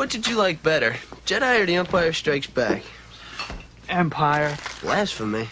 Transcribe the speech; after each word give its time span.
What 0.00 0.08
did 0.08 0.26
you 0.26 0.34
like 0.34 0.62
better, 0.62 0.96
Jedi 1.26 1.60
or 1.60 1.66
The 1.66 1.76
Empire 1.76 2.14
Strikes 2.14 2.46
Back? 2.46 2.82
Empire. 3.90 4.56
Blasphemy. 4.80 5.50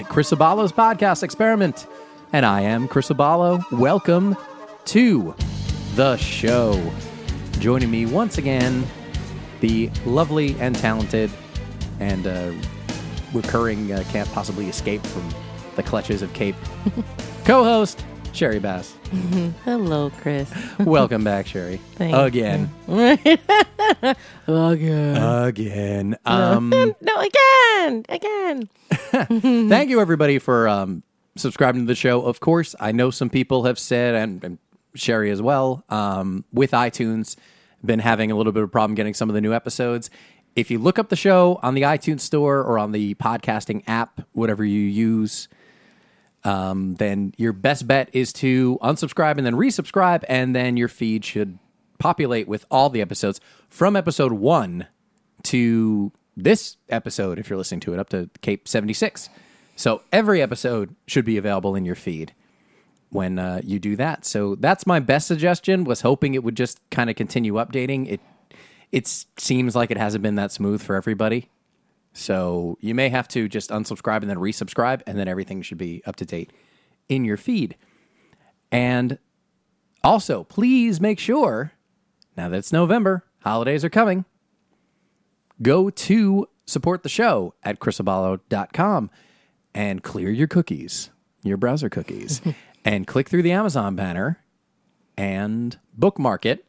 Is 0.00 0.06
Chris 0.08 0.30
Abalo's 0.30 0.72
podcast 0.72 1.22
experiment, 1.22 1.86
and 2.32 2.44
I 2.44 2.62
am 2.62 2.88
Chris 2.88 3.08
Abalo. 3.08 3.64
Welcome 3.72 4.36
to 4.86 5.34
the 5.94 6.16
show. 6.16 6.92
Joining 7.58 7.90
me 7.90 8.06
once 8.06 8.38
again, 8.38 8.86
the 9.60 9.90
lovely 10.04 10.54
and 10.60 10.74
talented 10.76 11.30
and 12.00 12.26
uh, 12.26 12.52
recurring 13.32 13.92
uh, 13.92 14.04
can't 14.10 14.30
possibly 14.32 14.68
escape 14.68 15.04
from 15.06 15.28
the 15.76 15.82
clutches 15.82 16.22
of 16.22 16.32
Cape 16.32 16.56
co-host 17.44 18.04
Sherry 18.32 18.58
Bass. 18.58 18.94
Hello, 19.64 20.10
Chris. 20.20 20.52
Welcome 20.78 21.24
back, 21.24 21.46
Sherry. 21.46 21.80
Thank 21.94 22.14
again, 22.14 22.70
Again. 24.46 25.16
again. 25.16 26.16
Um, 26.26 26.70
no, 26.70 27.20
again. 27.20 28.04
Again. 28.08 28.68
thank 29.28 29.90
you 29.90 30.00
everybody 30.00 30.38
for 30.38 30.68
um, 30.68 31.02
subscribing 31.36 31.82
to 31.82 31.86
the 31.86 31.94
show. 31.94 32.22
Of 32.22 32.40
course, 32.40 32.74
I 32.80 32.92
know 32.92 33.10
some 33.10 33.30
people 33.30 33.64
have 33.64 33.78
said, 33.78 34.14
and, 34.14 34.44
and 34.44 34.58
Sherry 34.94 35.30
as 35.30 35.40
well, 35.40 35.84
um, 35.88 36.44
with 36.52 36.72
iTunes, 36.72 37.36
been 37.84 38.00
having 38.00 38.30
a 38.30 38.36
little 38.36 38.52
bit 38.52 38.62
of 38.62 38.68
a 38.68 38.72
problem 38.72 38.94
getting 38.94 39.14
some 39.14 39.28
of 39.28 39.34
the 39.34 39.40
new 39.40 39.52
episodes. 39.52 40.10
If 40.56 40.70
you 40.70 40.78
look 40.78 40.98
up 40.98 41.08
the 41.08 41.16
show 41.16 41.60
on 41.62 41.74
the 41.74 41.82
iTunes 41.82 42.20
store 42.20 42.60
or 42.60 42.78
on 42.78 42.92
the 42.92 43.14
podcasting 43.14 43.84
app, 43.86 44.22
whatever 44.32 44.64
you 44.64 44.80
use, 44.80 45.48
um, 46.44 46.94
then 46.94 47.32
your 47.36 47.52
best 47.52 47.86
bet 47.86 48.08
is 48.12 48.32
to 48.34 48.78
unsubscribe 48.82 49.36
and 49.36 49.46
then 49.46 49.54
resubscribe, 49.54 50.24
and 50.28 50.54
then 50.56 50.76
your 50.76 50.88
feed 50.88 51.24
should 51.24 51.58
populate 51.98 52.48
with 52.48 52.64
all 52.70 52.90
the 52.90 53.00
episodes 53.00 53.40
from 53.68 53.96
episode 53.96 54.32
one 54.32 54.86
to 55.44 56.12
this 56.36 56.76
episode, 56.88 57.38
if 57.38 57.48
you're 57.48 57.56
listening 57.56 57.80
to 57.80 57.94
it, 57.94 57.98
up 57.98 58.10
to 58.10 58.28
Cape 58.42 58.68
76. 58.68 59.28
So 59.74 60.02
every 60.12 60.42
episode 60.42 60.94
should 61.06 61.24
be 61.24 61.36
available 61.36 61.74
in 61.74 61.84
your 61.84 61.94
feed 61.94 62.34
when 63.10 63.38
uh, 63.38 63.60
you 63.64 63.78
do 63.78 63.96
that. 63.96 64.24
So 64.24 64.54
that's 64.56 64.86
my 64.86 65.00
best 65.00 65.26
suggestion. 65.26 65.84
Was 65.84 66.02
hoping 66.02 66.34
it 66.34 66.44
would 66.44 66.56
just 66.56 66.80
kind 66.90 67.08
of 67.10 67.16
continue 67.16 67.54
updating. 67.54 68.08
It 68.08 68.20
it 68.92 69.06
seems 69.36 69.74
like 69.74 69.90
it 69.90 69.96
hasn't 69.96 70.22
been 70.22 70.36
that 70.36 70.52
smooth 70.52 70.82
for 70.82 70.94
everybody. 70.94 71.48
So 72.12 72.78
you 72.80 72.94
may 72.94 73.08
have 73.08 73.28
to 73.28 73.48
just 73.48 73.70
unsubscribe 73.70 74.22
and 74.22 74.30
then 74.30 74.38
resubscribe, 74.38 75.02
and 75.06 75.18
then 75.18 75.28
everything 75.28 75.60
should 75.60 75.78
be 75.78 76.02
up 76.06 76.16
to 76.16 76.24
date 76.24 76.52
in 77.08 77.24
your 77.24 77.36
feed. 77.36 77.76
And 78.72 79.18
also, 80.02 80.44
please 80.44 81.00
make 81.00 81.18
sure 81.18 81.72
now 82.36 82.48
that 82.48 82.58
it's 82.58 82.72
November, 82.72 83.24
holidays 83.40 83.84
are 83.84 83.90
coming 83.90 84.24
go 85.62 85.90
to 85.90 86.48
support 86.66 87.02
the 87.02 87.08
show 87.08 87.54
at 87.62 87.78
chrisabalo.com 87.78 89.10
and 89.74 90.02
clear 90.02 90.30
your 90.30 90.46
cookies, 90.46 91.10
your 91.42 91.56
browser 91.56 91.88
cookies, 91.88 92.40
and 92.84 93.06
click 93.06 93.28
through 93.28 93.42
the 93.42 93.52
Amazon 93.52 93.94
banner 93.94 94.42
and 95.16 95.78
bookmark 95.94 96.44
it. 96.46 96.64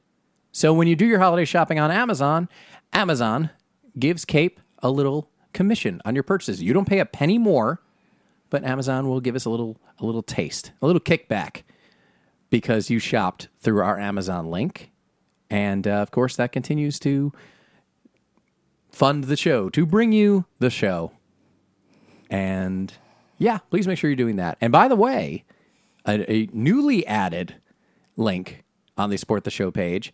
So 0.51 0.73
when 0.73 0.87
you 0.87 0.95
do 0.95 1.05
your 1.05 1.19
holiday 1.19 1.45
shopping 1.45 1.79
on 1.79 1.91
Amazon, 1.91 2.49
Amazon 2.93 3.49
gives 3.97 4.25
Cape 4.25 4.59
a 4.79 4.89
little 4.89 5.29
commission 5.53 6.01
on 6.05 6.15
your 6.15 6.23
purchases. 6.23 6.61
You 6.61 6.73
don't 6.73 6.87
pay 6.87 6.99
a 6.99 7.05
penny 7.05 7.37
more, 7.37 7.81
but 8.49 8.63
Amazon 8.63 9.07
will 9.07 9.19
give 9.19 9.35
us 9.35 9.45
a 9.45 9.49
little 9.49 9.77
a 9.99 10.05
little 10.05 10.21
taste, 10.21 10.71
a 10.81 10.85
little 10.85 11.01
kickback 11.01 11.63
because 12.49 12.89
you 12.89 12.99
shopped 12.99 13.49
through 13.59 13.81
our 13.81 13.99
Amazon 13.99 14.49
link. 14.49 14.91
And 15.49 15.87
uh, 15.87 15.91
of 15.91 16.11
course, 16.11 16.35
that 16.35 16.51
continues 16.51 16.99
to 16.99 17.33
fund 18.97 19.25
the 19.25 19.37
show, 19.37 19.69
to 19.69 19.85
bring 19.85 20.11
you 20.11 20.45
the 20.57 20.71
show. 20.71 21.11
And 22.31 22.91
yeah, 23.37 23.59
please 23.69 23.87
make 23.87 23.99
sure 23.99 24.09
you're 24.09 24.15
doing 24.15 24.37
that. 24.37 24.57
And 24.59 24.71
by 24.71 24.87
the 24.87 24.95
way, 24.95 25.45
a, 26.07 26.31
a 26.31 26.49
newly 26.51 27.05
added 27.05 27.55
link 28.15 28.63
on 28.97 29.11
the 29.11 29.17
Support 29.17 29.43
the 29.43 29.51
Show 29.51 29.69
page 29.69 30.13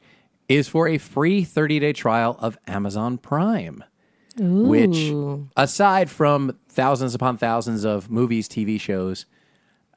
is 0.50 0.68
for 0.68 0.90
a 0.90 0.98
free 0.98 1.46
30 1.46 1.80
day 1.80 1.94
trial 1.94 2.36
of 2.40 2.58
Amazon 2.68 3.18
Prime. 3.18 3.86
Which, 4.36 5.14
aside 5.56 6.10
from 6.10 6.58
thousands 6.68 7.16
upon 7.16 7.38
thousands 7.38 7.86
of 7.86 8.10
movies, 8.10 8.50
TV 8.50 8.82
shows, 8.82 9.28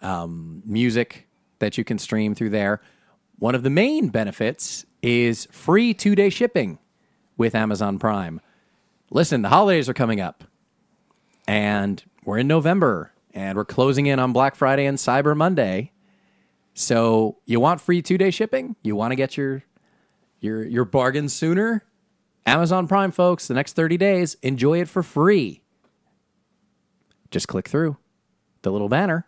um, 0.03 0.63
music 0.65 1.27
that 1.59 1.77
you 1.77 1.83
can 1.85 1.99
stream 1.99 2.35
through 2.35 2.51
there, 2.51 2.81
one 3.39 3.55
of 3.55 3.63
the 3.63 3.71
main 3.71 4.11
benefits 4.11 4.85
is 5.03 5.49
free 5.51 5.93
two 5.93 6.15
day 6.15 6.29
shipping 6.31 6.79
with 7.37 7.55
Amazon 7.55 7.99
Prime. 7.99 8.41
Listen, 9.11 9.43
the 9.43 9.49
holidays 9.49 9.89
are 9.89 9.95
coming 9.95 10.21
up, 10.21 10.45
and 11.47 12.03
we're 12.25 12.39
in 12.39 12.49
November, 12.49 13.13
and 13.33 13.57
we're 13.57 13.65
closing 13.65 14.07
in 14.07 14.19
on 14.19 14.33
Black 14.33 14.57
Friday 14.57 14.87
and 14.87 14.99
Cyber 14.99 15.37
Monday. 15.37 15.93
So 16.75 17.39
you 17.47 17.61
want 17.61 17.81
free 17.81 18.03
two 18.03 18.19
day 18.19 18.31
shipping? 18.31 18.77
You 18.83 18.97
want 18.97 19.13
to 19.13 19.17
get 19.17 19.37
your 19.37 19.63
your 20.41 20.65
your 20.65 20.85
bargain 20.85 21.29
sooner? 21.29 21.85
Amazon 22.45 22.87
Prime, 22.87 23.11
folks, 23.11 23.49
the 23.49 23.55
next 23.55 23.73
30 23.75 23.97
days, 23.97 24.37
enjoy 24.41 24.81
it 24.81 24.89
for 24.89 25.03
free. 25.03 25.63
Just 27.33 27.49
click 27.49 27.69
through 27.69 27.97
the 28.63 28.71
little 28.71 28.89
banner 28.89 29.27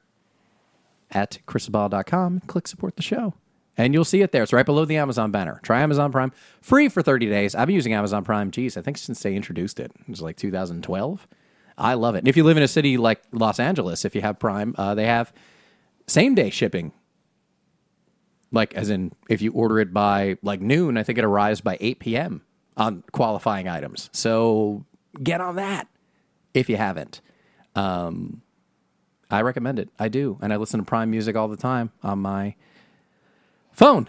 at 1.10 1.38
chrisabalo.com, 1.46 2.40
click 2.46 2.68
support 2.68 2.94
the 2.96 3.02
show. 3.02 3.34
And 3.78 3.94
you'll 3.94 4.04
see 4.04 4.22
it 4.22 4.32
there. 4.32 4.42
It's 4.42 4.52
right 4.52 4.66
below 4.66 4.84
the 4.84 4.96
Amazon 4.96 5.30
banner. 5.30 5.60
Try 5.62 5.80
Amazon 5.80 6.10
Prime 6.10 6.32
free 6.60 6.88
for 6.88 7.00
30 7.00 7.26
days. 7.26 7.54
I've 7.54 7.68
been 7.68 7.76
using 7.76 7.94
Amazon 7.94 8.24
Prime, 8.24 8.50
geez, 8.50 8.76
I 8.76 8.82
think 8.82 8.98
since 8.98 9.22
they 9.22 9.36
introduced 9.36 9.78
it. 9.78 9.92
It 10.00 10.08
was 10.08 10.20
like 10.20 10.36
2012. 10.36 11.28
I 11.78 11.94
love 11.94 12.16
it. 12.16 12.18
And 12.18 12.28
if 12.28 12.36
you 12.36 12.42
live 12.42 12.56
in 12.56 12.64
a 12.64 12.68
city 12.68 12.96
like 12.96 13.22
Los 13.30 13.60
Angeles, 13.60 14.04
if 14.04 14.16
you 14.16 14.20
have 14.20 14.40
Prime, 14.40 14.74
uh, 14.76 14.96
they 14.96 15.06
have 15.06 15.32
same 16.08 16.34
day 16.34 16.50
shipping. 16.50 16.92
Like, 18.50 18.74
as 18.74 18.90
in, 18.90 19.12
if 19.28 19.40
you 19.40 19.52
order 19.52 19.78
it 19.78 19.94
by 19.94 20.38
like 20.42 20.60
noon, 20.60 20.96
I 20.96 21.04
think 21.04 21.18
it 21.18 21.24
arrives 21.24 21.60
by 21.60 21.76
8 21.80 22.00
p.m. 22.00 22.42
on 22.76 23.04
qualifying 23.12 23.68
items. 23.68 24.10
So 24.12 24.86
get 25.22 25.40
on 25.40 25.54
that 25.56 25.86
if 26.52 26.68
you 26.68 26.76
haven't. 26.76 27.20
Um, 27.76 28.42
I 29.30 29.42
recommend 29.42 29.78
it. 29.78 29.90
I 30.00 30.08
do. 30.08 30.38
And 30.42 30.52
I 30.52 30.56
listen 30.56 30.80
to 30.80 30.84
Prime 30.84 31.10
music 31.10 31.36
all 31.36 31.46
the 31.46 31.56
time 31.56 31.92
on 32.02 32.18
my 32.18 32.56
phone. 33.78 34.08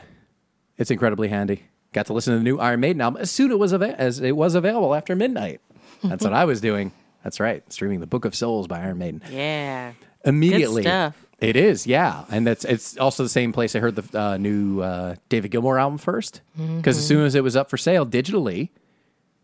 It's 0.77 0.91
incredibly 0.91 1.27
handy. 1.29 1.63
Got 1.93 2.05
to 2.07 2.13
listen 2.13 2.33
to 2.33 2.37
the 2.37 2.43
new 2.43 2.59
Iron 2.59 2.79
Maiden 2.81 3.01
album 3.01 3.21
as 3.21 3.31
soon 3.31 3.51
as 3.51 3.55
it 3.55 3.59
was, 3.59 3.73
ava- 3.73 3.99
as 3.99 4.19
it 4.19 4.35
was 4.35 4.55
available 4.55 4.93
after 4.95 5.15
midnight. 5.15 5.61
That's 6.03 6.23
what 6.23 6.33
I 6.33 6.45
was 6.45 6.61
doing. 6.61 6.91
That's 7.23 7.39
right, 7.39 7.63
streaming 7.71 7.99
the 7.99 8.07
Book 8.07 8.23
of 8.25 8.33
Souls 8.35 8.67
by 8.67 8.79
Iron 8.79 8.97
Maiden 8.97 9.21
Yeah. 9.29 9.93
immediately. 10.23 10.83
stuff. 10.83 11.15
It 11.39 11.55
is, 11.55 11.87
yeah, 11.87 12.25
and 12.29 12.45
that's 12.45 12.65
it's 12.65 12.97
also 12.97 13.23
the 13.23 13.29
same 13.29 13.53
place 13.53 13.73
I 13.75 13.79
heard 13.79 13.95
the 13.95 14.19
uh, 14.19 14.37
new 14.37 14.81
uh, 14.81 15.15
David 15.29 15.51
Gilmour 15.51 15.79
album 15.79 15.97
first 15.97 16.41
because 16.77 16.97
as 16.97 17.05
soon 17.07 17.25
as 17.25 17.33
it 17.35 17.43
was 17.43 17.55
up 17.55 17.69
for 17.69 17.77
sale 17.77 18.05
digitally, 18.05 18.69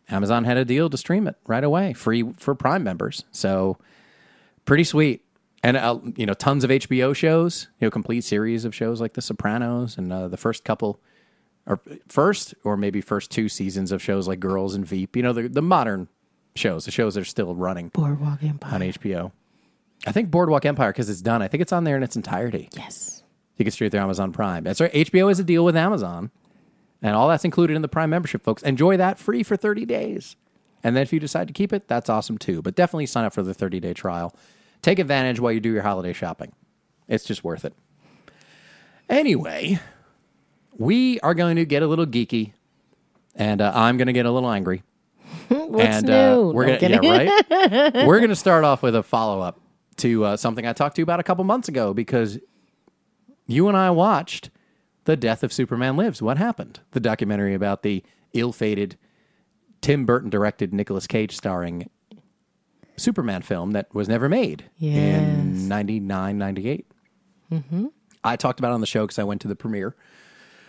Amazon 0.09 0.43
had 0.43 0.57
a 0.57 0.65
deal 0.65 0.89
to 0.89 0.97
stream 0.97 1.25
it 1.27 1.35
right 1.47 1.63
away, 1.63 1.93
free 1.93 2.23
for 2.37 2.53
Prime 2.53 2.83
members. 2.83 3.23
So 3.31 3.77
pretty 4.65 4.83
sweet, 4.83 5.23
and 5.65 5.77
uh, 5.77 5.99
you 6.15 6.25
know, 6.27 6.33
tons 6.35 6.63
of 6.63 6.69
HBO 6.69 7.15
shows, 7.15 7.67
you 7.79 7.87
know, 7.87 7.91
complete 7.91 8.23
series 8.23 8.65
of 8.65 8.75
shows 8.75 9.01
like 9.01 9.13
The 9.13 9.21
Sopranos 9.21 9.97
and 9.97 10.13
uh, 10.13 10.27
the 10.27 10.37
first 10.37 10.63
couple, 10.63 10.99
or 11.65 11.79
first 12.07 12.53
or 12.63 12.77
maybe 12.77 13.01
first 13.01 13.31
two 13.31 13.49
seasons 13.49 13.91
of 13.91 14.01
shows 14.01 14.27
like 14.27 14.39
Girls 14.39 14.75
and 14.75 14.85
Veep. 14.85 15.15
You 15.15 15.23
know, 15.23 15.33
the 15.33 15.47
the 15.47 15.63
modern 15.63 16.07
shows, 16.55 16.85
the 16.85 16.91
shows 16.91 17.15
that 17.15 17.21
are 17.21 17.25
still 17.25 17.55
running 17.55 17.89
Boardwalk 17.89 18.43
Empire. 18.43 18.75
on 18.75 18.81
HBO. 18.81 19.31
I 20.05 20.11
think 20.11 20.29
Boardwalk 20.29 20.65
Empire 20.65 20.91
because 20.91 21.09
it's 21.09 21.21
done. 21.21 21.41
I 21.41 21.47
think 21.47 21.61
it's 21.61 21.73
on 21.73 21.83
there 21.83 21.97
in 21.97 22.03
its 22.03 22.15
entirety. 22.15 22.69
Yes. 22.77 23.23
You 23.57 23.65
can 23.65 23.71
stream 23.71 23.87
it 23.87 23.91
through 23.91 24.01
Amazon 24.01 24.31
Prime. 24.33 24.63
That's 24.63 24.79
right. 24.79 24.93
HBO 24.93 25.31
is 25.31 25.39
a 25.39 25.43
deal 25.43 25.65
with 25.65 25.75
Amazon, 25.75 26.29
And 27.01 27.15
all 27.15 27.27
that's 27.29 27.45
included 27.45 27.75
in 27.75 27.81
the 27.81 27.87
Prime 27.87 28.09
membership, 28.11 28.43
folks. 28.43 28.61
Enjoy 28.61 28.97
that 28.97 29.17
free 29.17 29.41
for 29.41 29.55
30 29.55 29.85
days. 29.85 30.35
And 30.83 30.95
then 30.95 31.01
if 31.01 31.11
you 31.11 31.19
decide 31.19 31.47
to 31.47 31.53
keep 31.53 31.73
it, 31.73 31.87
that's 31.87 32.09
awesome 32.09 32.37
too. 32.37 32.61
But 32.61 32.75
definitely 32.75 33.07
sign 33.07 33.25
up 33.25 33.33
for 33.33 33.41
the 33.41 33.53
30 33.53 33.79
day 33.79 33.93
trial. 33.93 34.35
Take 34.85 34.99
advantage 34.99 35.39
while 35.39 35.51
you 35.51 35.59
do 35.59 35.71
your 35.71 35.81
holiday 35.81 36.13
shopping. 36.13 36.51
It's 37.07 37.23
just 37.23 37.43
worth 37.43 37.65
it. 37.65 37.73
Anyway, 39.09 39.79
we 40.77 41.19
are 41.21 41.33
going 41.33 41.55
to 41.55 41.65
get 41.65 41.81
a 41.81 41.87
little 41.87 42.05
geeky, 42.05 42.53
and 43.33 43.61
uh, 43.61 43.71
I'm 43.73 43.97
going 43.97 44.05
to 44.05 44.13
get 44.13 44.27
a 44.27 44.31
little 44.31 44.51
angry. 44.51 44.83
What's 45.47 45.87
and 45.87 46.05
new? 46.05 46.13
Uh, 46.13 46.51
we're 46.51 46.77
gonna, 46.77 46.99
yeah, 47.01 47.33
right. 47.49 47.93
we're 48.05 48.19
gonna 48.19 48.35
start 48.35 48.63
off 48.63 48.83
with 48.83 48.95
a 48.95 49.01
follow 49.01 49.41
up 49.41 49.59
to 49.97 50.23
uh, 50.23 50.37
something 50.37 50.67
I 50.67 50.73
talked 50.73 50.97
to 50.97 51.01
you 51.01 51.03
about 51.03 51.19
a 51.19 51.23
couple 51.23 51.43
months 51.45 51.67
ago 51.67 51.91
because 51.91 52.37
you 53.47 53.67
and 53.67 53.75
I 53.75 53.89
watched 53.89 54.51
the 55.05 55.17
Death 55.17 55.41
of 55.41 55.51
Superman 55.51 55.97
Lives. 55.97 56.21
What 56.21 56.37
happened? 56.37 56.81
The 56.91 56.99
documentary 56.99 57.55
about 57.55 57.81
the 57.81 58.03
ill-fated 58.33 58.99
Tim 59.81 60.05
Burton 60.05 60.29
directed 60.29 60.75
Nicolas 60.75 61.07
Cage 61.07 61.35
starring 61.35 61.89
Superman 62.97 63.41
film 63.41 63.71
that 63.71 63.93
was 63.93 64.07
never 64.07 64.27
made 64.29 64.65
Yes. 64.77 65.21
in 65.21 65.67
99, 65.67 66.37
98. 66.37 66.85
I 68.23 68.35
talked 68.35 68.59
about 68.59 68.71
it 68.71 68.73
on 68.75 68.81
the 68.81 68.87
show 68.87 69.03
because 69.05 69.19
I 69.19 69.23
went 69.23 69.41
to 69.41 69.47
the 69.47 69.55
premiere, 69.55 69.95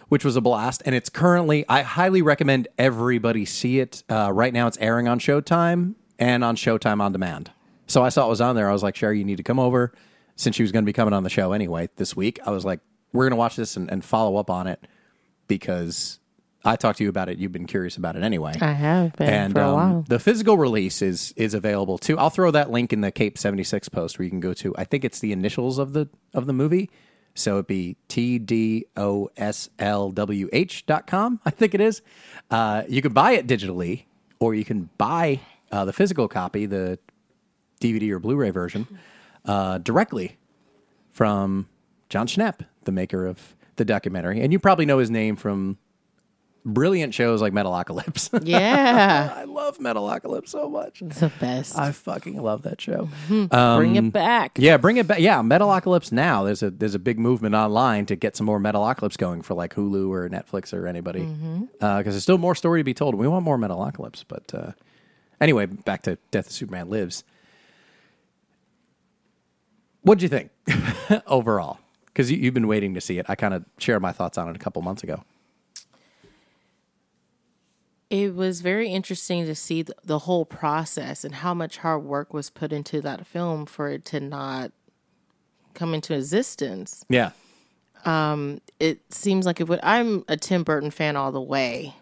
which 0.09 0.25
was 0.25 0.37
a 0.37 0.41
blast. 0.41 0.83
And 0.85 0.95
it's 0.95 1.09
currently, 1.09 1.65
I 1.69 1.83
highly 1.83 2.23
recommend 2.23 2.69
everybody 2.79 3.45
see 3.45 3.79
it. 3.81 4.03
Uh, 4.11 4.31
right 4.33 4.53
now, 4.53 4.67
it's 4.67 4.79
airing 4.79 5.09
on 5.09 5.19
Showtime 5.19 5.95
and 6.19 6.45
on 6.45 6.57
Showtime 6.57 7.01
on 7.01 7.13
demand. 7.13 7.51
So 7.87 8.03
I 8.05 8.09
saw 8.11 8.27
it 8.27 8.29
was 8.29 8.41
on 8.41 8.57
there. 8.57 8.69
I 8.69 8.73
was 8.73 8.83
like, 8.83 8.95
Sherry, 8.97 9.19
you 9.19 9.25
need 9.25 9.37
to 9.37 9.43
come 9.43 9.59
over. 9.59 9.93
Since 10.39 10.57
she 10.57 10.63
was 10.63 10.71
going 10.71 10.85
to 10.85 10.87
be 10.87 10.93
coming 10.93 11.15
on 11.15 11.23
the 11.23 11.31
show 11.31 11.53
anyway 11.53 11.89
this 11.97 12.15
week, 12.15 12.39
I 12.45 12.51
was 12.51 12.65
like, 12.65 12.81
we're 13.13 13.25
going 13.25 13.31
to 13.31 13.37
watch 13.37 13.57
this 13.57 13.77
and, 13.77 13.91
and 13.91 14.05
follow 14.05 14.37
up 14.37 14.51
on 14.51 14.67
it 14.67 14.87
because 15.49 16.19
I 16.67 16.77
talked 16.77 16.99
to 16.99 17.05
you 17.05 17.11
about 17.11 17.29
it. 17.29 17.39
You've 17.39 17.53
been 17.53 17.67
curious 17.67 17.97
about 17.97 18.17
it 18.17 18.23
anyway 18.23 18.55
I 18.61 18.73
have 18.73 19.15
been 19.17 19.29
and 19.29 19.53
for 19.55 19.61
a 19.61 19.69
um, 19.69 19.75
while. 19.75 20.05
the 20.09 20.19
physical 20.19 20.59
release 20.59 21.01
is 21.01 21.33
is 21.37 21.55
available 21.55 21.99
too. 21.99 22.19
I'll 22.19 22.31
throw 22.31 22.51
that 22.51 22.71
link 22.71 22.93
in 22.93 23.01
the 23.01 23.13
Cape 23.13 23.39
seventy 23.39 23.65
six 23.65 23.89
post 23.89 24.19
where 24.19 24.25
you 24.25 24.31
can 24.31 24.41
go 24.41 24.53
to. 24.55 24.75
I 24.77 24.85
think 24.85 25.05
it's 25.05 25.21
the 25.21 25.33
initials 25.33 25.79
of 25.79 25.93
the 25.93 26.09
of 26.35 26.47
the 26.47 26.53
movie, 26.53 26.91
so 27.35 27.55
it'd 27.55 27.67
be 27.67 27.97
T 28.09 28.39
D 28.39 28.87
O 28.97 29.31
S 29.37 29.71
L 29.79 30.11
W 30.11 30.49
H 30.53 30.85
dot 30.87 31.07
com. 31.07 31.41
I 31.45 31.51
think 31.51 31.75
it 31.75 31.81
is. 31.81 32.03
Uh, 32.51 32.83
you 32.89 33.01
can 33.01 33.13
buy 33.13 33.33
it 33.33 33.47
digitally, 33.47 34.05
or 34.41 34.55
you 34.55 34.65
can 34.65 34.91
buy 34.99 35.41
uh, 35.71 35.85
the 35.85 35.93
physical 35.93 36.29
copy, 36.29 36.67
the 36.67 36.99
DVD 37.81 38.11
or 38.11 38.19
Blu 38.19 38.37
Ray 38.37 38.51
version, 38.51 38.87
uh, 39.45 39.79
directly 39.79 40.37
from 41.13 41.69
Jon 42.09 42.27
Schnepp, 42.27 42.61
the 42.85 42.93
maker 42.93 43.27
of 43.27 43.55
the 43.77 43.85
documentary, 43.85 44.41
and 44.41 44.53
you 44.53 44.59
probably 44.59 44.87
know 44.87 44.99
his 44.99 45.11
name 45.11 45.37
from 45.37 45.79
brilliant 46.67 47.15
shows 47.15 47.41
like 47.41 47.53
Metalocalypse. 47.53 48.27
Yeah, 48.47 49.33
I 49.35 49.45
love 49.45 49.79
Metalocalypse 49.79 50.49
so 50.49 50.69
much. 50.69 51.03
it's 51.03 51.21
the 51.21 51.33
best. 51.41 51.79
I 51.79 51.93
fucking 51.93 52.41
love 52.41 52.63
that 52.63 52.81
show. 52.81 53.09
Mm-hmm. 53.29 53.79
Bring 53.79 53.99
um, 53.99 54.07
it 54.07 54.13
back. 54.13 54.59
Yeah, 54.59 54.77
bring 54.77 54.99
it 54.99 55.07
back. 55.07 55.21
Yeah, 55.21 55.41
Metalocalypse 55.43 56.13
now. 56.13 56.45
There's 56.45 56.63
a 56.63 56.71
there's 56.71 56.95
a 56.95 56.99
big 56.99 57.19
movement 57.19 57.55
online 57.55 58.07
to 58.07 58.17
get 58.17 58.37
some 58.37 58.47
more 58.47 58.61
Metalocalypse 58.61 59.17
going 59.17 59.43
for 59.43 59.55
like 59.55 59.75
Hulu 59.75 60.11
or 60.11 60.29
Netflix 60.29 60.73
or 60.73 60.87
anybody 60.87 61.21
mm-hmm. 61.21 61.65
uh, 61.81 61.99
because 61.99 62.15
there's 62.15 62.23
still 62.23 62.39
more 62.39 62.55
story 62.55 62.81
to 62.81 62.85
be 62.85 62.95
told. 62.95 63.15
We 63.15 63.27
want 63.29 63.45
more 63.45 63.59
Metalocalypse, 63.59 64.25
but 64.29 64.55
uh, 64.55 64.73
anyway, 65.41 65.67
back 65.67 66.03
to 66.03 66.19
Death 66.31 66.47
of 66.47 66.53
Superman 66.53 66.91
Lives. 66.91 67.25
What'd 70.03 70.23
you 70.23 70.29
think 70.29 70.51
overall? 71.27 71.79
Because 72.07 72.31
you, 72.31 72.39
you've 72.39 72.55
been 72.55 72.69
waiting 72.69 72.95
to 72.95 73.01
see 73.01 73.19
it. 73.19 73.27
I 73.29 73.35
kind 73.35 73.55
of 73.55 73.65
shared 73.79 74.03
my 74.03 74.13
thoughts 74.13 74.39
on 74.39 74.49
it 74.49 74.57
a 74.57 74.59
couple 74.59 74.81
months 74.83 75.03
ago. 75.03 75.25
It 78.09 78.35
was 78.35 78.61
very 78.61 78.89
interesting 78.89 79.47
to 79.47 79.55
see 79.55 79.83
the, 79.83 79.95
the 80.05 80.21
whole 80.21 80.45
process 80.45 81.25
and 81.25 81.35
how 81.37 81.55
much 81.55 81.79
hard 81.79 82.05
work 82.05 82.33
was 82.33 82.51
put 82.51 82.73
into 82.73 83.01
that 83.01 83.27
film 83.27 83.67
for 83.67 83.89
it 83.89 84.05
to 84.07 84.21
not 84.21 84.71
come 85.75 85.93
into 85.93 86.15
existence. 86.15 87.05
Yeah, 87.09 87.33
Um, 88.05 88.61
It 88.79 89.01
seems 89.13 89.45
like 89.45 89.61
it 89.61 89.69
would. 89.69 89.81
I'm 89.83 90.25
a 90.29 90.37
Tim 90.37 90.63
Burton 90.63 90.91
fan 90.93 91.17
all 91.17 91.33
the 91.33 91.41
way. 91.41 91.95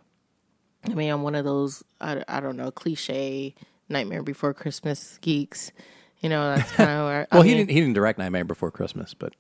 I 0.85 0.93
mean, 0.93 1.11
I'm 1.11 1.23
one 1.23 1.35
of 1.35 1.45
those 1.47 1.83
I, 2.01 2.23
I 2.29 2.41
don't 2.41 2.57
know 2.59 2.71
cliche 2.71 3.55
Nightmare 3.89 4.23
Before 4.23 4.53
Christmas 4.53 5.19
geeks. 5.23 5.73
You 6.21 6.29
know, 6.29 6.55
that's 6.55 6.71
kind 6.73 6.91
of 6.91 7.05
where. 7.07 7.27
Well, 7.33 7.43
I 7.43 7.47
he 7.47 7.55
didn't. 7.55 7.71
He 7.71 7.81
didn't 7.81 7.95
direct 7.95 8.19
Nightmare 8.19 8.45
Before 8.45 8.71
Christmas, 8.71 9.15
but 9.15 9.35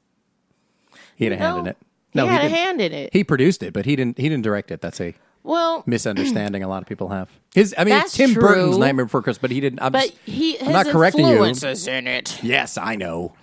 he 1.16 1.24
had 1.24 1.32
a 1.34 1.36
hand 1.36 1.58
in 1.58 1.66
it. 1.66 1.76
No. 2.14 2.24
he 2.24 2.30
had 2.30 2.44
a 2.44 2.48
hand 2.48 2.80
in 2.80 2.92
it. 2.92 3.10
He 3.12 3.24
produced 3.24 3.62
it, 3.62 3.74
but 3.74 3.84
he 3.84 3.94
didn't. 3.96 4.16
He 4.18 4.28
didn't 4.30 4.44
direct 4.44 4.70
it. 4.70 4.80
That's 4.80 5.00
a 5.00 5.14
well, 5.44 5.84
misunderstanding 5.86 6.62
a 6.64 6.68
lot 6.68 6.82
of 6.82 6.88
people 6.88 7.10
have. 7.10 7.30
His. 7.54 7.72
I 7.78 7.84
mean, 7.84 7.90
That's 7.90 8.06
it's 8.06 8.16
Tim 8.16 8.32
true. 8.32 8.42
Burton's 8.42 8.78
Nightmare 8.78 9.04
Before 9.04 9.22
Christmas, 9.22 9.40
but 9.42 9.50
he 9.52 9.60
didn't. 9.60 9.80
I'm, 9.80 9.92
but 9.92 10.06
just- 10.06 10.18
he 10.24 10.56
his 10.56 10.66
I'm 10.66 10.72
not 10.72 10.86
correcting 10.86 11.26
you. 11.26 11.32
influences 11.32 11.86
in 11.86 12.06
it. 12.08 12.42
Yes, 12.42 12.76
I 12.76 12.96
know. 12.96 13.34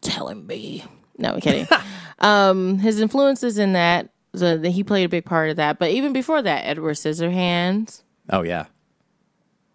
telling 0.00 0.46
me. 0.46 0.84
No, 1.18 1.34
I'm 1.34 1.40
kidding. 1.40 1.68
um, 2.18 2.78
his 2.80 2.98
influences 3.00 3.58
in 3.58 3.74
that, 3.74 4.08
so 4.34 4.56
that 4.58 4.70
he 4.70 4.82
played 4.82 5.04
a 5.04 5.08
big 5.08 5.24
part 5.24 5.50
of 5.50 5.56
that. 5.56 5.78
But 5.78 5.90
even 5.92 6.12
before 6.12 6.42
that, 6.42 6.64
Edward 6.66 6.94
Scissorhands. 6.94 8.02
Oh 8.30 8.42
yeah. 8.42 8.64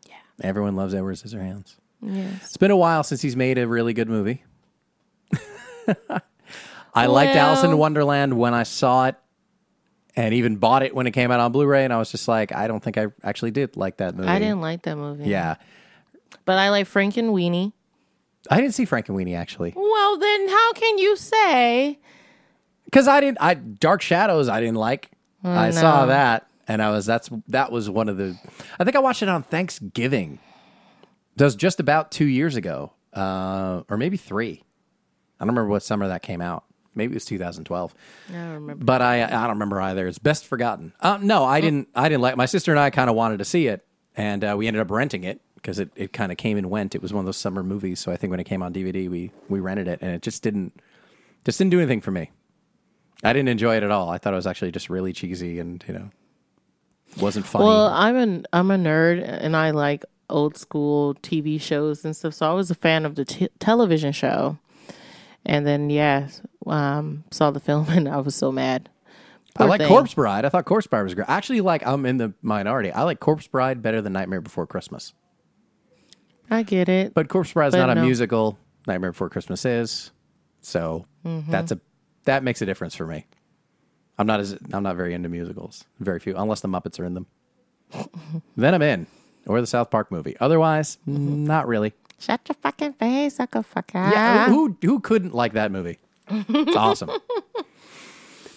Yeah. 0.07 0.15
Everyone 0.41 0.75
loves 0.75 0.93
Edward 0.93 1.15
Scissorhands. 1.15 1.75
Yes. 2.01 2.45
It's 2.45 2.57
been 2.57 2.71
a 2.71 2.77
while 2.77 3.03
since 3.03 3.21
he's 3.21 3.35
made 3.35 3.57
a 3.57 3.67
really 3.67 3.93
good 3.93 4.09
movie. 4.09 4.43
I 6.93 7.05
liked 7.05 7.35
Alice 7.35 7.63
in 7.63 7.69
Well- 7.69 7.77
Wonderland 7.79 8.37
when 8.37 8.53
I 8.53 8.63
saw 8.63 9.07
it, 9.07 9.15
and 10.19 10.33
even 10.33 10.57
bought 10.57 10.83
it 10.83 10.93
when 10.93 11.07
it 11.07 11.11
came 11.11 11.31
out 11.31 11.39
on 11.39 11.51
Blu-ray. 11.53 11.85
And 11.85 11.93
I 11.93 11.97
was 11.97 12.11
just 12.11 12.27
like, 12.27 12.51
I 12.51 12.67
don't 12.67 12.83
think 12.83 12.97
I 12.97 13.07
actually 13.23 13.51
did 13.51 13.77
like 13.77 13.97
that 13.97 14.15
movie. 14.15 14.27
I 14.27 14.37
didn't 14.37 14.59
like 14.59 14.81
that 14.83 14.97
movie. 14.97 15.29
Yeah, 15.29 15.55
But 16.45 16.57
I 16.57 16.69
like 16.69 16.87
Frank 16.87 17.15
and 17.17 17.29
Weenie. 17.29 17.71
I 18.51 18.59
didn't 18.59 18.73
see 18.73 18.85
Frankenweenie 18.85 19.37
actually. 19.37 19.73
Well, 19.75 20.17
then 20.17 20.49
how 20.49 20.73
can 20.73 20.97
you 20.97 21.15
say? 21.15 21.99
because 22.85 23.07
I 23.07 23.19
didn't. 23.19 23.37
I 23.39 23.53
Dark 23.53 24.01
Shadows. 24.01 24.49
I 24.49 24.59
didn't 24.59 24.77
like. 24.77 25.11
Oh, 25.43 25.51
I 25.51 25.69
saw 25.69 26.07
that, 26.07 26.47
and 26.67 26.81
I 26.81 26.89
was 26.89 27.05
that's 27.05 27.29
that 27.49 27.71
was 27.71 27.89
one 27.89 28.09
of 28.09 28.17
the. 28.17 28.35
I 28.79 28.83
think 28.83 28.95
I 28.95 28.99
watched 28.99 29.21
it 29.21 29.29
on 29.29 29.43
Thanksgiving. 29.43 30.39
That 31.35 31.45
was 31.45 31.55
just 31.55 31.79
about 31.79 32.11
two 32.11 32.25
years 32.25 32.55
ago, 32.55 32.93
uh, 33.13 33.83
or 33.89 33.95
maybe 33.97 34.17
three. 34.17 34.63
I 35.39 35.43
don't 35.45 35.49
remember 35.49 35.69
what 35.69 35.83
summer 35.83 36.07
that 36.07 36.21
came 36.23 36.41
out. 36.41 36.63
Maybe 36.95 37.13
it 37.13 37.15
was 37.15 37.25
2012. 37.25 37.93
I 38.29 38.33
don't 38.33 38.49
remember. 38.53 38.83
But 38.83 39.01
I 39.01 39.23
I 39.23 39.27
don't 39.27 39.49
remember 39.51 39.81
either. 39.81 40.07
It's 40.07 40.19
best 40.19 40.45
forgotten. 40.45 40.93
Uh, 40.99 41.19
no, 41.21 41.45
I 41.45 41.61
didn't. 41.61 41.89
I 41.95 42.09
didn't 42.09 42.21
like. 42.21 42.35
My 42.35 42.45
sister 42.45 42.71
and 42.71 42.79
I 42.79 42.89
kind 42.89 43.09
of 43.09 43.15
wanted 43.15 43.39
to 43.39 43.45
see 43.45 43.67
it, 43.67 43.85
and 44.15 44.43
uh, 44.43 44.55
we 44.57 44.67
ended 44.67 44.81
up 44.81 44.91
renting 44.91 45.23
it 45.23 45.41
because 45.55 45.79
it, 45.79 45.91
it 45.95 46.13
kind 46.13 46.31
of 46.31 46.37
came 46.37 46.57
and 46.57 46.69
went. 46.69 46.95
It 46.95 47.01
was 47.01 47.13
one 47.13 47.21
of 47.21 47.25
those 47.25 47.37
summer 47.37 47.63
movies, 47.63 47.99
so 47.99 48.11
I 48.11 48.17
think 48.17 48.31
when 48.31 48.39
it 48.39 48.45
came 48.45 48.63
on 48.63 48.73
DVD, 48.73 49.09
we 49.09 49.31
we 49.47 49.59
rented 49.59 49.87
it, 49.87 49.99
and 50.01 50.11
it 50.11 50.21
just 50.21 50.43
didn't 50.43 50.81
just 51.45 51.57
didn't 51.57 51.71
do 51.71 51.79
anything 51.79 52.01
for 52.01 52.11
me. 52.11 52.31
I 53.23 53.33
didn't 53.33 53.49
enjoy 53.49 53.75
it 53.77 53.83
at 53.83 53.91
all. 53.91 54.09
I 54.09 54.17
thought 54.17 54.33
it 54.33 54.37
was 54.37 54.47
actually 54.47 54.71
just 54.71 54.89
really 54.89 55.13
cheesy 55.13 55.59
and 55.59 55.83
you 55.87 55.93
know 55.93 56.09
wasn't 57.19 57.45
funny. 57.45 57.65
Well, 57.65 57.87
I'm 57.87 58.15
an 58.15 58.45
I'm 58.53 58.71
a 58.71 58.77
nerd 58.77 59.23
and 59.23 59.55
I 59.55 59.71
like 59.71 60.05
old 60.29 60.57
school 60.57 61.15
TV 61.15 61.59
shows 61.59 62.05
and 62.05 62.15
stuff. 62.15 62.33
So 62.33 62.49
I 62.49 62.53
was 62.53 62.71
a 62.71 62.75
fan 62.75 63.05
of 63.05 63.15
the 63.15 63.25
t- 63.25 63.49
television 63.59 64.11
show, 64.11 64.57
and 65.45 65.65
then 65.67 65.89
yeah, 65.89 66.27
um, 66.71 67.23
saw 67.31 67.51
the 67.51 67.59
film 67.59 67.85
and 67.89 68.07
I 68.07 68.17
was 68.17 68.35
so 68.35 68.51
mad. 68.51 68.89
I 69.57 69.65
like 69.65 69.81
thing. 69.81 69.87
Corpse 69.89 70.13
Bride. 70.13 70.45
I 70.45 70.49
thought 70.49 70.63
Corpse 70.65 70.87
Bride 70.87 71.01
was 71.01 71.13
great. 71.15 71.27
Actually, 71.27 71.59
like 71.61 71.85
I'm 71.85 72.05
in 72.05 72.17
the 72.17 72.33
minority. 72.41 72.91
I 72.91 73.03
like 73.03 73.19
Corpse 73.19 73.47
Bride 73.47 73.81
better 73.81 74.01
than 74.01 74.13
Nightmare 74.13 74.39
Before 74.41 74.65
Christmas. 74.65 75.13
I 76.49 76.63
get 76.63 76.89
it. 76.89 77.13
But 77.13 77.27
Corpse 77.29 77.53
Bride 77.53 77.67
is 77.67 77.73
not 77.75 77.89
a 77.89 78.01
musical. 78.01 78.57
Nightmare 78.87 79.11
Before 79.11 79.29
Christmas 79.29 79.65
is. 79.65 80.11
So 80.61 81.05
Mm-hmm. 81.25 81.51
that's 81.51 81.71
a 81.73 81.79
that 82.23 82.43
makes 82.43 82.61
a 82.61 82.65
difference 82.65 82.95
for 82.95 83.05
me. 83.05 83.25
I'm 84.17 84.25
not 84.27 84.39
as 84.39 84.57
I'm 84.71 84.83
not 84.83 84.95
very 84.95 85.13
into 85.13 85.27
musicals. 85.29 85.83
Very 85.99 86.19
few, 86.19 86.35
unless 86.37 86.61
the 86.61 86.69
Muppets 86.69 86.97
are 86.99 87.03
in 87.05 87.13
them. 87.13 87.27
then 88.55 88.73
I'm 88.73 88.81
in, 88.81 89.07
or 89.47 89.59
the 89.59 89.67
South 89.67 89.89
Park 89.89 90.11
movie. 90.11 90.37
Otherwise, 90.39 90.97
Mm-hmm. 91.07 91.43
not 91.45 91.67
really. 91.67 91.93
Shut 92.19 92.41
your 92.47 92.55
fucking 92.61 92.93
face, 92.93 93.35
sucker 93.35 93.59
fucker. 93.63 94.11
Yeah, 94.11 94.47
who 94.47 94.77
who 94.81 94.99
couldn't 95.01 95.33
like 95.33 95.53
that 95.53 95.71
movie? 95.71 95.99
It's 96.29 96.75
awesome. 96.75 97.11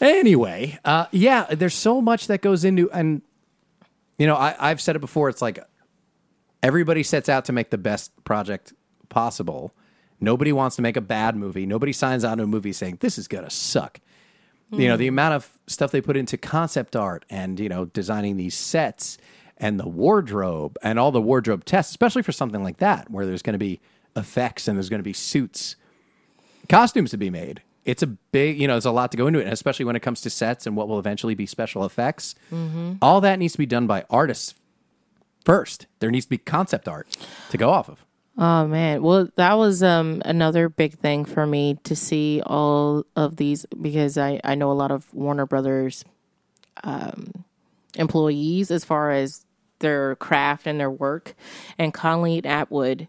anyway, 0.00 0.78
uh, 0.84 1.06
yeah, 1.10 1.46
there's 1.50 1.74
so 1.74 2.00
much 2.00 2.26
that 2.26 2.42
goes 2.42 2.64
into, 2.64 2.90
and 2.90 3.22
you 4.18 4.26
know, 4.26 4.36
I, 4.36 4.54
I've 4.58 4.80
said 4.80 4.96
it 4.96 5.00
before. 5.00 5.28
It's 5.28 5.42
like 5.42 5.58
everybody 6.62 7.02
sets 7.02 7.28
out 7.28 7.44
to 7.46 7.52
make 7.52 7.70
the 7.70 7.78
best 7.78 8.12
project 8.24 8.72
possible. 9.08 9.74
Nobody 10.20 10.52
wants 10.52 10.76
to 10.76 10.82
make 10.82 10.96
a 10.96 11.00
bad 11.00 11.34
movie. 11.36 11.66
Nobody 11.66 11.92
signs 11.92 12.24
on 12.24 12.38
to 12.38 12.44
a 12.44 12.46
movie 12.46 12.72
saying 12.72 12.98
this 13.00 13.18
is 13.18 13.26
gonna 13.28 13.50
suck. 13.50 14.00
You 14.70 14.88
know, 14.88 14.96
the 14.96 15.06
amount 15.06 15.34
of 15.34 15.58
stuff 15.66 15.90
they 15.90 16.00
put 16.00 16.16
into 16.16 16.38
concept 16.38 16.96
art 16.96 17.26
and 17.28 17.60
you 17.60 17.68
know 17.68 17.84
designing 17.84 18.38
these 18.38 18.54
sets 18.54 19.18
and 19.58 19.78
the 19.78 19.86
wardrobe 19.86 20.78
and 20.82 20.98
all 20.98 21.12
the 21.12 21.20
wardrobe 21.20 21.64
tests, 21.64 21.92
especially 21.92 22.22
for 22.22 22.32
something 22.32 22.64
like 22.64 22.78
that, 22.78 23.10
where 23.10 23.26
there's 23.26 23.42
going 23.42 23.52
to 23.52 23.58
be 23.58 23.80
effects 24.16 24.68
and 24.68 24.78
there's 24.78 24.88
going 24.88 24.98
to 24.98 25.04
be 25.04 25.12
suits, 25.12 25.76
costumes 26.68 27.10
to 27.10 27.16
be 27.18 27.30
made. 27.30 27.62
it's 27.84 28.02
a 28.02 28.06
big, 28.06 28.60
you 28.60 28.66
know, 28.68 28.74
there's 28.74 28.84
a 28.84 28.92
lot 28.92 29.10
to 29.10 29.16
go 29.16 29.26
into 29.26 29.40
it, 29.40 29.44
and 29.44 29.52
especially 29.52 29.84
when 29.84 29.96
it 29.96 30.00
comes 30.00 30.20
to 30.20 30.30
sets 30.30 30.66
and 30.66 30.76
what 30.76 30.88
will 30.88 30.98
eventually 31.00 31.34
be 31.34 31.46
special 31.46 31.84
effects. 31.84 32.34
All 33.02 33.20
that 33.20 33.38
needs 33.38 33.52
to 33.54 33.58
be 33.58 33.66
done 33.66 33.86
by 33.86 34.04
artists 34.08 34.54
first. 35.44 35.86
There 35.98 36.10
needs 36.10 36.26
to 36.26 36.30
be 36.30 36.38
concept 36.38 36.86
art 36.86 37.08
to 37.50 37.58
go 37.58 37.70
off 37.70 37.88
of. 37.88 38.04
Oh 38.38 38.66
man, 38.66 39.02
well 39.02 39.28
that 39.36 39.54
was 39.54 39.82
um 39.82 40.22
another 40.24 40.68
big 40.70 40.94
thing 40.98 41.24
for 41.26 41.46
me 41.46 41.78
to 41.84 41.94
see 41.94 42.40
all 42.46 43.04
of 43.14 43.36
these 43.36 43.66
because 43.80 44.16
I 44.16 44.40
I 44.42 44.54
know 44.54 44.70
a 44.70 44.72
lot 44.72 44.90
of 44.90 45.12
Warner 45.12 45.44
Brothers 45.44 46.04
um 46.82 47.44
employees 47.96 48.70
as 48.70 48.84
far 48.84 49.10
as 49.10 49.44
their 49.80 50.16
craft 50.16 50.66
and 50.66 50.80
their 50.80 50.90
work 50.90 51.34
and 51.78 51.92
Colleen 51.92 52.46
Atwood 52.46 53.08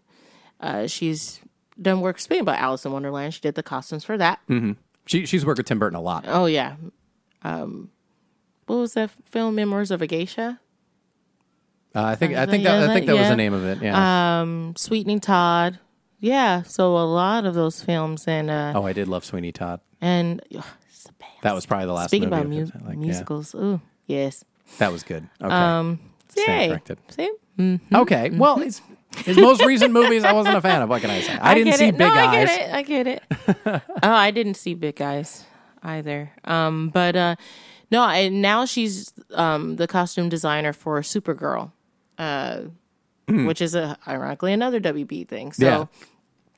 uh 0.60 0.86
she's 0.88 1.40
done 1.80 2.00
work 2.00 2.18
speaking 2.18 2.42
about 2.42 2.58
Alice 2.58 2.84
in 2.84 2.92
Wonderland 2.92 3.34
she 3.34 3.40
did 3.40 3.54
the 3.54 3.62
costumes 3.62 4.04
for 4.04 4.16
that 4.18 4.40
She, 5.06 5.26
she's 5.26 5.44
worked 5.44 5.58
with 5.58 5.66
Tim 5.66 5.78
Burton 5.78 5.96
a 5.98 6.02
lot. 6.02 6.24
oh 6.28 6.46
yeah 6.46 6.76
um 7.42 7.90
what 8.66 8.76
was 8.76 8.94
that 8.94 9.10
film 9.24 9.54
Memoirs 9.54 9.90
of 9.90 10.00
a 10.02 10.06
Geisha 10.06 10.60
Uh, 11.94 12.02
I 12.02 12.14
think 12.16 12.34
I 12.34 12.46
think 12.46 12.64
that, 12.64 12.88
I 12.90 12.94
think 12.94 13.06
that, 13.06 13.12
that 13.14 13.18
was 13.20 13.28
the 13.28 13.36
name 13.36 13.52
of 13.54 13.64
it. 13.64 13.82
Yeah. 13.82 14.40
um 14.40 14.74
Sweeney 14.76 15.20
Todd 15.20 15.78
yeah 16.20 16.62
so 16.62 16.96
a 16.96 17.04
lot 17.04 17.44
of 17.44 17.54
those 17.54 17.82
films 17.82 18.26
and 18.26 18.50
uh 18.50 18.72
oh, 18.74 18.84
I 18.84 18.92
did 18.92 19.08
love 19.08 19.24
Sweeney 19.24 19.52
Todd. 19.52 19.80
and 20.00 20.40
ugh, 20.56 20.64
it's 20.88 21.06
a 21.06 21.12
band. 21.14 21.32
That 21.42 21.54
was 21.54 21.66
probably 21.66 21.86
the 21.86 21.92
last. 21.92 22.08
Speaking 22.10 22.28
about 22.28 22.46
mu-. 22.48 22.64
Like, 22.64 22.72
yeah. 22.74 22.94
musicals, 22.94 23.54
ooh, 23.54 23.80
yes. 24.06 24.44
that 24.78 24.90
was 24.90 25.02
good. 25.02 25.28
Okay. 25.42 25.54
Um, 25.54 26.00
Stand 26.30 26.62
yay. 26.62 26.68
corrected. 26.68 26.98
See? 27.10 27.78
Okay. 27.92 28.30
Well, 28.30 28.56
his 28.56 28.80
his 29.18 29.36
most 29.36 29.64
recent 29.64 29.92
movies, 29.92 30.24
I 30.24 30.32
wasn't 30.32 30.56
a 30.56 30.60
fan 30.60 30.82
of. 30.82 30.88
What 30.88 31.00
can 31.00 31.10
I 31.10 31.20
say? 31.20 31.38
I, 31.40 31.54
didn't 31.54 31.74
see 31.74 31.86
it. 31.86 31.92
Big 31.92 32.06
no, 32.06 32.14
Eyes. 32.14 32.48
I 32.72 32.82
get 32.82 33.06
it. 33.06 33.22
I 33.26 33.46
get 33.46 33.76
it. 33.76 33.82
oh, 34.02 34.10
I 34.10 34.30
didn't 34.30 34.54
see 34.54 34.74
Big 34.74 35.00
Eyes 35.00 35.44
either. 35.82 36.30
Um, 36.44 36.88
but 36.88 37.16
uh, 37.16 37.36
no, 37.90 38.04
and 38.06 38.42
now 38.42 38.64
she's 38.64 39.12
um 39.32 39.76
the 39.76 39.86
costume 39.86 40.28
designer 40.28 40.72
for 40.72 41.00
Supergirl, 41.00 41.72
uh, 42.18 42.62
which 43.28 43.60
is 43.60 43.74
a 43.74 43.96
ironically 44.06 44.52
another 44.52 44.80
WB 44.80 45.28
thing. 45.28 45.52
So 45.52 45.64
Hmm. 45.64 45.72
Yeah. 45.72 45.86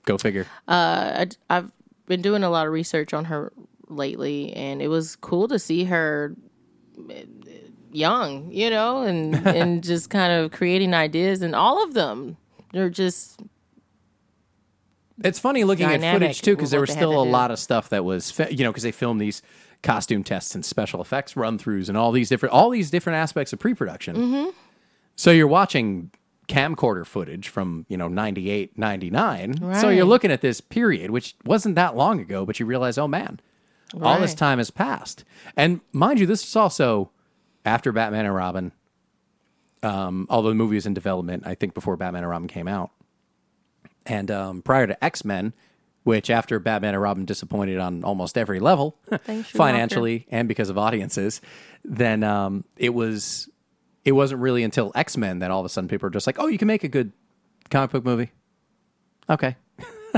Go 0.04 0.18
figure. 0.18 0.46
I, 0.68 1.26
I've 1.50 1.72
been 2.06 2.22
doing 2.22 2.44
a 2.44 2.50
lot 2.50 2.66
of 2.66 2.72
research 2.72 3.12
on 3.12 3.24
her 3.26 3.52
lately, 3.88 4.52
and 4.52 4.80
it 4.80 4.88
was 4.88 5.16
cool 5.16 5.48
to 5.48 5.58
see 5.58 5.84
her 5.84 6.34
uh, 7.10 7.14
young, 7.92 8.50
you 8.52 8.70
know, 8.70 9.02
and 9.02 9.34
and 9.46 9.82
just 9.82 10.08
kind 10.10 10.32
of 10.32 10.52
creating 10.52 10.94
ideas, 10.94 11.42
and 11.42 11.54
all 11.54 11.82
of 11.82 11.94
them 11.94 12.36
they're 12.76 12.90
just 12.90 13.40
It's 15.24 15.38
funny 15.38 15.64
looking 15.64 15.86
at 15.86 16.02
footage 16.12 16.42
too, 16.42 16.54
because 16.54 16.70
there 16.70 16.80
was 16.80 16.90
still 16.90 17.22
a 17.22 17.24
do. 17.24 17.30
lot 17.30 17.50
of 17.50 17.58
stuff 17.58 17.88
that 17.88 18.04
was, 18.04 18.30
fi- 18.30 18.48
you 18.50 18.64
know, 18.64 18.70
because 18.70 18.82
they 18.82 18.92
filmed 18.92 19.18
these 19.18 19.40
costume 19.82 20.22
tests 20.22 20.54
and 20.54 20.62
special 20.62 21.00
effects 21.00 21.36
run 21.36 21.58
throughs 21.58 21.88
and 21.88 21.96
all 21.96 22.12
these 22.12 22.28
different, 22.28 22.52
all 22.52 22.68
these 22.68 22.90
different 22.90 23.16
aspects 23.16 23.52
of 23.54 23.58
pre-production. 23.58 24.14
Mm-hmm. 24.16 24.50
So 25.14 25.30
you're 25.30 25.46
watching 25.46 26.10
camcorder 26.48 27.06
footage 27.06 27.48
from 27.48 27.86
you 27.88 27.96
know 27.96 28.06
98 28.06 28.78
99 28.78 29.74
so 29.80 29.88
you're 29.88 30.04
looking 30.04 30.30
at 30.30 30.42
this 30.42 30.60
period 30.60 31.10
which 31.10 31.34
wasn't 31.44 31.74
that 31.74 31.96
long 31.96 32.20
ago 32.20 32.46
but 32.46 32.60
you 32.60 32.66
realize 32.66 32.96
oh 32.98 33.08
man 33.08 33.40
all 34.00 34.20
this 34.20 34.32
time 34.32 34.58
has 34.58 34.70
passed 34.70 35.24
and 35.56 35.80
mind 35.92 36.20
you 36.20 36.26
this 36.26 36.46
is 36.46 36.54
also 36.54 37.10
after 37.64 37.90
batman 37.90 38.26
and 38.26 38.32
robin 38.32 38.70
um, 39.86 40.26
although 40.30 40.48
the 40.48 40.54
movie 40.54 40.74
was 40.74 40.86
in 40.86 40.94
development 40.94 41.44
i 41.46 41.54
think 41.54 41.74
before 41.74 41.96
batman 41.96 42.22
and 42.22 42.30
robin 42.30 42.48
came 42.48 42.68
out. 42.68 42.90
And 44.08 44.30
um, 44.30 44.62
prior 44.62 44.86
to 44.86 45.04
x-men 45.04 45.52
which 46.04 46.30
after 46.30 46.58
batman 46.58 46.94
and 46.94 47.02
robin 47.02 47.24
disappointed 47.24 47.78
on 47.78 48.04
almost 48.04 48.38
every 48.38 48.60
level 48.60 48.96
financially 49.44 50.26
and 50.30 50.48
because 50.48 50.68
of 50.68 50.78
audiences 50.78 51.40
then 51.84 52.22
um, 52.22 52.64
it 52.76 52.94
was 52.94 53.48
it 54.04 54.12
wasn't 54.12 54.40
really 54.40 54.62
until 54.62 54.92
x-men 54.94 55.40
that 55.40 55.50
all 55.50 55.60
of 55.60 55.66
a 55.66 55.68
sudden 55.68 55.88
people 55.88 56.06
were 56.06 56.10
just 56.10 56.26
like 56.26 56.38
oh 56.38 56.46
you 56.46 56.58
can 56.58 56.68
make 56.68 56.84
a 56.84 56.88
good 56.88 57.12
comic 57.70 57.90
book 57.90 58.04
movie. 58.04 58.30
Okay 59.28 59.56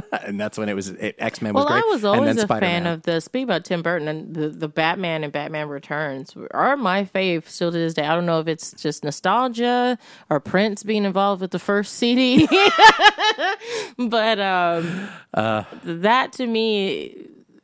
and 0.24 0.38
that's 0.40 0.56
when 0.58 0.68
it 0.68 0.74
was 0.74 0.92
x-men 0.98 1.54
was 1.54 1.64
Well, 1.64 1.72
great 1.72 1.84
I 1.84 1.86
was 1.88 2.04
and 2.04 2.20
always 2.20 2.36
a 2.36 2.40
fan 2.40 2.46
Spider-Man. 2.46 2.86
of 2.86 3.02
the 3.02 3.20
speak 3.20 3.44
about 3.44 3.64
Tim 3.64 3.82
Burton 3.82 4.08
and 4.08 4.34
the, 4.34 4.48
the 4.48 4.68
Batman 4.68 5.24
and 5.24 5.32
Batman 5.32 5.68
Returns 5.68 6.34
are 6.52 6.76
my 6.76 7.04
fave 7.04 7.48
still 7.48 7.70
to 7.72 7.76
this 7.78 7.94
day. 7.94 8.04
I 8.06 8.14
don't 8.14 8.26
know 8.26 8.40
if 8.40 8.48
it's 8.48 8.72
just 8.72 9.04
nostalgia 9.04 9.98
or 10.30 10.40
Prince 10.40 10.82
being 10.82 11.04
involved 11.04 11.40
with 11.40 11.50
the 11.50 11.58
first 11.58 11.94
CD, 11.94 12.46
but 13.98 14.38
um, 14.38 15.08
Uh. 15.34 15.64
that 15.84 16.32
to 16.34 16.46
me 16.46 17.16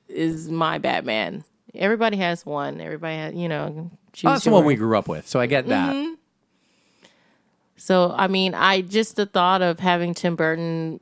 is 0.09 0.49
my 0.51 0.79
Batman. 0.79 1.45
Everybody 1.75 2.17
has 2.19 2.47
one. 2.47 2.81
Everybody 2.81 3.17
has, 3.17 3.35
you 3.35 3.49
know. 3.49 3.91
Choose 4.13 4.29
Oh, 4.29 4.33
that's 4.35 4.45
the 4.45 4.51
one 4.51 4.65
we 4.65 4.77
grew 4.77 4.97
up 4.97 5.09
with 5.09 5.27
so 5.27 5.41
i 5.41 5.47
get 5.47 5.67
that 5.69 5.93
Mm-hmm. 5.95 6.15
So, 7.77 8.15
I 8.17 8.29
mean, 8.29 8.55
I 8.55 8.81
just 8.81 9.17
the 9.17 9.27
thought 9.27 9.61
of 9.61 9.81
having 9.81 10.15
Tim 10.15 10.37
Burton 10.37 11.01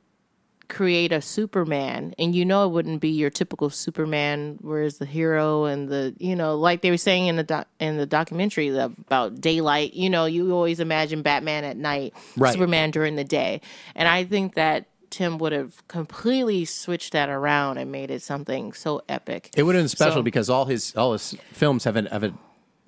create 0.73 1.11
a 1.11 1.21
Superman, 1.21 2.13
and 2.17 2.33
you 2.35 2.43
know, 2.45 2.65
it 2.65 2.69
wouldn't 2.71 2.99
be 2.99 3.09
your 3.09 3.29
typical 3.29 3.69
Superman, 3.69 4.57
whereas 4.61 4.97
the 4.97 5.05
hero 5.05 5.65
and 5.65 5.87
the, 5.89 6.15
you 6.19 6.35
know, 6.35 6.55
like 6.57 6.81
they 6.81 6.89
were 6.91 6.97
saying 6.97 7.27
in 7.27 7.35
the 7.35 7.43
doc, 7.43 7.67
in 7.79 7.97
the 7.97 8.05
documentary 8.05 8.69
about 8.77 9.39
daylight. 9.39 9.93
You 9.93 10.09
know, 10.09 10.25
you 10.25 10.51
always 10.51 10.79
imagine 10.79 11.21
Batman 11.21 11.63
at 11.63 11.77
night, 11.77 12.13
Right. 12.35 12.53
Superman 12.53 12.91
during 12.91 13.15
the 13.15 13.23
day, 13.23 13.61
and 13.95 14.07
I 14.07 14.23
think 14.23 14.55
that 14.55 14.87
Tim 15.09 15.37
would 15.37 15.51
have 15.51 15.87
completely 15.87 16.65
switched 16.65 17.13
that 17.13 17.29
around 17.29 17.77
and 17.77 17.91
made 17.91 18.09
it 18.09 18.23
something 18.23 18.73
so 18.73 19.01
epic. 19.07 19.51
It 19.55 19.63
would 19.63 19.75
have 19.75 19.83
been 19.83 19.87
special 19.89 20.15
So- 20.15 20.23
because 20.23 20.49
all 20.49 20.65
his 20.65 20.95
all 20.95 21.13
his 21.13 21.35
films 21.51 21.83
have, 21.83 21.95
an, 21.95 22.07
have 22.07 22.23
a 22.23 22.33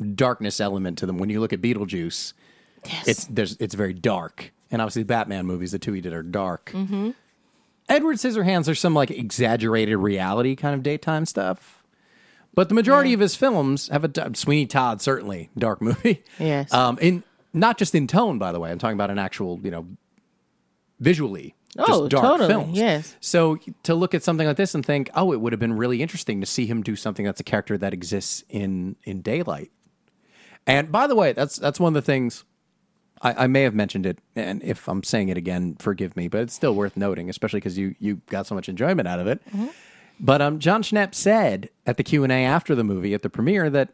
darkness 0.04 0.60
element 0.60 0.98
to 0.98 1.06
them. 1.06 1.18
When 1.20 1.30
you 1.30 1.40
look 1.40 1.54
at 1.54 1.62
Beetlejuice, 1.62 2.34
Yes. 2.86 3.08
it's 3.08 3.26
there's 3.26 3.58
it's 3.60 3.76
very 3.76 3.94
dark, 3.94 4.52
and 4.72 4.82
obviously 4.82 5.04
the 5.04 5.08
Batman 5.08 5.46
movies, 5.46 5.72
the 5.72 5.80
two 5.80 5.94
he 5.94 6.02
did, 6.02 6.14
are 6.14 6.24
dark. 6.24 6.72
Mm-hmm. 6.74 7.12
Edward 7.88 8.18
Scissorhands, 8.18 8.66
there's 8.66 8.80
some 8.80 8.94
like 8.94 9.12
exaggerated 9.12 9.98
reality 9.98 10.56
kind 10.56 10.74
of 10.74 10.84
daytime 10.84 11.26
stuff, 11.26 11.84
but 12.54 12.70
the 12.70 12.76
majority 12.76 13.14
of 13.14 13.20
his 13.20 13.36
films 13.36 13.90
have 13.90 14.04
a 14.04 14.36
Sweeney 14.36 14.66
Todd 14.66 15.02
certainly 15.02 15.50
dark 15.58 15.82
movie. 15.82 16.24
Yes. 16.40 16.74
um, 16.74 16.98
in 17.00 17.24
not 17.54 17.78
just 17.78 17.94
in 17.96 18.08
tone, 18.08 18.40
by 18.40 18.52
the 18.52 18.60
way. 18.60 18.72
I'm 18.72 18.80
talking 18.80 18.96
about 18.96 19.12
an 19.12 19.20
actual 19.20 19.60
you 19.64 19.72
know 19.72 19.86
visually. 21.00 21.56
Oh, 21.78 22.08
just 22.08 22.12
dark 22.12 22.24
totally, 22.24 22.48
films. 22.48 22.78
yes. 22.78 23.16
So 23.20 23.58
to 23.84 23.94
look 23.94 24.14
at 24.14 24.24
something 24.24 24.48
like 24.48 24.56
this 24.56 24.76
and 24.76 24.86
think, 24.86 25.10
oh, 25.14 25.34
it 25.34 25.42
would 25.42 25.52
have 25.52 25.60
been 25.60 25.74
really 25.74 26.02
interesting 26.02 26.40
to 26.40 26.48
see 26.48 26.66
him 26.66 26.82
do 26.82 26.96
something 26.96 27.26
that's 27.26 27.42
a 27.42 27.44
character 27.44 27.78
that 27.78 27.94
exists 27.94 28.44
in 28.50 28.96
in 29.04 29.22
daylight. 29.22 29.72
And 30.66 30.92
by 30.92 31.06
the 31.08 31.16
way, 31.16 31.34
that's 31.34 31.58
that's 31.58 31.80
one 31.80 31.90
of 31.90 32.02
the 32.02 32.06
things 32.06 32.46
I, 33.26 33.46
I 33.46 33.48
may 33.48 33.64
have 33.64 33.74
mentioned 33.74 34.06
it, 34.06 34.20
and 34.36 34.62
if 34.64 34.88
I'm 34.88 35.02
saying 35.02 35.30
it 35.30 35.38
again, 35.38 35.76
forgive 35.80 36.16
me, 36.16 36.28
but 36.28 36.42
it's 36.42 36.54
still 36.54 36.76
worth 36.76 36.96
noting, 36.96 37.30
especially 37.30 37.60
because 37.60 37.78
you 37.78 37.96
you 38.00 38.22
got 38.28 38.46
so 38.46 38.54
much 38.54 38.70
enjoyment 38.70 39.08
out 39.08 39.20
of 39.20 39.26
it. 39.28 39.42
But 40.20 40.42
um, 40.42 40.60
Jon 40.60 40.84
Schnepp 40.84 41.14
said 41.16 41.70
at 41.86 41.98
the 41.98 42.04
Q 42.04 42.24
and 42.24 42.32
A 42.32 42.46
after 42.46 42.76
the 42.76 42.84
movie 42.84 43.14
at 43.14 43.22
the 43.24 43.30
premiere 43.30 43.70
that 43.72 43.90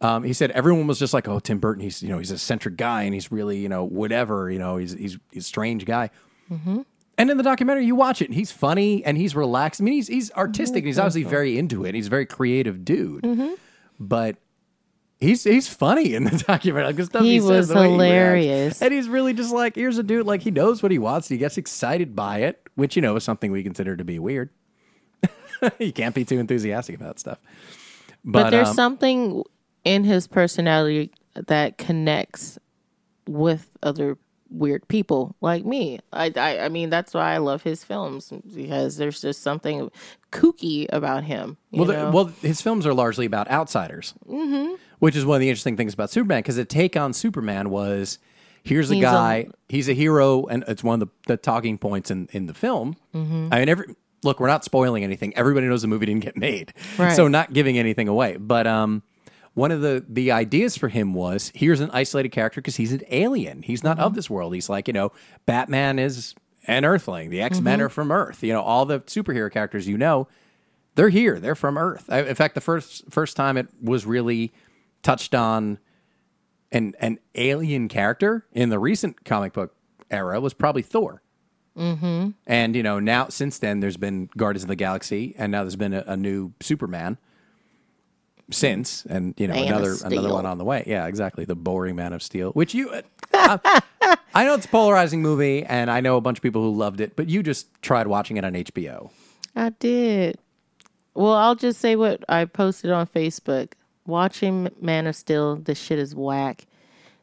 um, 0.00 0.24
he 0.24 0.32
said 0.32 0.50
everyone 0.52 0.86
was 0.86 0.98
just 0.98 1.12
like, 1.14 1.28
"Oh, 1.28 1.38
Tim 1.40 1.58
Burton, 1.58 1.82
he's 1.82 2.02
you 2.02 2.08
know 2.08 2.18
he's 2.18 2.30
a 2.30 2.34
eccentric 2.34 2.76
guy, 2.76 3.02
and 3.02 3.12
he's 3.14 3.30
really 3.30 3.58
you 3.58 3.68
know 3.68 3.84
whatever, 3.84 4.50
you 4.50 4.58
know 4.58 4.78
he's 4.78 4.92
he's, 4.92 5.18
he's 5.30 5.44
a 5.44 5.46
strange 5.46 5.84
guy." 5.84 6.10
And 7.16 7.30
in 7.30 7.36
the 7.36 7.44
documentary, 7.44 7.86
you 7.86 7.94
watch 7.94 8.20
it, 8.22 8.26
and 8.26 8.34
he's 8.34 8.50
funny 8.50 9.04
and 9.04 9.16
he's 9.16 9.36
relaxed. 9.36 9.80
I 9.80 9.84
mean, 9.84 9.94
he's 9.94 10.08
he's 10.08 10.30
artistic, 10.32 10.78
and 10.78 10.86
he's 10.86 10.98
obviously 10.98 11.22
very 11.30 11.58
into 11.58 11.84
it. 11.84 11.94
He's 11.94 12.06
a 12.08 12.10
very 12.10 12.26
creative 12.26 12.84
dude, 12.84 13.24
but 14.00 14.36
he's 15.20 15.44
he's 15.44 15.68
funny 15.68 16.14
in 16.14 16.24
the 16.24 16.44
documentary. 16.46 16.86
Like 16.86 16.96
the 16.96 17.04
stuff 17.06 17.22
he, 17.22 17.34
He 17.34 17.40
was 17.40 17.68
the 17.68 17.74
way 17.74 17.86
he 17.86 17.90
hilarious. 17.92 18.82
and 18.82 18.92
he's 18.92 19.08
really 19.08 19.32
just 19.32 19.52
like, 19.52 19.74
here's 19.76 19.98
a 19.98 20.02
dude 20.02 20.26
like 20.26 20.42
he 20.42 20.50
knows 20.50 20.82
what 20.82 20.92
he 20.92 20.98
wants. 20.98 21.28
He 21.28 21.36
gets 21.38 21.58
excited 21.58 22.14
by 22.14 22.38
it, 22.38 22.60
which 22.74 22.96
you 22.96 23.02
know 23.02 23.16
is 23.16 23.24
something 23.24 23.50
we 23.50 23.62
consider 23.62 23.96
to 23.96 24.04
be 24.04 24.18
weird. 24.18 24.50
you 25.78 25.92
can't 25.92 26.14
be 26.14 26.24
too 26.24 26.38
enthusiastic 26.38 26.96
about 26.96 27.18
stuff. 27.18 27.38
But, 28.24 28.44
but 28.44 28.50
there's 28.50 28.68
um, 28.68 28.74
something 28.74 29.42
in 29.84 30.04
his 30.04 30.26
personality 30.26 31.12
that 31.34 31.78
connects 31.78 32.58
with 33.26 33.76
other 33.82 34.16
weird 34.50 34.86
people 34.88 35.34
like 35.40 35.64
me. 35.64 35.98
I, 36.12 36.32
I, 36.36 36.60
I 36.60 36.68
mean, 36.68 36.90
that's 36.90 37.14
why 37.14 37.34
I 37.34 37.38
love 37.38 37.62
his 37.62 37.84
films 37.84 38.32
because 38.54 38.96
there's 38.96 39.20
just 39.20 39.42
something 39.42 39.90
kooky 40.32 40.86
about 40.90 41.24
him. 41.24 41.56
Well, 41.72 41.86
the, 41.86 42.10
well, 42.12 42.26
his 42.42 42.60
films 42.60 42.86
are 42.86 42.94
largely 42.94 43.26
about 43.26 43.50
outsiders, 43.50 44.14
mm-hmm. 44.28 44.74
which 44.98 45.16
is 45.16 45.24
one 45.24 45.36
of 45.36 45.40
the 45.40 45.48
interesting 45.48 45.76
things 45.76 45.94
about 45.94 46.10
Superman. 46.10 46.40
Because 46.40 46.56
the 46.56 46.64
take 46.64 46.96
on 46.96 47.12
Superman 47.12 47.70
was, 47.70 48.18
here's 48.62 48.90
a 48.90 48.94
He's 48.94 49.02
a- 49.04 49.06
guy, 49.06 49.46
he's 49.68 49.88
a 49.88 49.94
hero, 49.94 50.46
and 50.46 50.64
it's 50.68 50.84
one 50.84 51.00
of 51.02 51.08
the, 51.08 51.32
the 51.32 51.36
talking 51.36 51.78
points 51.78 52.10
in, 52.10 52.28
in 52.32 52.46
the 52.46 52.54
film. 52.54 52.96
Mm-hmm. 53.14 53.48
I 53.52 53.58
mean, 53.60 53.68
every 53.68 53.94
look, 54.22 54.40
we're 54.40 54.48
not 54.48 54.64
spoiling 54.64 55.04
anything. 55.04 55.36
Everybody 55.36 55.66
knows 55.68 55.82
the 55.82 55.88
movie 55.88 56.06
didn't 56.06 56.24
get 56.24 56.36
made, 56.36 56.72
Right. 56.98 57.14
so 57.14 57.28
not 57.28 57.52
giving 57.52 57.78
anything 57.78 58.08
away. 58.08 58.36
But 58.38 58.66
um, 58.66 59.02
one 59.54 59.70
of 59.70 59.80
the 59.80 60.04
the 60.08 60.30
ideas 60.32 60.76
for 60.76 60.88
him 60.88 61.14
was, 61.14 61.50
here's 61.54 61.80
an 61.80 61.90
isolated 61.92 62.30
character 62.30 62.60
because 62.60 62.76
he's 62.76 62.92
an 62.92 63.02
alien. 63.10 63.62
He's 63.62 63.82
not 63.84 63.96
Mm-hmm. 63.96 64.04
of 64.06 64.14
this 64.14 64.28
world. 64.28 64.54
He's 64.54 64.68
like, 64.68 64.86
you 64.88 64.94
know, 64.94 65.12
Batman 65.46 65.98
is 65.98 66.34
an 66.66 66.84
Earthling. 66.84 67.30
The 67.30 67.40
X 67.40 67.60
Men 67.60 67.78
Mm-hmm. 67.78 67.86
are 67.86 67.88
from 67.88 68.10
Earth. 68.12 68.42
You 68.42 68.52
know, 68.52 68.62
all 68.62 68.84
the 68.86 69.00
superhero 69.00 69.50
characters 69.50 69.86
you 69.88 69.96
know 69.98 70.28
they're 70.96 71.08
here. 71.08 71.40
They're 71.40 71.54
from 71.56 71.76
Earth. 71.76 72.04
I, 72.08 72.22
in 72.22 72.34
fact, 72.36 72.54
the 72.54 72.60
first 72.60 73.04
first 73.10 73.36
time 73.36 73.56
it 73.56 73.68
was 73.82 74.06
really 74.06 74.52
touched 75.02 75.34
on 75.34 75.78
an 76.72 76.94
an 77.00 77.18
alien 77.34 77.88
character 77.88 78.46
in 78.52 78.68
the 78.70 78.78
recent 78.78 79.24
comic 79.24 79.52
book 79.52 79.74
era 80.10 80.40
was 80.40 80.54
probably 80.54 80.82
Thor. 80.82 81.20
Mm-hmm. 81.76 82.30
And 82.46 82.76
you 82.76 82.82
know 82.82 83.00
now 83.00 83.28
since 83.28 83.58
then 83.58 83.80
there's 83.80 83.96
been 83.96 84.28
Guardians 84.36 84.62
of 84.64 84.68
the 84.68 84.76
Galaxy, 84.76 85.34
and 85.36 85.50
now 85.52 85.62
there's 85.64 85.76
been 85.76 85.92
a, 85.94 86.04
a 86.06 86.16
new 86.16 86.52
Superman 86.60 87.18
since, 88.50 89.04
and 89.06 89.34
you 89.36 89.48
know 89.48 89.54
Man 89.54 89.68
another 89.68 89.96
another 90.04 90.32
one 90.32 90.46
on 90.46 90.58
the 90.58 90.64
way. 90.64 90.84
Yeah, 90.86 91.06
exactly. 91.06 91.44
The 91.44 91.54
boring 91.54 91.96
Man 91.96 92.12
of 92.12 92.22
Steel, 92.22 92.50
which 92.52 92.74
you. 92.74 92.90
Uh, 93.32 93.58
I 94.34 94.44
know 94.44 94.54
it's 94.54 94.66
a 94.66 94.68
polarizing 94.68 95.22
movie, 95.22 95.64
and 95.64 95.90
I 95.90 96.00
know 96.00 96.16
a 96.16 96.20
bunch 96.20 96.38
of 96.38 96.42
people 96.42 96.62
who 96.62 96.76
loved 96.76 97.00
it, 97.00 97.16
but 97.16 97.28
you 97.28 97.42
just 97.42 97.68
tried 97.82 98.06
watching 98.06 98.36
it 98.36 98.44
on 98.44 98.52
HBO. 98.54 99.10
I 99.56 99.70
did. 99.70 100.38
Well, 101.14 101.32
I'll 101.34 101.54
just 101.54 101.80
say 101.80 101.96
what 101.96 102.24
I 102.28 102.44
posted 102.44 102.90
on 102.90 103.06
Facebook. 103.06 103.72
Watching 104.06 104.68
Man 104.80 105.06
of 105.06 105.16
Steel, 105.16 105.56
this 105.56 105.78
shit 105.80 105.98
is 105.98 106.14
whack. 106.14 106.66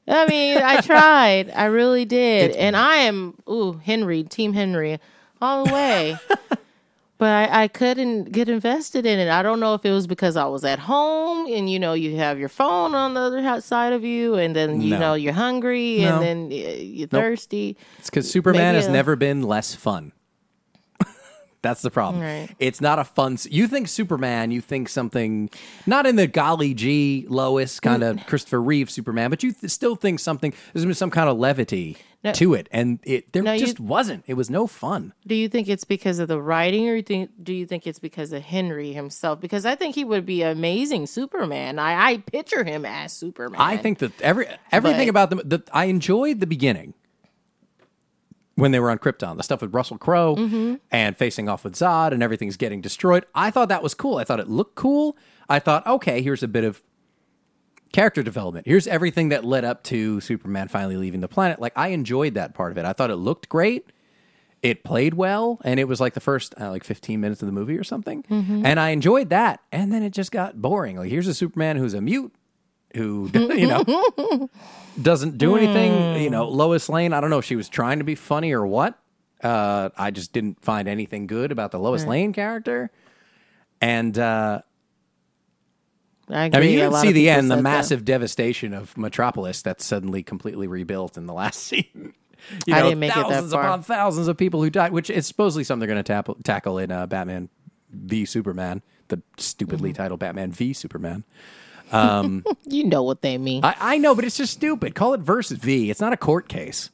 I 0.08 0.26
mean, 0.28 0.58
I 0.58 0.82
tried. 0.82 1.52
I 1.52 1.66
really 1.66 2.06
did. 2.06 2.56
and 2.56 2.76
I 2.76 2.96
am, 2.98 3.38
ooh, 3.48 3.74
Henry, 3.74 4.24
Team 4.24 4.54
Henry, 4.54 5.00
all 5.42 5.66
the 5.66 5.74
way. 5.74 6.18
but 7.22 7.30
I, 7.52 7.66
I 7.66 7.68
couldn't 7.68 8.32
get 8.32 8.50
invested 8.50 9.06
in 9.06 9.20
it. 9.20 9.30
I 9.30 9.44
don't 9.44 9.60
know 9.60 9.76
if 9.76 9.86
it 9.86 9.92
was 9.92 10.08
because 10.08 10.36
I 10.36 10.46
was 10.46 10.66
at 10.66 10.80
home 10.80 11.46
and, 11.54 11.70
you 11.70 11.78
know, 11.78 11.94
you 11.94 12.16
have 12.16 12.40
your 12.40 12.50
phone 12.50 12.96
on 12.96 13.14
the 13.14 13.20
other 13.20 13.62
side 13.62 13.94
of 13.94 14.04
you 14.04 14.34
and 14.34 14.56
then, 14.56 14.82
you 14.82 14.90
No. 14.96 15.00
know, 15.00 15.14
you're 15.14 15.32
hungry 15.32 16.00
No. 16.00 16.16
and 16.20 16.24
then 16.24 16.46
uh, 16.52 16.72
you're 16.82 17.08
thirsty. 17.08 17.78
It's 18.00 18.10
because 18.10 18.28
Superman 18.28 18.74
Maybe 18.74 18.84
has 18.86 18.92
never 18.92 19.16
been 19.16 19.44
less 19.44 19.76
fun. 19.76 20.14
That's 21.62 21.84
the 21.84 21.92
problem. 21.92 22.24
Right. 22.24 22.50
It's 22.58 22.82
not 22.82 22.98
a 22.98 23.04
fun. 23.04 23.38
You 23.52 23.68
think 23.68 23.88
Superman, 23.88 24.50
you 24.50 24.60
think 24.60 24.90
something, 24.90 25.52
not 25.86 26.08
in 26.08 26.16
the 26.16 26.26
golly 26.26 26.74
gee 26.74 27.28
Lois 27.30 27.80
kind 27.80 28.02
of 28.02 28.26
Christopher 28.26 28.60
Reeve 28.64 28.90
Superman, 28.90 29.30
but 29.30 29.44
you 29.44 29.52
th- 29.52 29.72
still 29.72 29.96
think 29.96 30.20
something. 30.20 30.56
There's 30.74 30.86
been 30.86 30.96
some 30.96 31.12
kind 31.12 31.30
of 31.30 31.38
levity 31.38 31.98
No. 32.24 32.32
to 32.34 32.54
it, 32.54 32.70
and 32.72 33.00
it 33.04 33.34
there 33.34 33.42
No, 33.42 33.54
you- 33.54 33.60
just 33.60 33.80
wasn't. 33.80 34.24
It 34.28 34.36
was 34.36 34.48
no 34.50 34.68
fun. 34.68 35.14
Do 35.26 35.34
you 35.34 35.50
think 35.50 35.68
it's 35.68 35.84
because 35.86 36.20
of 36.20 36.28
the 36.28 36.40
writing, 36.40 36.88
or 36.88 36.96
you 36.96 37.02
think 37.02 37.32
do 37.42 37.52
you 37.52 37.66
think 37.66 37.88
it's 37.88 37.98
because 37.98 38.32
of 38.32 38.44
Henry 38.44 38.94
himself? 38.94 39.40
Because 39.42 39.66
I 39.66 39.74
think 39.74 39.96
he 39.96 40.04
would 40.04 40.24
be 40.26 40.44
amazing 40.44 41.08
Superman. 41.08 41.80
I, 41.80 42.12
I 42.12 42.18
picture 42.18 42.64
him 42.64 42.86
as 42.86 43.12
Superman. 43.12 43.60
I 43.60 43.76
think 43.78 43.98
that 44.00 44.22
every 44.22 44.46
everything 44.72 45.08
But- 45.08 45.10
about 45.10 45.30
them. 45.32 45.42
The, 45.44 45.64
I 45.74 45.86
enjoyed 45.86 46.40
the 46.42 46.46
beginning 46.48 46.94
when 48.56 48.72
they 48.72 48.80
were 48.80 48.92
on 48.92 49.00
Krypton. 49.00 49.38
The 49.38 49.44
stuff 49.44 49.62
with 49.62 49.74
Russell 49.74 49.98
Crowe 49.98 50.36
Mm-hmm. 50.36 50.76
and 50.92 51.18
facing 51.18 51.50
off 51.50 51.64
with 51.64 51.74
Zod 51.74 52.12
and 52.12 52.22
everything's 52.22 52.58
getting 52.58 52.82
destroyed. 52.82 53.26
I 53.34 53.50
thought 53.50 53.70
that 53.70 53.82
was 53.82 53.94
cool. 53.94 54.18
I 54.18 54.24
thought 54.26 54.40
it 54.40 54.48
looked 54.50 54.76
cool. 54.76 55.18
I 55.50 55.60
thought, 55.60 55.86
okay, 55.88 56.22
here's 56.22 56.44
a 56.44 56.48
bit 56.48 56.64
of 56.64 56.84
character 57.92 58.24
development. 58.24 58.66
Here's 58.68 58.88
everything 58.88 59.30
that 59.30 59.44
led 59.44 59.66
up 59.66 59.84
to 59.86 60.20
Superman 60.22 60.68
finally 60.68 60.98
leaving 60.98 61.22
the 61.22 61.28
planet. 61.28 61.60
Like 61.60 61.74
I 61.76 61.90
enjoyed 61.90 62.34
that 62.36 62.54
part 62.54 62.72
of 62.72 62.78
it. 62.78 62.86
I 62.86 62.94
thought 62.94 63.10
it 63.12 63.16
looked 63.18 63.50
great. 63.50 63.92
It 64.62 64.84
played 64.84 65.16
well, 65.16 65.60
and 65.64 65.80
it 65.80 65.88
was 65.88 66.00
like 66.00 66.14
the 66.14 66.20
first 66.20 66.54
uh, 66.62 66.70
like 66.70 66.84
15 66.84 67.20
minutes 67.20 67.42
of 67.42 67.48
the 67.48 67.52
movie 67.52 67.78
or 67.78 67.84
something, 67.84 68.22
Mm-hmm. 68.30 68.64
and 68.66 68.80
I 68.80 68.90
enjoyed 68.90 69.30
that. 69.30 69.60
And 69.72 69.92
then 69.92 70.04
it 70.04 70.12
just 70.12 70.32
got 70.32 70.62
boring. 70.62 70.98
Like 70.98 71.10
here's 71.10 71.28
a 71.28 71.34
Superman 71.34 71.78
who's 71.78 71.96
a 71.96 72.02
mute, 72.02 72.32
who 72.96 73.30
you 73.34 73.66
know 73.68 73.84
doesn't 75.02 75.38
do 75.40 75.56
anything. 75.58 76.22
You 76.22 76.30
know, 76.30 76.48
Lois 76.48 76.90
Lane. 76.90 77.12
I 77.12 77.22
don't 77.22 77.30
know 77.32 77.40
if 77.40 77.46
she 77.46 77.56
was 77.56 77.70
trying 77.70 77.98
to 77.98 78.04
be 78.04 78.14
funny 78.16 78.52
or 78.52 78.66
what. 78.68 79.00
Uh, 79.44 79.90
I 79.98 80.12
just 80.12 80.32
didn't 80.32 80.64
find 80.64 80.88
anything 80.88 81.26
good 81.26 81.52
about 81.52 81.72
the 81.72 81.80
Lois 81.80 82.06
Lane 82.06 82.32
character. 82.32 82.92
And 83.82 84.16
uh, 84.20 84.62
I, 86.30 86.46
I 86.54 86.60
mean, 86.60 86.72
you 86.72 86.80
didn't 86.80 86.96
see 86.96 87.12
the 87.12 87.30
end, 87.30 87.50
the 87.50 87.56
said 87.56 87.58
that. 87.60 87.64
massive 87.64 88.06
devastation 88.06 88.74
of 88.74 88.98
Metropolis 88.98 89.62
that's 89.62 89.84
suddenly 89.86 90.24
completely 90.24 90.68
rebuilt 90.68 91.18
in 91.18 91.26
the 91.26 91.34
last 91.34 91.62
scene. 91.68 92.14
You 92.66 92.74
I 92.74 92.80
know, 92.80 92.86
didn't 92.90 93.00
make 93.00 93.12
it 93.12 93.16
that 93.16 93.30
thousands 93.30 93.54
far. 93.54 93.64
upon 93.64 93.84
thousands 93.84 94.28
of 94.28 94.38
people 94.38 94.64
who 94.64 94.70
died, 94.70 94.92
which 94.94 95.10
is 95.10 95.28
supposedly 95.28 95.64
something 95.64 95.88
they're 95.88 95.94
going 95.94 96.04
to 96.04 96.08
tackle, 96.14 96.38
tackle 96.44 96.78
in 96.78 96.92
uh, 96.92 97.06
Batman 97.06 97.50
v 97.92 98.26
Superman, 98.26 98.82
the 99.10 99.22
stupidly 99.38 99.90
Mm-hmm. 99.92 99.98
titled 100.02 100.20
Batman 100.22 100.52
v 100.52 100.74
Superman. 100.74 101.24
You 101.94 102.86
know 102.86 103.04
what 103.04 103.22
they 103.22 103.38
mean. 103.38 103.66
I, 103.66 103.76
I 103.80 103.98
know, 103.98 104.16
but 104.16 104.24
it's 104.24 104.38
just 104.38 104.54
stupid. 104.54 104.96
Call 104.96 105.14
it 105.14 105.20
versus 105.20 105.58
V. 105.60 105.90
It's 105.92 106.00
not 106.00 106.14
a 106.14 106.18
court 106.18 106.48
case. 106.48 106.90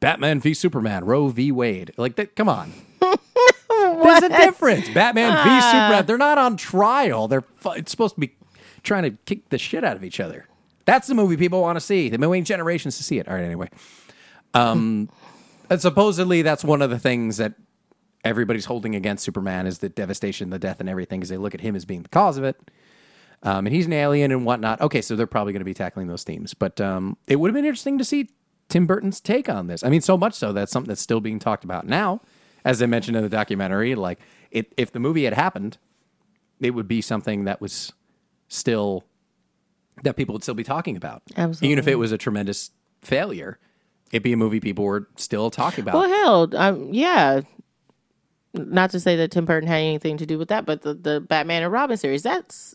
Batman 0.00 0.40
v 0.40 0.54
Superman, 0.54 1.04
Roe 1.04 1.28
v 1.28 1.52
Wade. 1.52 1.92
Like 1.96 2.16
that. 2.16 2.34
Come 2.34 2.48
on. 2.48 2.72
There's 3.00 4.22
a 4.24 4.28
difference. 4.28 4.88
Batman 4.88 5.32
Ah. 5.36 5.44
v 5.44 5.60
Superman. 5.78 6.06
They're 6.06 6.18
not 6.18 6.36
on 6.38 6.56
trial. 6.56 7.28
They're 7.28 7.42
fu- 7.42 7.70
it's 7.70 7.92
supposed 7.92 8.16
to 8.16 8.20
be 8.20 8.34
trying 8.84 9.02
to 9.02 9.10
kick 9.24 9.48
the 9.48 9.58
shit 9.58 9.82
out 9.82 9.96
of 9.96 10.04
each 10.04 10.20
other. 10.20 10.46
That's 10.84 11.08
the 11.08 11.14
movie 11.14 11.36
people 11.36 11.62
want 11.62 11.76
to 11.76 11.80
see. 11.80 12.08
They've 12.08 12.20
been 12.20 12.30
waiting 12.30 12.44
generations 12.44 12.96
to 12.98 13.02
see 13.02 13.18
it. 13.18 13.26
All 13.26 13.34
right. 13.34 13.44
Anyway, 13.44 13.70
um, 14.52 15.08
and 15.70 15.80
supposedly 15.80 16.42
that's 16.42 16.62
one 16.62 16.82
of 16.82 16.90
the 16.90 16.98
things 16.98 17.38
that 17.38 17.54
everybody's 18.24 18.66
holding 18.66 18.94
against 18.94 19.24
Superman 19.24 19.66
is 19.66 19.78
the 19.78 19.88
devastation, 19.88 20.50
the 20.50 20.58
death, 20.58 20.80
and 20.80 20.88
everything, 20.88 21.20
because 21.20 21.30
they 21.30 21.36
look 21.36 21.54
at 21.54 21.60
him 21.60 21.74
as 21.74 21.84
being 21.84 22.02
the 22.02 22.08
cause 22.08 22.36
of 22.36 22.44
it. 22.44 22.56
Um, 23.42 23.66
and 23.66 23.74
he's 23.74 23.86
an 23.86 23.92
alien 23.92 24.30
and 24.30 24.46
whatnot. 24.46 24.80
Okay, 24.80 25.02
so 25.02 25.16
they're 25.16 25.26
probably 25.26 25.52
going 25.52 25.60
to 25.60 25.66
be 25.66 25.74
tackling 25.74 26.06
those 26.06 26.24
themes. 26.24 26.54
But 26.54 26.80
um, 26.80 27.16
it 27.26 27.36
would 27.36 27.48
have 27.48 27.54
been 27.54 27.66
interesting 27.66 27.98
to 27.98 28.04
see 28.04 28.30
Tim 28.68 28.86
Burton's 28.86 29.20
take 29.20 29.48
on 29.48 29.66
this. 29.66 29.84
I 29.84 29.90
mean, 29.90 30.00
so 30.00 30.16
much 30.16 30.34
so 30.34 30.52
that's 30.52 30.72
something 30.72 30.88
that's 30.88 31.02
still 31.02 31.20
being 31.20 31.38
talked 31.38 31.64
about 31.64 31.86
now. 31.86 32.20
As 32.64 32.82
I 32.82 32.86
mentioned 32.86 33.16
in 33.16 33.22
the 33.22 33.28
documentary, 33.28 33.94
like 33.94 34.18
it, 34.50 34.72
if 34.78 34.90
the 34.90 34.98
movie 34.98 35.24
had 35.24 35.34
happened, 35.34 35.76
it 36.60 36.70
would 36.70 36.88
be 36.88 37.02
something 37.02 37.44
that 37.44 37.60
was 37.60 37.92
still 38.54 39.04
that 40.02 40.16
people 40.16 40.32
would 40.34 40.42
still 40.42 40.54
be 40.54 40.64
talking 40.64 40.96
about. 40.96 41.22
Absolutely. 41.36 41.68
Even 41.68 41.78
if 41.78 41.88
it 41.88 41.96
was 41.96 42.12
a 42.12 42.18
tremendous 42.18 42.70
failure, 43.02 43.58
it'd 44.10 44.22
be 44.22 44.32
a 44.32 44.36
movie 44.36 44.60
people 44.60 44.84
were 44.84 45.08
still 45.16 45.50
talking 45.50 45.82
about. 45.82 45.94
well, 45.94 46.08
hell, 46.08 46.56
um, 46.56 46.92
yeah. 46.92 47.40
Not 48.52 48.90
to 48.90 49.00
say 49.00 49.16
that 49.16 49.32
Tim 49.32 49.44
Burton 49.44 49.68
had 49.68 49.78
anything 49.78 50.16
to 50.18 50.26
do 50.26 50.38
with 50.38 50.48
that, 50.48 50.64
but 50.64 50.82
the, 50.82 50.94
the 50.94 51.20
Batman 51.20 51.64
and 51.64 51.72
Robin 51.72 51.96
series, 51.96 52.22
that's 52.22 52.74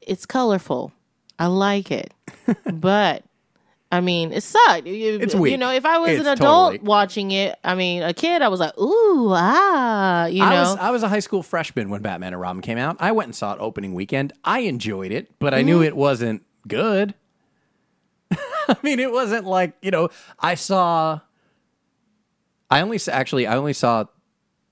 it's 0.00 0.24
colorful. 0.24 0.92
I 1.38 1.46
like 1.46 1.90
it, 1.90 2.14
but 2.72 3.24
I 3.92 4.00
mean, 4.00 4.32
it 4.32 4.42
sucked. 4.42 4.86
You, 4.86 5.18
It's 5.20 5.34
You 5.34 5.40
weak. 5.40 5.58
know, 5.60 5.70
if 5.70 5.84
I 5.84 5.98
was 5.98 6.10
It's 6.12 6.20
an 6.22 6.26
adult 6.32 6.72
totally- 6.72 6.88
watching 6.88 7.30
it, 7.30 7.58
I 7.62 7.74
mean, 7.74 8.02
a 8.02 8.14
kid, 8.14 8.40
I 8.42 8.48
was 8.48 8.58
like, 8.58 8.76
ooh, 8.78 9.28
ah, 9.34 10.26
you 10.26 10.38
know. 10.40 10.46
I 10.46 10.60
was 10.60 10.76
I 10.76 10.90
was 10.90 11.02
a 11.02 11.08
high 11.08 11.18
school 11.20 11.42
freshman 11.42 11.90
when 11.90 12.00
Batman 12.00 12.32
and 12.32 12.40
Robin 12.40 12.62
came 12.62 12.78
out. 12.78 12.96
I 13.00 13.12
went 13.12 13.26
and 13.26 13.36
saw 13.36 13.52
it 13.52 13.58
opening 13.60 13.92
weekend. 13.94 14.32
I 14.44 14.60
enjoyed 14.60 15.12
it, 15.12 15.30
but 15.38 15.52
I 15.52 15.58
Mm-hmm. 15.58 15.66
knew 15.66 15.82
it 15.82 15.94
wasn't 15.96 16.42
good. 16.66 17.14
I 18.32 18.76
mean, 18.82 18.98
it 18.98 19.12
wasn't 19.12 19.44
like 19.46 19.74
you 19.82 19.90
know. 19.90 20.08
I 20.40 20.54
saw. 20.54 21.20
I 22.70 22.80
only 22.80 22.98
actually 23.10 23.46
I 23.46 23.56
only 23.56 23.74
saw 23.74 24.06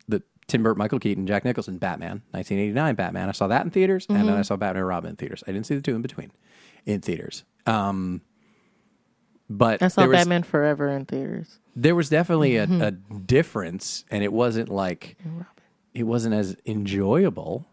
the 0.09 0.23
Tim 0.47 0.63
Burton, 0.63 0.79
Michael 0.79 0.99
Keaton, 0.99 1.27
Jack 1.27 1.45
Nicholson 1.45 1.77
Batman, 1.77 2.23
1989 2.31 2.95
Batman. 2.95 3.29
I 3.29 3.33
saw 3.33 3.49
that 3.49 3.65
in 3.65 3.71
theaters, 3.71 4.07
and 4.09 4.17
Mm-hmm. 4.17 4.27
then 4.29 4.37
I 4.37 4.43
saw 4.43 4.57
Batman 4.57 4.79
and 4.81 4.89
Robin 4.89 5.11
in 5.11 5.17
theaters. 5.17 5.45
I 5.47 5.53
didn't 5.53 5.67
see 5.67 5.75
the 5.75 5.83
two 5.83 5.95
in 5.95 6.01
between 6.03 6.33
in 6.87 7.01
theaters. 7.03 7.45
Um, 7.67 8.23
but 9.51 9.83
I 9.83 9.89
saw 9.89 10.07
was, 10.07 10.17
Batman 10.17 10.45
Forever 10.45 10.89
in 10.89 11.05
theaters. 11.05 11.59
there 11.77 11.95
was 11.95 12.09
definitely 12.09 12.57
a, 12.57 12.67
Mm-hmm. 12.67 12.81
a 12.83 12.91
difference, 13.21 14.05
and 14.11 14.25
it 14.25 14.33
wasn't 14.33 14.69
like 14.71 15.17
it 15.93 16.05
wasn't 16.05 16.35
as 16.35 16.57
enjoyable 16.65 17.67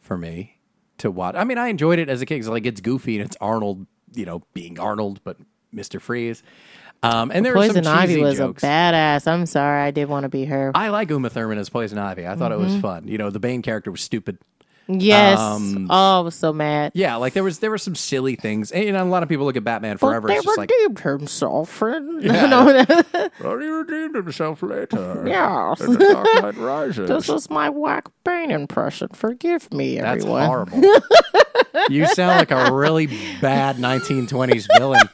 for 0.00 0.16
me 0.18 0.58
to 0.98 1.10
watch. 1.10 1.34
I 1.34 1.44
mean, 1.44 1.58
I 1.58 1.68
enjoyed 1.68 1.98
it 1.98 2.08
as 2.08 2.20
a 2.22 2.26
kid 2.26 2.34
because 2.36 2.48
like 2.48 2.66
it's 2.66 2.80
goofy 2.80 3.18
and 3.18 3.24
it's 3.26 3.36
Arnold, 3.40 3.86
you 4.14 4.26
know, 4.26 4.42
being 4.52 4.78
Arnold, 4.78 5.20
but 5.24 5.38
Mister 5.72 5.98
Freeze. 5.98 6.42
Um, 7.02 7.30
and 7.32 7.44
there 7.44 7.52
were 7.52 7.58
Poison 7.58 7.84
some 7.84 8.00
cheesy 8.00 8.14
Ivy 8.14 8.22
was 8.22 8.38
jokes. 8.38 8.62
a 8.62 8.66
badass. 8.66 9.26
I'm 9.26 9.44
sorry, 9.46 9.82
I 9.82 9.90
did 9.90 10.08
want 10.08 10.22
to 10.24 10.28
be 10.30 10.44
her. 10.46 10.72
I 10.74 10.88
like 10.88 11.10
Uma 11.10 11.28
Thurman 11.28 11.58
as 11.58 11.68
Poison 11.68 11.98
Ivy. 11.98 12.26
I 12.26 12.34
thought 12.34 12.50
it 12.52 12.54
Mm-hmm. 12.58 12.64
was 12.74 12.76
fun. 12.80 13.08
You 13.08 13.18
know, 13.18 13.28
the 13.30 13.40
Bane 13.40 13.60
character 13.60 13.90
was 13.90 14.00
stupid. 14.00 14.38
Yes. 14.88 15.38
um, 15.38 15.86
oh, 15.90 16.18
I 16.18 16.20
was 16.20 16.34
so 16.34 16.52
mad. 16.52 16.92
Yeah, 16.94 17.16
like 17.16 17.32
there 17.32 17.42
was 17.44 17.58
there 17.60 17.70
were 17.70 17.78
some 17.78 17.94
silly 17.94 18.36
things, 18.36 18.70
and 18.70 18.84
you 18.84 18.92
know, 18.92 19.02
a 19.02 19.04
lot 19.04 19.22
of 19.22 19.28
people 19.28 19.44
look 19.46 19.56
at 19.56 19.64
Batman 19.64 19.96
Forever. 19.98 20.28
But 20.28 20.36
It's 20.38 20.46
they 20.46 20.52
like 20.56 20.70
redeemed 20.70 21.00
himself. 21.00 21.82
And, 21.82 22.22
Yeah. 22.22 22.46
no, 22.46 22.64
well, 23.42 23.58
he 23.58 23.66
redeemed 23.66 24.14
himself 24.16 24.62
later. 24.62 25.22
Yes. 25.26 25.80
in 25.80 25.92
the 25.94 25.98
Dark 25.98 26.28
Knight 26.42 26.56
Rises. 26.62 27.08
this 27.08 27.28
is 27.28 27.50
my 27.50 27.68
whack 27.70 28.08
Bane 28.24 28.50
impression. 28.50 29.08
Forgive 29.12 29.72
me, 29.72 29.98
That's 30.00 30.22
everyone. 30.22 30.46
horrible. 30.46 30.82
you 31.90 32.06
sound 32.06 32.38
like 32.38 32.50
a 32.50 32.72
really 32.72 33.06
bad 33.40 33.76
1920s 33.76 34.66
villain. 34.78 35.08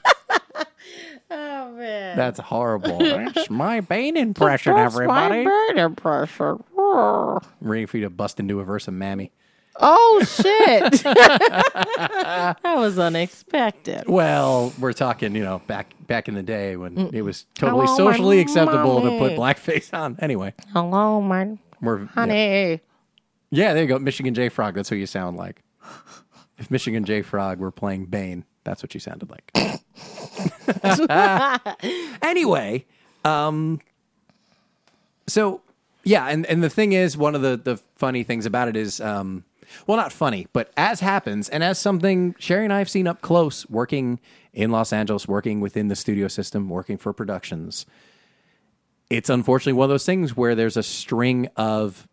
Oh 1.32 1.72
man. 1.72 2.16
That's 2.16 2.40
horrible. 2.40 2.98
That's 2.98 3.48
my 3.50 3.80
Bane 3.80 4.16
impression, 4.16 4.74
That's 4.74 4.94
everybody. 4.94 5.44
my 5.44 5.66
Bane 5.68 5.78
impression. 5.78 6.64
Oh, 6.76 7.38
Ready 7.60 7.86
for 7.86 7.98
you 7.98 8.04
to 8.04 8.10
bust 8.10 8.40
into 8.40 8.58
a 8.60 8.64
verse 8.64 8.88
of 8.88 8.94
Mammy. 8.94 9.30
Oh, 9.76 10.22
shit. 10.24 10.92
that 11.02 12.56
was 12.64 12.98
unexpected. 12.98 14.04
Well, 14.06 14.72
we're 14.78 14.92
talking, 14.92 15.34
you 15.34 15.42
know, 15.42 15.60
back 15.66 15.94
back 16.06 16.28
in 16.28 16.34
the 16.34 16.42
day 16.42 16.76
when 16.76 17.10
it 17.12 17.22
was 17.22 17.46
totally 17.54 17.86
Hello, 17.86 17.96
socially 17.96 18.36
my 18.36 18.42
acceptable 18.42 19.00
to 19.00 19.06
mommy. 19.06 19.18
put 19.18 19.32
blackface 19.32 19.96
on. 19.96 20.16
Anyway, 20.20 20.54
Hello, 20.72 21.20
my 21.20 21.56
we're 21.80 22.00
yeah. 22.00 22.06
honey. 22.08 22.80
Yeah, 23.50 23.74
there 23.74 23.82
you 23.82 23.88
go. 23.88 23.98
Michigan 23.98 24.34
J 24.34 24.48
Frog. 24.48 24.74
That's 24.74 24.88
who 24.88 24.96
you 24.96 25.06
sound 25.06 25.36
like. 25.36 25.62
If 26.58 26.70
Michigan 26.70 27.04
J 27.04 27.22
Frog 27.22 27.58
were 27.58 27.70
playing 27.70 28.06
Bane, 28.06 28.44
that's 28.64 28.82
what 28.82 28.92
you 28.94 29.00
sounded 29.00 29.30
like. 29.30 29.50
anyway, 32.22 32.84
um, 33.24 33.80
so 35.26 35.62
yeah, 36.04 36.26
and, 36.26 36.46
and 36.46 36.62
the 36.62 36.70
thing 36.70 36.92
is, 36.92 37.16
one 37.16 37.34
of 37.34 37.42
the, 37.42 37.56
the 37.56 37.76
funny 37.96 38.22
things 38.22 38.46
about 38.46 38.68
it 38.68 38.76
is, 38.76 39.00
um, 39.00 39.44
well, 39.86 39.96
not 39.96 40.12
funny, 40.12 40.46
but 40.52 40.70
as 40.76 41.00
happens, 41.00 41.48
and 41.48 41.62
as 41.64 41.78
something 41.78 42.34
Sherry 42.38 42.64
and 42.64 42.72
I 42.72 42.78
have 42.78 42.90
seen 42.90 43.06
up 43.06 43.20
close, 43.20 43.68
working 43.68 44.20
in 44.52 44.70
Los 44.70 44.92
Angeles, 44.92 45.28
working 45.28 45.60
within 45.60 45.88
the 45.88 45.96
studio 45.96 46.28
system, 46.28 46.68
working 46.68 46.96
for 46.98 47.12
productions, 47.12 47.86
it's 49.08 49.28
unfortunately 49.30 49.72
one 49.74 49.84
of 49.84 49.90
those 49.90 50.06
things 50.06 50.36
where 50.36 50.54
there's 50.54 50.76
a 50.76 50.82
string 50.82 51.48
of 51.56 52.06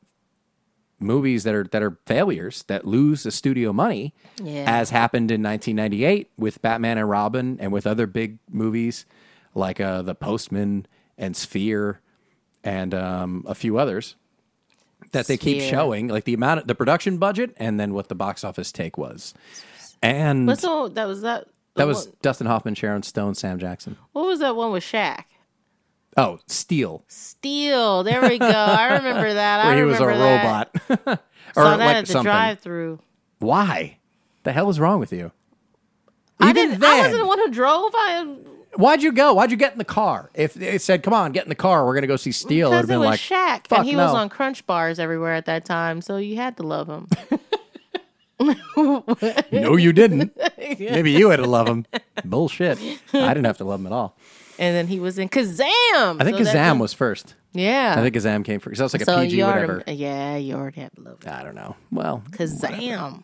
movies 1.00 1.44
that 1.44 1.54
are 1.54 1.64
that 1.66 1.84
are 1.84 1.98
failures 2.08 2.64
that 2.68 2.86
lose 2.86 3.24
the 3.24 3.32
studio 3.32 3.72
money, 3.72 4.14
Yeah. 4.44 4.64
as 4.68 4.90
happened 4.90 5.30
in 5.30 5.44
1998 5.44 6.32
with 6.38 6.62
Batman 6.62 6.98
and 6.98 7.08
Robin, 7.10 7.58
and 7.60 7.72
with 7.72 7.86
other 7.86 8.08
big 8.08 8.40
movies 8.50 9.06
like 9.54 9.80
uh, 9.80 10.02
The 10.02 10.16
Postman 10.16 10.88
and 11.18 11.36
Sphere, 11.36 12.02
and 12.64 12.94
um, 12.96 13.44
a 13.48 13.54
few 13.56 13.78
others 13.78 14.16
that 15.12 15.28
they 15.28 15.38
keep 15.38 15.60
Sphere. 15.62 15.70
showing, 15.70 16.08
like 16.08 16.24
the 16.26 16.34
amount, 16.34 16.62
of, 16.62 16.68
the 16.68 16.76
production 16.76 17.18
budget, 17.18 17.54
and 17.58 17.80
then 17.80 17.94
what 17.94 18.08
the 18.10 18.16
box 18.16 18.44
office 18.44 18.72
take 18.72 18.98
was. 18.98 19.34
And 20.02 20.46
What's 20.48 20.62
the 20.62 20.90
that 20.94 21.08
was 21.08 21.22
that? 21.22 21.48
that 21.76 21.88
was 21.88 22.08
one- 22.08 22.16
Dustin 22.22 22.48
Hoffman, 22.48 22.76
Sharon 22.76 23.04
Stone, 23.04 23.36
Sam 23.36 23.60
Jackson. 23.60 23.98
what 24.14 24.26
was 24.26 24.40
that 24.40 24.56
one 24.56 24.72
with 24.72 24.84
Shaq? 24.84 25.24
Oh, 26.16 26.40
Steel, 26.48 27.04
Steel. 27.08 28.04
There 28.04 28.22
we 28.28 28.40
go. 28.40 28.48
I 28.48 28.94
remember 28.98 29.34
that. 29.36 29.66
I 29.66 29.68
where 29.70 29.78
he 29.78 29.84
was 29.84 30.00
a 30.00 30.06
remember 30.08 30.24
that. 30.24 30.72
robot, 30.98 31.20
or 31.56 31.64
Saw 31.64 31.78
that 31.78 31.86
like 31.86 31.96
at 31.98 32.06
the 32.08 32.12
something. 32.12 32.24
drive-through. 32.32 33.00
Why? 33.40 34.00
The 34.44 34.52
hell 34.52 34.70
is 34.70 34.80
wrong 34.80 35.00
with 35.00 35.14
you? 35.14 35.32
I 36.40 36.50
Even 36.50 36.56
didn't. 36.72 36.84
I 36.84 36.88
then- 36.88 36.98
wasn't 37.06 37.22
the 37.22 37.28
one 37.28 37.40
who 37.40 37.50
drove. 37.52 37.92
I 37.96 38.36
Why'd 38.78 39.02
you 39.04 39.12
go? 39.12 39.34
Why'd 39.34 39.52
you 39.52 39.58
get 39.58 39.72
in 39.74 39.78
the 39.80 39.84
car? 39.86 40.30
If 40.34 40.54
they 40.54 40.78
said, 40.78 41.04
"Come 41.04 41.14
on, 41.14 41.32
get 41.32 41.44
in 41.44 41.50
the 41.50 41.56
car, 41.56 41.86
we're 41.86 41.94
gonna 41.96 42.08
go 42.08 42.16
see 42.16 42.32
Steel," 42.32 42.70
because 42.70 42.86
it 42.86 42.88
been 42.88 43.00
was 43.00 43.08
like, 43.08 43.20
Shaq, 43.20 43.68
"Fuck 43.68 43.80
and 43.80 43.88
he 43.88 43.94
no." 43.96 44.06
was 44.06 44.14
on 44.14 44.30
Crunch 44.30 44.66
bars 44.68 45.00
everywhere 45.00 45.34
at 45.34 45.46
that 45.46 45.66
time, 45.66 46.02
so 46.02 46.18
you 46.18 46.36
had 46.38 46.56
to 46.58 46.64
love 46.64 46.88
him. 46.88 47.08
No, 49.52 49.76
you 49.78 49.94
didn't. 49.94 50.38
Maybe 50.80 51.12
you 51.12 51.30
had 51.30 51.38
to 51.38 51.48
love 51.48 51.68
him. 51.68 51.86
Bullshit. 52.24 52.78
I 53.14 53.34
didn't 53.34 53.46
have 53.46 53.58
to 53.58 53.64
love 53.64 53.80
him 53.80 53.88
at 53.88 53.92
all. 53.92 54.16
and 54.60 54.76
then 54.76 54.88
he 54.88 55.00
was 55.00 55.18
in 55.18 55.28
Kazam. 55.30 55.68
I 55.96 56.24
think 56.24 56.38
so 56.38 56.44
Kazam 56.44 56.80
was 56.80 56.94
first. 56.94 57.34
yeah. 57.54 57.96
I 57.98 58.02
think 58.02 58.16
Kazam 58.16 58.46
came 58.46 58.60
first. 58.60 58.78
That 58.78 58.84
was 58.84 58.94
like 58.94 59.04
so 59.06 59.18
a 59.18 59.22
PG 59.24 59.38
you 59.38 59.46
whatever. 59.46 59.74
already, 59.74 59.94
yeah, 59.94 60.36
you 60.38 60.56
already 60.56 60.82
had 60.82 60.92
to 60.96 61.02
love 61.02 61.24
him. 61.24 61.34
I 61.34 61.42
don't 61.44 61.56
know. 61.56 61.76
Well, 61.92 62.22
Kazam, 62.32 63.24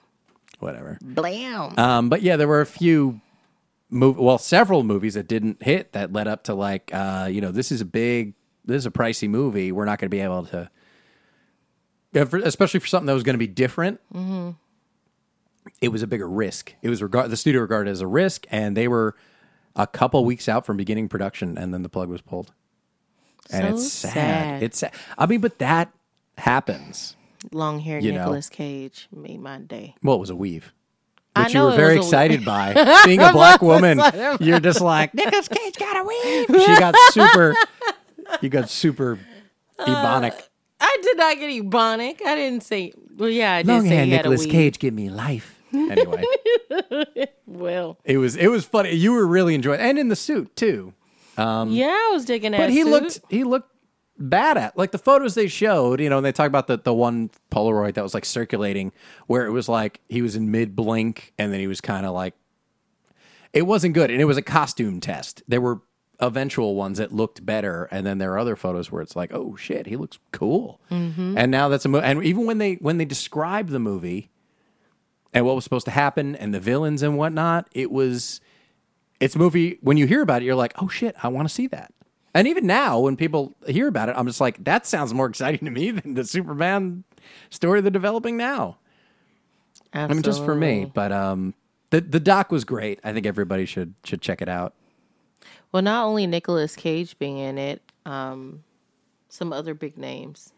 whatever. 0.59 0.97
blam. 1.01 1.77
Um, 1.77 2.09
but 2.09 2.23
yeah, 2.23 2.35
there 2.35 2.47
were 2.47 2.61
a 2.61 2.65
few, 2.65 3.21
mov- 3.93 4.17
well, 4.17 4.37
several 4.37 4.83
movies 4.83 5.13
that 5.13 5.27
didn't 5.27 5.63
hit 5.63 5.93
that 5.93 6.11
led 6.11 6.27
up 6.27 6.43
to 6.45 6.53
like, 6.53 6.91
uh, 6.93 7.27
you 7.31 7.39
know, 7.41 7.51
this 7.51 7.71
is 7.71 7.81
a 7.81 7.85
big, 7.85 8.33
this 8.65 8.77
is 8.77 8.85
a 8.85 8.91
pricey 8.91 9.29
movie. 9.29 9.71
We're 9.71 9.85
not 9.85 9.99
going 9.99 10.07
to 10.07 10.15
be 10.15 10.21
able 10.21 10.45
to, 10.47 10.69
especially 12.13 12.79
for 12.79 12.87
something 12.87 13.07
that 13.07 13.13
was 13.13 13.23
going 13.23 13.35
to 13.35 13.39
be 13.39 13.47
different. 13.47 13.99
Mm-hmm. 14.13 14.51
It 15.81 15.89
was 15.89 16.01
a 16.01 16.07
bigger 16.07 16.29
risk. 16.29 16.73
It 16.81 16.89
was 16.89 17.01
regard 17.01 17.29
the 17.29 17.37
studio 17.37 17.61
regarded 17.61 17.89
as 17.89 18.01
a 18.01 18.07
risk, 18.07 18.45
and 18.51 18.75
they 18.75 18.87
were 18.87 19.15
a 19.75 19.87
couple 19.87 20.23
weeks 20.25 20.49
out 20.49 20.65
from 20.65 20.77
beginning 20.77 21.07
production, 21.09 21.57
and 21.57 21.73
then 21.73 21.83
the 21.83 21.89
plug 21.89 22.09
was 22.09 22.21
pulled. 22.21 22.51
And 23.49 23.67
So 23.67 23.73
it's 23.75 23.91
sad. 23.91 24.13
sad. 24.13 24.63
It's 24.63 24.77
sad. 24.79 24.93
I 25.17 25.25
mean, 25.25 25.41
but 25.41 25.59
that 25.59 25.91
happens. 26.37 27.15
Long 27.51 27.79
know. 28.13 28.19
Nicolas 28.19 28.49
Cage 28.49 29.07
made 29.11 29.41
my 29.41 29.59
day. 29.59 29.95
Well, 30.01 30.15
it 30.15 30.19
was 30.19 30.29
a 30.29 30.35
weave. 30.35 30.71
I 31.35 31.43
Which 31.43 31.53
you 31.55 31.61
were 31.63 31.75
very 31.75 31.97
excited 31.97 32.45
by. 32.45 32.73
Seeing 33.05 33.19
a 33.19 33.31
black 33.31 33.61
woman, 33.61 33.99
you're 34.39 34.59
just 34.59 34.81
like, 34.81 35.13
Nicholas 35.13 35.47
Cage 35.47 35.75
got 35.77 35.97
a 35.97 36.03
weave. 36.03 36.45
She 36.61 36.75
got 36.77 36.95
super, 37.11 37.55
you 38.41 38.49
got 38.49 38.69
super 38.69 39.17
ebonic. 39.79 40.39
I 40.79 40.97
did 41.01 41.17
not 41.17 41.37
get 41.37 41.49
ebonic. 41.49 42.21
I 42.25 42.35
didn't 42.35 42.61
say. 42.63 42.93
Well, 43.17 43.29
yeah, 43.29 43.53
I 43.53 43.63
did 43.63 43.81
say 43.83 44.05
he 44.05 44.11
had 44.11 44.25
a 44.25 44.29
weed. 44.29 44.79
give 44.79 44.93
me 44.93 45.09
life. 45.09 45.59
Anyway, 45.73 46.23
Well, 47.47 47.97
it 48.05 48.17
was 48.17 48.35
it 48.35 48.47
was 48.47 48.65
funny. 48.65 48.91
You 48.93 49.13
were 49.13 49.25
really 49.25 49.55
enjoying, 49.55 49.79
and 49.79 49.97
in 49.97 50.09
the 50.09 50.15
suit 50.15 50.55
too. 50.55 50.93
yeah, 51.37 51.87
I 51.89 52.09
was 52.13 52.25
digging 52.25 52.51
that. 52.51 52.59
Um, 52.59 52.67
But 52.67 52.69
he 52.71 52.83
suit. 52.83 52.89
looked 52.91 53.19
he 53.29 53.43
looked 53.43 53.72
bad 54.17 54.57
at 54.57 54.77
like 54.77 54.91
the 54.91 54.97
photos 54.97 55.35
they 55.35 55.47
showed. 55.47 55.99
You 55.99 56.09
know, 56.09 56.17
and 56.17 56.25
they 56.25 56.31
talk 56.31 56.47
about 56.47 56.67
the 56.67 56.77
the 56.77 56.93
one 56.93 57.29
Polaroid 57.51 57.95
that 57.95 58.03
was 58.03 58.13
like 58.13 58.25
circulating 58.25 58.91
where 59.27 59.45
it 59.45 59.51
was 59.51 59.69
like 59.69 60.01
he 60.09 60.21
was 60.21 60.35
in 60.35 60.51
mid 60.51 60.75
blink, 60.75 61.33
and 61.37 61.51
then 61.51 61.59
he 61.59 61.67
was 61.67 61.81
kind 61.81 62.05
of 62.05 62.13
like 62.13 62.33
it 63.53 63.63
wasn't 63.63 63.93
good, 63.93 64.09
and 64.09 64.21
it 64.21 64.25
was 64.25 64.37
a 64.37 64.41
costume 64.41 64.99
test. 64.99 65.43
There 65.47 65.61
were 65.61 65.81
eventual 66.19 66.75
ones 66.75 66.97
that 66.97 67.11
looked 67.11 67.45
better, 67.45 67.87
and 67.91 68.05
then 68.05 68.17
there 68.17 68.33
are 68.33 68.39
other 68.39 68.55
photos 68.55 68.91
where 68.91 69.01
it's 69.01 69.15
like, 69.15 69.33
oh 69.33 69.55
shit, 69.55 69.87
he 69.87 69.95
looks 69.95 70.19
cool. 70.31 70.79
Mm-hmm. 70.91 71.37
And 71.37 71.51
now 71.51 71.69
that's 71.69 71.85
a 71.85 71.89
movie. 71.89 72.05
and 72.05 72.23
even 72.23 72.45
when 72.45 72.57
they 72.57 72.75
when 72.75 72.97
they 72.97 73.05
describe 73.05 73.69
the 73.69 73.79
movie 73.79 74.29
and 75.33 75.45
what 75.45 75.55
was 75.55 75.63
supposed 75.63 75.85
to 75.85 75.91
happen 75.91 76.35
and 76.35 76.53
the 76.53 76.59
villains 76.59 77.03
and 77.03 77.17
whatnot, 77.17 77.67
it 77.73 77.91
was 77.91 78.41
it's 79.19 79.35
a 79.35 79.39
movie 79.39 79.77
when 79.81 79.97
you 79.97 80.07
hear 80.07 80.21
about 80.21 80.41
it, 80.41 80.45
you're 80.45 80.55
like, 80.55 80.73
oh 80.81 80.87
shit, 80.87 81.15
I 81.23 81.27
want 81.27 81.47
to 81.47 81.53
see 81.53 81.67
that. 81.67 81.93
And 82.33 82.47
even 82.47 82.65
now, 82.65 82.99
when 82.99 83.15
people 83.15 83.55
hear 83.67 83.87
about 83.87 84.09
it, 84.09 84.15
I'm 84.17 84.25
just 84.25 84.41
like, 84.41 84.63
that 84.63 84.87
sounds 84.87 85.13
more 85.13 85.27
exciting 85.27 85.65
to 85.65 85.71
me 85.71 85.91
than 85.91 86.15
the 86.15 86.23
Superman 86.23 87.03
story 87.49 87.81
they're 87.81 87.91
developing 87.91 88.37
now. 88.37 88.77
I 89.93 90.07
mean, 90.07 90.23
just 90.23 90.43
for 90.43 90.55
me. 90.55 90.85
But 90.85 91.11
um, 91.11 91.53
the 91.91 92.01
the 92.01 92.19
doc 92.19 92.51
was 92.51 92.65
great. 92.65 92.99
I 93.03 93.13
think 93.13 93.25
everybody 93.25 93.65
should 93.65 93.93
should 94.03 94.21
check 94.21 94.41
it 94.41 94.49
out. 94.49 94.73
Well, 95.71 95.83
not 95.83 96.05
only 96.05 96.25
Nicolas 96.25 96.75
Cage 96.75 97.17
being 97.19 97.37
in 97.37 97.57
it, 97.57 97.81
um, 98.05 98.63
some 99.29 99.53
other 99.53 99.73
big 99.73 99.97
names 99.97 100.53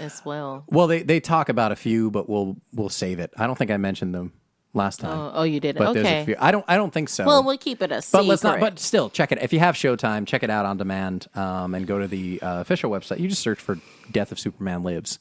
as 0.00 0.22
well. 0.24 0.64
Well, 0.68 0.86
they 0.86 1.02
they 1.02 1.20
talk 1.20 1.50
about 1.50 1.72
a 1.72 1.76
few, 1.76 2.10
but 2.10 2.28
we'll 2.28 2.56
we'll 2.72 2.88
save 2.88 3.18
it. 3.18 3.32
I 3.36 3.46
don't 3.46 3.56
think 3.56 3.70
I 3.70 3.76
mentioned 3.76 4.14
them 4.14 4.32
last 4.74 5.00
time. 5.00 5.16
Oh, 5.16 5.32
oh 5.34 5.42
you 5.44 5.60
did. 5.60 5.76
but 5.76 5.92
there's 5.94 6.06
a 6.06 6.08
okay. 6.08 6.24
few. 6.24 6.36
I 6.38 6.50
don't 6.50 6.64
I 6.68 6.76
don't 6.76 6.92
think 6.92 7.08
so. 7.08 7.24
Well, 7.24 7.42
we'll 7.42 7.58
keep 7.58 7.80
it 7.80 7.90
a 7.90 8.02
secret. 8.02 8.18
But 8.18 8.26
let's 8.26 8.42
not. 8.42 8.60
But 8.60 8.78
still, 8.78 9.08
check 9.08 9.32
it. 9.32 9.38
If 9.40 9.52
you 9.52 9.60
have 9.60 9.74
Showtime, 9.74 10.26
check 10.26 10.42
it 10.42 10.50
out 10.50 10.66
on 10.66 10.76
demand, 10.76 11.28
um, 11.34 11.74
and 11.74 11.86
go 11.86 11.98
to 11.98 12.08
the 12.08 12.42
uh, 12.42 12.60
official 12.60 12.90
website. 12.90 13.20
You 13.20 13.28
just 13.28 13.42
search 13.42 13.60
for 13.60 13.78
"Death 14.10 14.32
of 14.32 14.38
Superman 14.38 14.82
Lives." 14.82 15.18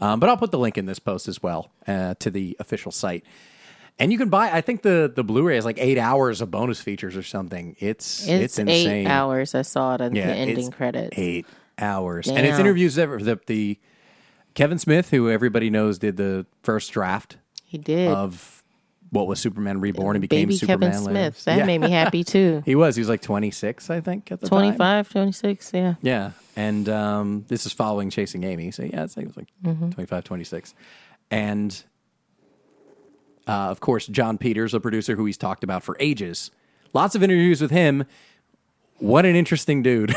Um, 0.00 0.18
but 0.18 0.28
I'll 0.28 0.36
put 0.36 0.50
the 0.50 0.58
link 0.58 0.76
in 0.76 0.86
this 0.86 0.98
post 0.98 1.28
as 1.28 1.42
well 1.42 1.70
uh, 1.86 2.14
to 2.18 2.30
the 2.30 2.56
official 2.58 2.90
site, 2.90 3.24
and 3.98 4.10
you 4.10 4.18
can 4.18 4.28
buy. 4.28 4.50
I 4.50 4.60
think 4.60 4.82
the 4.82 5.12
the 5.14 5.22
Blu-ray 5.22 5.56
is 5.56 5.64
like 5.64 5.78
eight 5.78 5.98
hours 5.98 6.40
of 6.40 6.50
bonus 6.50 6.80
features 6.80 7.16
or 7.16 7.22
something. 7.22 7.76
It's 7.78 8.22
it's, 8.22 8.28
it's, 8.28 8.58
insane. 8.58 8.88
eight 8.88 9.06
hours. 9.06 9.54
I 9.54 9.62
saw 9.62 9.94
it 9.94 10.00
in 10.00 10.16
Yeah, 10.16 10.26
the 10.26 10.34
ending 10.34 10.66
it's 10.66 10.74
credits. 10.74 11.16
Eight 11.16 11.46
hours, 11.78 12.26
and 12.26 12.38
it's 12.38 12.56
Damn. 12.56 12.66
interviews. 12.66 12.98
Ever 12.98 13.18
the, 13.18 13.38
the 13.46 13.78
Kevin 14.54 14.78
Smith, 14.78 15.10
who 15.10 15.30
everybody 15.30 15.70
knows 15.70 15.98
did 15.98 16.16
the 16.16 16.46
first 16.62 16.92
draft 16.92 17.36
He 17.64 17.78
did. 17.78 18.08
of 18.08 18.63
what 19.14 19.26
was 19.28 19.38
Superman 19.40 19.80
Reborn 19.80 20.16
and 20.16 20.20
became 20.20 20.48
Baby 20.48 20.56
Superman 20.56 20.90
Kevin 20.92 21.04
Lives. 21.14 21.38
Smith. 21.38 21.44
That 21.44 21.58
Yeah. 21.58 21.64
made 21.66 21.78
me 21.78 21.90
happy 21.90 22.24
too. 22.34 22.62
He 22.66 22.74
was. 22.74 22.96
He 22.96 23.00
was 23.00 23.08
like 23.08 23.22
26, 23.22 23.88
I 23.90 24.00
think, 24.00 24.30
at 24.32 24.40
the 24.40 24.48
time. 24.48 24.58
25, 24.74 25.08
26, 25.08 25.70
yeah. 25.72 25.94
Yeah. 26.02 26.30
And 26.56 26.88
um, 26.88 27.44
this 27.48 27.64
is 27.66 27.72
following 27.72 28.10
Chasing 28.10 28.44
Amy. 28.44 28.70
So, 28.70 28.82
yeah, 28.82 29.04
it's 29.04 29.16
like, 29.16 29.24
it 29.26 29.36
was 29.36 29.36
like 29.36 29.48
25, 29.92 30.24
26. 30.24 30.74
And, 31.30 31.84
uh, 33.46 33.52
of 33.70 33.80
course, 33.80 34.06
Jon 34.06 34.36
Peters, 34.38 34.74
a 34.74 34.80
producer 34.80 35.16
who 35.16 35.24
he's 35.26 35.36
talked 35.38 35.64
about 35.64 35.82
for 35.82 35.96
ages. 36.00 36.50
Lots 36.92 37.14
of 37.14 37.22
interviews 37.22 37.60
with 37.60 37.70
him. 37.70 38.04
What 38.98 39.26
an 39.26 39.34
interesting 39.36 39.82
dude. 39.82 40.14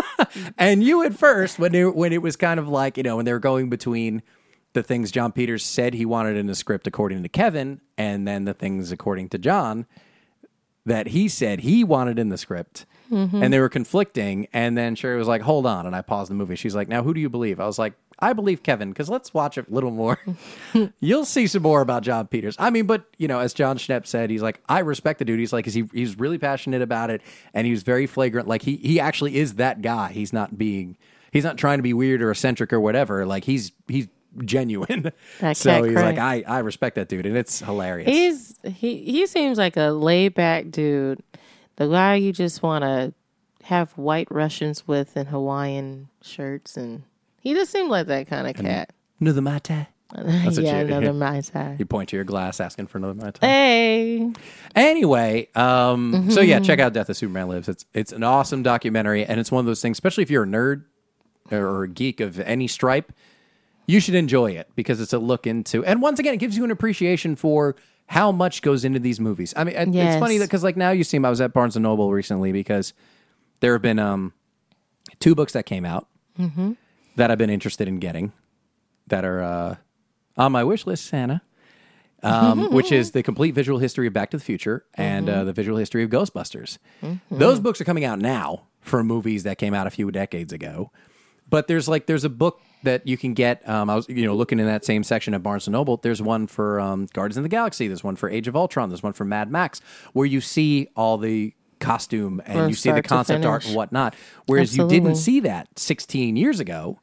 and 0.58 0.82
you 0.82 1.02
at 1.04 1.14
first, 1.14 1.58
when, 1.58 1.72
they, 1.72 1.84
when 1.84 2.12
it 2.12 2.22
was 2.22 2.36
kind 2.36 2.58
of 2.58 2.68
like, 2.68 2.96
you 2.96 3.02
know, 3.02 3.16
when 3.16 3.24
they 3.24 3.32
were 3.32 3.38
going 3.38 3.68
between 3.70 4.22
the 4.74 4.82
things 4.82 5.10
Jon 5.10 5.32
Peters 5.32 5.64
said 5.64 5.94
he 5.94 6.04
wanted 6.04 6.36
in 6.36 6.46
the 6.46 6.54
script 6.54 6.86
according 6.86 7.22
to 7.22 7.28
Kevin 7.28 7.80
and 7.96 8.28
then 8.28 8.44
the 8.44 8.54
things 8.54 8.92
according 8.92 9.30
to 9.30 9.38
John, 9.38 9.86
that 10.84 11.08
he 11.08 11.28
said 11.28 11.60
he 11.60 11.82
wanted 11.82 12.18
in 12.18 12.28
the 12.28 12.36
script. 12.36 12.84
Mm-hmm. 13.10 13.42
And 13.42 13.52
they 13.52 13.60
were 13.60 13.68
conflicting 13.68 14.48
and 14.52 14.76
then 14.76 14.94
Sherry 14.94 15.18
was 15.18 15.28
like 15.28 15.42
hold 15.42 15.66
on 15.66 15.86
and 15.86 15.94
I 15.94 16.02
paused 16.02 16.30
the 16.30 16.34
movie. 16.34 16.56
She's 16.56 16.74
like 16.74 16.88
now 16.88 17.02
who 17.02 17.14
do 17.14 17.20
you 17.20 17.28
believe? 17.28 17.60
I 17.60 17.66
was 17.66 17.78
like 17.78 17.94
I 18.18 18.32
believe 18.32 18.62
Kevin 18.62 18.90
because 18.90 19.10
let's 19.10 19.34
watch 19.34 19.58
it 19.58 19.68
a 19.68 19.70
little 19.70 19.90
more. 19.90 20.18
You'll 21.00 21.26
see 21.26 21.46
some 21.46 21.62
more 21.62 21.80
about 21.80 22.02
Jon 22.02 22.26
Peters. 22.26 22.56
I 22.58 22.70
mean 22.70 22.86
but 22.86 23.04
you 23.18 23.28
know 23.28 23.40
as 23.40 23.52
Jon 23.52 23.76
Schnepp 23.76 24.06
said 24.06 24.30
he's 24.30 24.42
like 24.42 24.60
I 24.68 24.80
respect 24.80 25.18
the 25.20 25.26
dude. 25.26 25.38
He's 25.38 25.52
like 25.52 25.66
he, 25.66 25.88
he's 25.92 26.18
really 26.18 26.38
passionate 26.38 26.82
about 26.82 27.10
it 27.10 27.20
and 27.52 27.66
he 27.66 27.70
was 27.70 27.82
very 27.82 28.06
flagrant. 28.06 28.48
Like 28.48 28.62
he 28.62 28.76
he 28.78 28.98
actually 28.98 29.36
is 29.36 29.54
that 29.54 29.82
guy. 29.82 30.10
He's 30.10 30.32
not 30.32 30.58
being 30.58 30.96
he's 31.30 31.44
not 31.44 31.58
trying 31.58 31.78
to 31.78 31.82
be 31.82 31.92
weird 31.92 32.22
or 32.22 32.30
eccentric 32.30 32.72
or 32.72 32.80
whatever. 32.80 33.26
Like 33.26 33.44
he's 33.44 33.72
he's 33.86 34.08
genuine 34.44 35.12
That 35.40 35.56
so 35.56 35.82
he's 35.82 35.92
cray. 35.94 36.02
like 36.02 36.18
I 36.18 36.42
I 36.46 36.58
respect 36.60 36.96
that 36.96 37.08
dude 37.08 37.26
and 37.26 37.36
it's 37.36 37.60
hilarious 37.60 38.08
He's 38.08 38.58
he 38.74 38.98
he 39.04 39.26
seems 39.26 39.58
like 39.58 39.76
a 39.76 39.88
laid 39.90 40.34
back 40.34 40.70
dude. 40.70 41.22
The 41.76 41.88
guy 41.88 42.14
you 42.16 42.32
just 42.32 42.62
want 42.62 42.82
to 42.84 43.12
have 43.64 43.92
white 43.92 44.28
Russians 44.30 44.86
with 44.86 45.16
and 45.16 45.28
Hawaiian 45.28 46.08
shirts 46.22 46.76
and 46.76 47.02
he 47.40 47.54
just 47.54 47.70
seemed 47.72 47.90
like 47.90 48.06
that 48.06 48.26
kind 48.28 48.46
of 48.46 48.54
cat. 48.56 48.90
Another 49.20 49.42
mate 49.42 49.62
That's 50.14 50.56
what 50.56 50.64
yeah, 50.64 50.80
you- 50.80 50.86
another 50.86 51.12
Mai 51.24 51.40
Tai. 51.40 51.76
You 51.78 51.86
point 51.86 52.10
to 52.10 52.16
your 52.16 52.24
glass 52.24 52.60
asking 52.60 52.86
for 52.86 52.98
another 52.98 53.14
Mai 53.14 53.30
Tai. 53.32 53.46
Hey, 53.46 54.30
Anyway, 54.76 55.48
um, 55.56 56.30
so 56.30 56.40
yeah, 56.40 56.60
check 56.60 56.78
out 56.78 56.92
Death 56.92 57.08
of 57.08 57.16
Superman 57.16 57.48
Lives. 57.48 57.68
It's 57.68 57.84
it's 57.94 58.12
an 58.12 58.22
awesome 58.22 58.62
documentary, 58.62 59.24
and 59.24 59.40
it's 59.40 59.50
one 59.50 59.60
of 59.60 59.66
those 59.66 59.82
things, 59.82 59.96
especially 59.96 60.22
if 60.22 60.30
you're 60.30 60.44
a 60.44 60.46
nerd 60.46 60.84
or 61.50 61.84
a 61.84 61.88
geek 61.88 62.20
of 62.20 62.38
any 62.40 62.66
stripe, 62.68 63.12
you 63.86 64.00
should 64.00 64.14
enjoy 64.14 64.52
it 64.52 64.68
because 64.74 65.00
it's 65.00 65.12
a 65.12 65.18
look 65.18 65.46
into. 65.46 65.84
And 65.84 66.00
once 66.02 66.18
again, 66.18 66.34
it 66.34 66.38
gives 66.38 66.56
you 66.56 66.64
an 66.64 66.70
appreciation 66.70 67.36
for 67.36 67.76
how 68.06 68.32
much 68.32 68.62
goes 68.62 68.84
into 68.84 68.98
these 68.98 69.18
movies. 69.20 69.54
I 69.56 69.64
mean, 69.64 69.74
it- 69.76 69.88
it's 69.94 70.20
funny 70.20 70.38
that 70.38 70.44
because 70.46 70.62
like 70.64 70.76
now 70.76 70.90
you 70.90 71.04
see, 71.04 71.16
I 71.18 71.30
was 71.30 71.40
at 71.40 71.52
Barnes 71.52 71.76
and 71.76 71.82
Noble 71.82 72.12
recently 72.12 72.52
because 72.52 72.92
there 73.60 73.72
have 73.72 73.82
been 73.82 73.98
um, 73.98 74.32
two 75.20 75.34
books 75.34 75.52
that 75.52 75.66
came 75.66 75.84
out 75.84 76.08
Mm-hmm. 76.38 76.72
that 77.16 77.30
I've 77.30 77.38
been 77.38 77.48
interested 77.50 77.86
in 77.86 77.98
getting 78.00 78.32
that 79.06 79.24
are 79.24 79.40
uh, 79.40 79.76
on 80.36 80.50
my 80.50 80.64
wish 80.64 80.84
list, 80.86 81.06
Santa 81.06 81.42
um, 82.24 82.72
which 82.72 82.90
is 82.90 83.12
the 83.12 83.22
complete 83.22 83.54
visual 83.54 83.78
history 83.78 84.06
of 84.08 84.12
Back 84.12 84.30
to 84.30 84.36
the 84.38 84.42
Future 84.42 84.84
and 84.94 85.28
uh, 85.28 85.44
the 85.44 85.52
visual 85.52 85.78
history 85.78 86.02
of 86.02 86.10
Ghostbusters. 86.10 86.78
Those 87.30 87.60
books 87.60 87.80
are 87.80 87.84
coming 87.84 88.04
out 88.04 88.18
now 88.18 88.62
for 88.80 89.04
movies 89.04 89.44
that 89.44 89.58
came 89.58 89.74
out 89.74 89.86
a 89.86 89.90
few 89.90 90.10
decades 90.10 90.52
ago. 90.52 90.90
But 91.48 91.68
there's 91.68 91.86
like 91.88 92.06
there's 92.06 92.24
a 92.24 92.28
book 92.30 92.60
that 92.84 93.06
you 93.06 93.16
can 93.16 93.34
get. 93.34 93.66
Um, 93.68 93.90
I 93.90 93.96
was 93.96 94.08
you 94.08 94.24
know 94.24 94.34
looking 94.34 94.58
in 94.58 94.66
that 94.66 94.84
same 94.84 95.02
section 95.02 95.34
at 95.34 95.42
Barnes 95.42 95.66
and 95.66 95.72
Noble. 95.72 95.96
There's 95.98 96.22
one 96.22 96.46
for 96.46 96.80
um, 96.80 97.06
Guardians 97.12 97.36
of 97.36 97.42
the 97.42 97.48
Galaxy. 97.48 97.88
There's 97.88 98.04
one 98.04 98.16
for 98.16 98.30
Age 98.30 98.48
of 98.48 98.56
Ultron. 98.56 98.88
There's 98.88 99.02
one 99.02 99.12
for 99.12 99.24
Mad 99.24 99.50
Max, 99.50 99.80
where 100.12 100.26
you 100.26 100.40
see 100.40 100.88
all 100.96 101.18
the 101.18 101.52
costume 101.80 102.40
and 102.46 102.58
From 102.60 102.68
you 102.68 102.74
see 102.74 102.90
the 102.92 103.02
concept 103.02 103.44
art 103.44 103.66
and 103.66 103.74
whatnot. 103.74 104.14
Whereas 104.46 104.76
you 104.76 104.88
didn't 104.88 105.16
see 105.16 105.40
that 105.40 105.78
16 105.78 106.36
years 106.36 106.60
ago. 106.60 106.98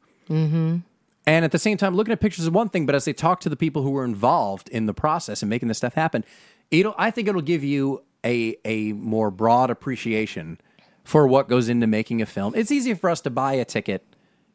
And 1.28 1.46
at 1.46 1.52
the 1.52 1.60
same 1.60 1.78
time, 1.78 1.96
looking 1.96 2.12
at 2.12 2.20
pictures 2.20 2.46
is 2.46 2.50
one 2.50 2.70
thing, 2.70 2.86
but 2.86 2.96
as 2.96 3.06
they 3.06 3.14
talk 3.14 3.42
to 3.42 3.50
the 3.50 3.56
people 3.56 3.84
who 3.84 3.92
were 3.92 4.04
involved 4.06 4.70
in 4.70 4.86
the 4.88 4.94
process 4.94 5.44
and 5.44 5.50
making 5.50 5.68
this 5.68 5.78
stuff 5.78 5.94
happen, 5.94 6.24
it'll 6.72 6.96
I 6.98 7.12
think 7.12 7.28
it'll 7.28 7.42
give 7.42 7.64
you 7.64 8.04
a 8.26 8.56
a 8.66 8.94
more 8.94 9.30
broad 9.30 9.70
appreciation 9.70 10.60
for 11.04 11.28
what 11.28 11.48
goes 11.48 11.70
into 11.70 11.86
making 11.88 12.22
a 12.22 12.26
film. 12.26 12.54
It's 12.56 12.72
easy 12.72 12.94
for 12.94 13.10
us 13.10 13.22
to 13.22 13.30
buy 13.30 13.54
a 13.54 13.66
ticket, 13.66 14.11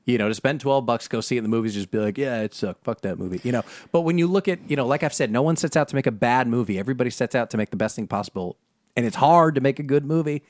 you 0.07 0.16
know, 0.19 0.29
to 0.29 0.35
spend 0.35 0.61
twelve 0.61 0.87
bucks, 0.87 1.07
go 1.09 1.21
see 1.21 1.37
it 1.37 1.38
in 1.38 1.45
the 1.45 1.51
movies, 1.51 1.75
just 1.75 1.90
be 1.90 1.99
like, 1.99 2.16
yeah, 2.16 2.40
it 2.40 2.55
sucked, 2.55 2.83
fuck 2.85 3.03
that 3.03 3.19
movie, 3.19 3.40
you 3.45 3.53
know. 3.53 3.62
But 3.92 4.01
when 4.03 4.16
you 4.19 4.27
look 4.27 4.49
at, 4.49 4.59
you 4.71 4.77
know, 4.77 4.87
like 4.87 5.03
I've 5.03 5.12
said, 5.14 5.31
no 5.31 5.42
one 5.42 5.57
sets 5.57 5.77
out 5.77 5.88
to 5.88 5.95
make 5.95 6.07
a 6.07 6.12
bad 6.12 6.47
movie. 6.49 6.79
Everybody 6.79 7.11
sets 7.11 7.35
out 7.35 7.51
to 7.51 7.57
make 7.59 7.71
the 7.71 7.77
best 7.77 7.97
thing 7.97 8.07
possible, 8.07 8.57
and 8.97 9.05
it's 9.05 9.16
hard 9.16 9.55
to 9.57 9.61
make 9.61 9.79
a 9.79 9.83
good 9.83 10.05
movie 10.07 10.42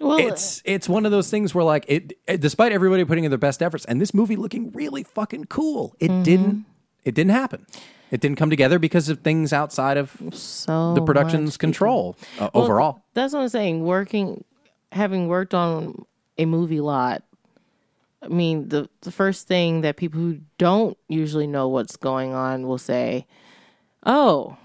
well, 0.00 0.18
it's 0.18 0.60
it's 0.64 0.88
one 0.88 1.06
of 1.06 1.12
those 1.12 1.30
things 1.30 1.54
where 1.54 1.62
like 1.64 1.84
it, 1.88 2.14
it- 2.26 2.40
despite 2.40 2.72
everybody 2.72 3.04
putting 3.04 3.22
in 3.24 3.30
their 3.30 3.38
best 3.38 3.62
efforts 3.62 3.84
and 3.84 4.00
this 4.00 4.12
movie 4.12 4.34
looking 4.34 4.72
really 4.72 5.04
fucking 5.04 5.44
cool 5.44 5.94
it 6.00 6.10
Mm-hmm. 6.10 6.22
didn't 6.24 6.64
it 7.04 7.14
didn't 7.14 7.30
happen 7.30 7.64
it 8.10 8.20
didn't 8.20 8.36
come 8.36 8.50
together 8.50 8.80
because 8.80 9.08
of 9.08 9.20
things 9.20 9.52
outside 9.52 9.96
of 9.96 10.16
so 10.32 10.94
the 10.94 11.00
production's 11.02 11.56
control 11.56 12.16
uh, 12.40 12.50
Well, 12.52 12.64
overall 12.64 13.02
That's 13.14 13.34
what 13.34 13.42
I'm 13.42 13.48
saying. 13.48 13.84
Working, 13.84 14.42
having 14.90 15.28
worked 15.28 15.54
on 15.54 16.04
a 16.38 16.44
movie 16.44 16.80
lot, 16.80 17.22
I 18.24 18.28
mean, 18.28 18.68
the 18.68 18.88
the 19.02 19.10
first 19.12 19.46
thing 19.46 19.82
that 19.82 19.96
people 19.96 20.20
who 20.20 20.38
don't 20.58 20.96
usually 21.08 21.46
know 21.46 21.68
what's 21.68 21.96
going 21.96 22.32
on 22.34 22.66
will 22.66 22.78
say, 22.78 23.26
"Oh, 24.06 24.56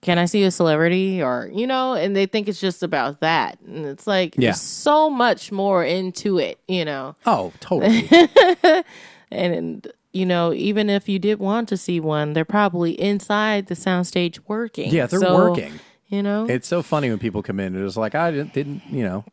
can 0.00 0.18
I 0.18 0.26
see 0.26 0.42
a 0.44 0.50
celebrity?" 0.50 1.22
Or 1.22 1.50
you 1.52 1.66
know, 1.66 1.94
and 1.94 2.14
they 2.16 2.26
think 2.26 2.48
it's 2.48 2.60
just 2.60 2.82
about 2.82 3.20
that, 3.20 3.58
and 3.66 3.86
it's 3.86 4.06
like 4.06 4.34
Yeah. 4.36 4.48
there's 4.48 4.60
so 4.60 5.08
much 5.10 5.52
more 5.52 5.84
into 5.84 6.38
it, 6.38 6.58
you 6.68 6.84
know. 6.84 7.16
oh 7.26 7.52
totally 7.60 8.08
And 9.30 9.86
you 10.12 10.24
know, 10.24 10.52
even 10.54 10.88
if 10.88 11.08
you 11.08 11.18
did 11.18 11.38
want 11.38 11.68
to 11.68 11.76
see 11.76 12.00
one, 12.00 12.32
they're 12.32 12.44
probably 12.46 12.98
inside 12.98 13.66
the 13.66 13.74
soundstage 13.74 14.38
working. 14.48 14.90
yeah 14.90 15.06
they're 15.06 15.20
So, 15.20 15.34
working 15.34 15.78
You 16.08 16.22
know, 16.22 16.46
it's 16.48 16.66
so 16.66 16.82
funny 16.82 17.10
when 17.10 17.18
people 17.18 17.42
come 17.42 17.60
in 17.60 17.76
and 17.76 17.84
it's 17.84 17.96
like 17.98 18.14
i 18.14 18.30
didn't, 18.30 18.52
didn't 18.54 18.82
you 18.90 19.04
know 19.04 19.24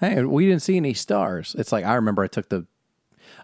hey 0.00 0.22
we 0.24 0.46
didn't 0.46 0.62
see 0.62 0.76
any 0.76 0.94
stars 0.94 1.54
it's 1.58 1.72
like 1.72 1.84
i 1.84 1.94
remember 1.94 2.22
i 2.22 2.26
took 2.26 2.48
the 2.48 2.66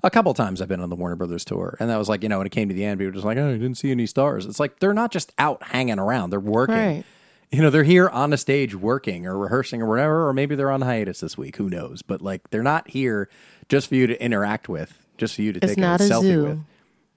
a 0.03 0.11
couple 0.11 0.35
times 0.35 0.61
I've 0.61 0.69
been 0.69 0.81
on 0.81 0.91
the 0.91 0.97
Warner 0.97 1.17
Brothers 1.17 1.47
tour, 1.47 1.77
and 1.81 1.89
that 1.89 1.97
was 1.97 2.11
like, 2.11 2.23
you 2.23 2.29
know, 2.29 2.37
when 2.39 2.47
it 2.47 2.51
came 2.51 2.69
to 2.69 2.75
the 2.75 2.85
end, 2.85 2.99
people 2.99 3.09
were 3.09 3.15
just 3.15 3.25
like, 3.25 3.39
oh, 3.39 3.49
I 3.49 3.53
didn't 3.53 3.77
see 3.77 3.91
any 3.91 4.05
stars. 4.07 4.45
It's 4.45 4.61
like 4.61 4.79
they're 4.81 4.93
not 4.93 5.11
just 5.11 5.33
out 5.39 5.63
hanging 5.63 5.99
around; 5.99 6.29
they're 6.31 6.41
working. 6.41 6.75
Right. 6.75 7.05
You 7.51 7.63
know, 7.63 7.71
they're 7.71 7.85
here 7.85 8.09
on 8.11 8.33
a 8.33 8.37
stage 8.37 8.75
working 8.75 9.27
or 9.27 9.39
rehearsing 9.39 9.81
or 9.81 9.87
whatever, 9.87 10.29
or 10.29 10.35
maybe 10.35 10.57
they're 10.57 10.71
on 10.71 10.83
hiatus 10.83 11.21
this 11.21 11.39
week. 11.39 11.57
Who 11.57 11.71
knows? 11.71 12.03
But 12.03 12.21
like, 12.21 12.51
they're 12.51 12.63
not 12.63 12.89
here 12.91 13.29
just 13.71 13.89
for 13.89 13.95
you 13.95 14.07
to 14.07 14.23
interact 14.23 14.69
with, 14.69 15.07
just 15.17 15.37
for 15.37 15.43
you 15.43 15.53
to 15.55 15.59
It's 15.63 15.69
take 15.73 15.79
not 15.79 16.01
a 16.03 16.05
a 16.05 16.09
selfie 16.09 16.23
zoo. 16.23 16.45
with. 16.45 16.59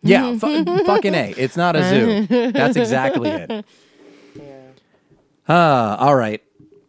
Yeah, 0.04 0.38
fu- 0.38 0.65
fucking 0.86 1.13
a. 1.13 1.34
It's 1.38 1.58
not 1.58 1.76
a 1.76 1.89
zoo. 1.89 2.52
That's 2.52 2.78
exactly 2.78 3.30
it. 3.30 3.65
Uh, 5.50 5.95
all 6.00 6.13
right. 6.15 6.43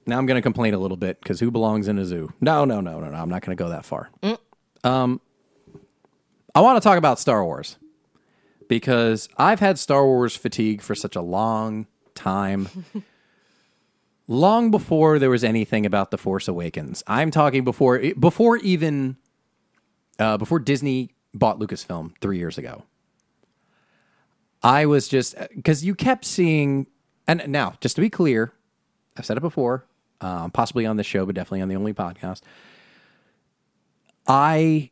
Now 0.08 0.16
I'm 0.16 0.24
going 0.24 0.36
to 0.36 0.42
complain 0.42 0.72
a 0.72 0.78
little 0.78 0.96
bit 0.96 1.20
because 1.20 1.38
who 1.38 1.50
belongs 1.50 1.86
in 1.86 1.98
a 1.98 2.04
zoo? 2.04 2.32
No, 2.40 2.64
no, 2.64 2.80
no, 2.80 2.98
no, 2.98 3.10
no. 3.10 3.16
I'm 3.16 3.28
not 3.28 3.42
going 3.42 3.54
to 3.54 3.62
go 3.62 3.68
that 3.68 3.84
far. 3.84 4.10
Um, 4.82 5.20
I 6.54 6.62
want 6.62 6.82
to 6.82 6.86
talk 6.86 6.96
about 6.96 7.18
Star 7.18 7.44
Wars 7.44 7.76
because 8.68 9.28
I've 9.36 9.60
had 9.60 9.78
Star 9.78 10.06
Wars 10.06 10.34
fatigue 10.34 10.80
for 10.80 10.94
such 10.94 11.14
a 11.14 11.20
long 11.20 11.86
time. 12.14 12.68
long 14.28 14.70
before 14.70 15.18
there 15.18 15.28
was 15.28 15.44
anything 15.44 15.84
about 15.84 16.10
the 16.10 16.16
Force 16.16 16.48
Awakens. 16.48 17.02
I'm 17.06 17.30
talking 17.30 17.62
before 17.62 18.00
before 18.18 18.56
even 18.58 19.18
uh, 20.18 20.38
before 20.38 20.58
Disney 20.58 21.10
bought 21.34 21.58
Lucasfilm 21.58 22.12
three 22.22 22.38
years 22.38 22.56
ago. 22.56 22.84
I 24.62 24.86
was 24.86 25.06
just 25.06 25.36
because 25.54 25.84
you 25.84 25.94
kept 25.94 26.24
seeing, 26.24 26.86
and 27.26 27.46
now 27.48 27.74
just 27.80 27.96
to 27.96 28.00
be 28.00 28.08
clear, 28.08 28.54
I've 29.18 29.26
said 29.26 29.36
it 29.36 29.40
before, 29.40 29.84
um, 30.20 30.50
possibly 30.50 30.86
on 30.86 30.96
the 30.96 31.04
show, 31.04 31.24
but 31.26 31.34
definitely 31.34 31.62
on 31.62 31.68
the 31.68 31.76
only 31.76 31.94
podcast. 31.94 32.42
I 34.26 34.90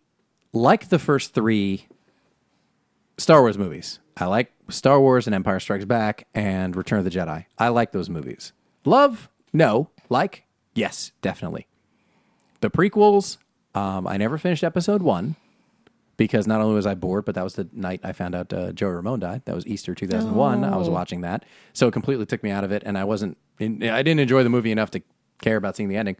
like 0.52 0.88
the 0.88 0.98
first 0.98 1.34
three 1.34 1.86
Star 3.18 3.42
Wars 3.42 3.58
movies. 3.58 3.98
I 4.16 4.26
like 4.26 4.52
Star 4.68 5.00
Wars 5.00 5.26
and 5.26 5.34
Empire 5.34 5.60
Strikes 5.60 5.84
Back 5.84 6.26
and 6.34 6.74
Return 6.74 6.98
of 6.98 7.04
the 7.04 7.10
Jedi. 7.10 7.44
I 7.58 7.68
like 7.68 7.92
those 7.92 8.08
movies. 8.08 8.52
Love? 8.84 9.28
No. 9.52 9.90
Like? 10.08 10.44
Yes, 10.74 11.12
definitely. 11.20 11.66
The 12.60 12.70
prequels, 12.70 13.36
um, 13.74 14.06
I 14.06 14.16
never 14.16 14.38
finished 14.38 14.64
episode 14.64 15.02
one 15.02 15.36
because 16.16 16.46
not 16.46 16.60
only 16.60 16.74
was 16.74 16.86
I 16.86 16.94
bored, 16.94 17.26
but 17.26 17.34
that 17.34 17.44
was 17.44 17.54
the 17.54 17.68
night 17.72 18.00
I 18.02 18.12
found 18.12 18.34
out 18.34 18.52
uh, 18.52 18.72
Joey 18.72 18.92
Ramone 18.92 19.20
died. 19.20 19.42
That 19.44 19.54
was 19.54 19.66
Easter 19.66 19.94
2001. 19.94 20.64
I 20.64 20.76
was 20.76 20.88
watching 20.88 21.20
that. 21.20 21.44
So 21.74 21.88
it 21.88 21.92
completely 21.92 22.24
took 22.24 22.42
me 22.42 22.50
out 22.50 22.64
of 22.64 22.72
it, 22.72 22.82
and 22.86 22.96
I 22.96 23.04
wasn't, 23.04 23.36
in, 23.58 23.82
I 23.82 24.02
didn't 24.02 24.20
enjoy 24.20 24.42
the 24.42 24.48
movie 24.48 24.72
enough 24.72 24.90
to 24.92 25.02
care 25.40 25.56
about 25.56 25.76
seeing 25.76 25.88
the 25.88 25.96
ending. 25.96 26.16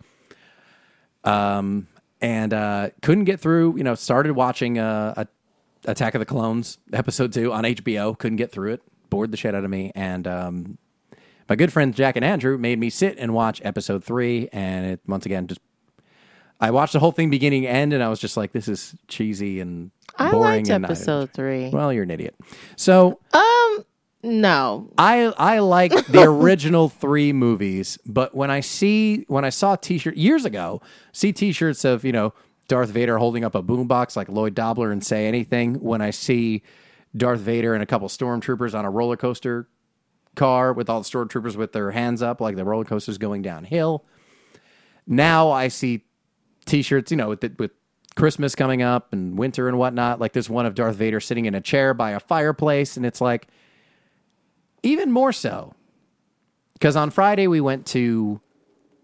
Um, 1.24 1.88
and 2.20 2.54
uh, 2.54 2.90
couldn't 3.02 3.24
get 3.24 3.40
through, 3.40 3.76
you 3.76 3.84
know, 3.84 3.94
started 3.94 4.32
watching 4.32 4.78
uh, 4.78 5.14
a 5.16 5.26
Attack 5.90 6.14
of 6.14 6.18
the 6.18 6.26
Clones 6.26 6.78
episode 6.92 7.32
two 7.32 7.52
on 7.52 7.62
HBO, 7.64 8.16
couldn't 8.18 8.36
get 8.36 8.50
through 8.50 8.72
it, 8.72 8.82
bored 9.10 9.30
the 9.30 9.36
shit 9.36 9.54
out 9.54 9.64
of 9.64 9.70
me. 9.70 9.92
And 9.94 10.26
um, 10.26 10.78
my 11.48 11.54
good 11.54 11.72
friends 11.72 11.96
Jack 11.96 12.16
and 12.16 12.24
Andrew 12.24 12.58
made 12.58 12.78
me 12.78 12.90
sit 12.90 13.18
and 13.18 13.32
watch 13.32 13.60
episode 13.64 14.02
three, 14.02 14.48
and 14.52 14.86
it 14.86 15.00
once 15.06 15.26
again 15.26 15.46
just 15.46 15.60
I 16.60 16.70
watched 16.70 16.94
the 16.94 16.98
whole 17.00 17.12
thing 17.12 17.30
beginning 17.30 17.66
end, 17.66 17.92
and 17.92 18.02
I 18.02 18.08
was 18.08 18.18
just 18.18 18.36
like, 18.36 18.52
"This 18.52 18.66
is 18.66 18.94
cheesy 19.06 19.60
and 19.60 19.90
I 20.16 20.30
boring." 20.30 20.64
liked 20.64 20.70
and 20.70 20.84
I- 20.84 20.88
episode 20.88 21.30
three. 21.32 21.68
well, 21.68 21.92
you're 21.92 22.02
an 22.02 22.10
idiot. 22.10 22.34
So 22.76 23.20
No, 24.26 24.90
I 24.98 25.26
I 25.38 25.60
like 25.60 25.92
the 26.06 26.22
original 26.22 26.88
three 26.88 27.32
movies, 27.32 27.96
but 28.04 28.34
when 28.34 28.50
I 28.50 28.58
see 28.58 29.24
when 29.28 29.44
I 29.44 29.50
saw 29.50 29.76
T-shirt 29.76 30.16
years 30.16 30.44
ago, 30.44 30.82
see 31.12 31.32
T-shirts 31.32 31.84
of 31.84 32.04
you 32.04 32.10
know 32.10 32.34
Darth 32.66 32.90
Vader 32.90 33.18
holding 33.18 33.44
up 33.44 33.54
a 33.54 33.62
boombox 33.62 34.16
like 34.16 34.28
Lloyd 34.28 34.56
Dobler 34.56 34.90
and 34.90 35.04
say 35.04 35.28
anything. 35.28 35.74
When 35.74 36.02
I 36.02 36.10
see 36.10 36.64
Darth 37.16 37.38
Vader 37.38 37.72
and 37.72 37.84
a 37.84 37.86
couple 37.86 38.08
stormtroopers 38.08 38.76
on 38.76 38.84
a 38.84 38.90
roller 38.90 39.16
coaster 39.16 39.68
car 40.34 40.72
with 40.72 40.90
all 40.90 41.00
the 41.00 41.08
stormtroopers 41.08 41.54
with 41.54 41.72
their 41.72 41.92
hands 41.92 42.20
up 42.20 42.40
like 42.40 42.56
the 42.56 42.64
roller 42.64 42.84
coaster's 42.84 43.18
going 43.18 43.42
downhill. 43.42 44.04
Now 45.06 45.52
I 45.52 45.68
see 45.68 46.04
T-shirts, 46.64 47.12
you 47.12 47.16
know, 47.16 47.28
with 47.28 47.42
the, 47.42 47.52
with 47.60 47.70
Christmas 48.16 48.56
coming 48.56 48.82
up 48.82 49.12
and 49.12 49.38
winter 49.38 49.68
and 49.68 49.78
whatnot. 49.78 50.20
Like 50.20 50.32
there's 50.32 50.50
one 50.50 50.66
of 50.66 50.74
Darth 50.74 50.96
Vader 50.96 51.20
sitting 51.20 51.44
in 51.44 51.54
a 51.54 51.60
chair 51.60 51.94
by 51.94 52.10
a 52.10 52.18
fireplace, 52.18 52.96
and 52.96 53.06
it's 53.06 53.20
like 53.20 53.46
even 54.86 55.10
more 55.10 55.32
so 55.32 55.74
because 56.74 56.96
on 56.96 57.10
Friday 57.10 57.46
we 57.46 57.60
went 57.60 57.86
to 57.86 58.40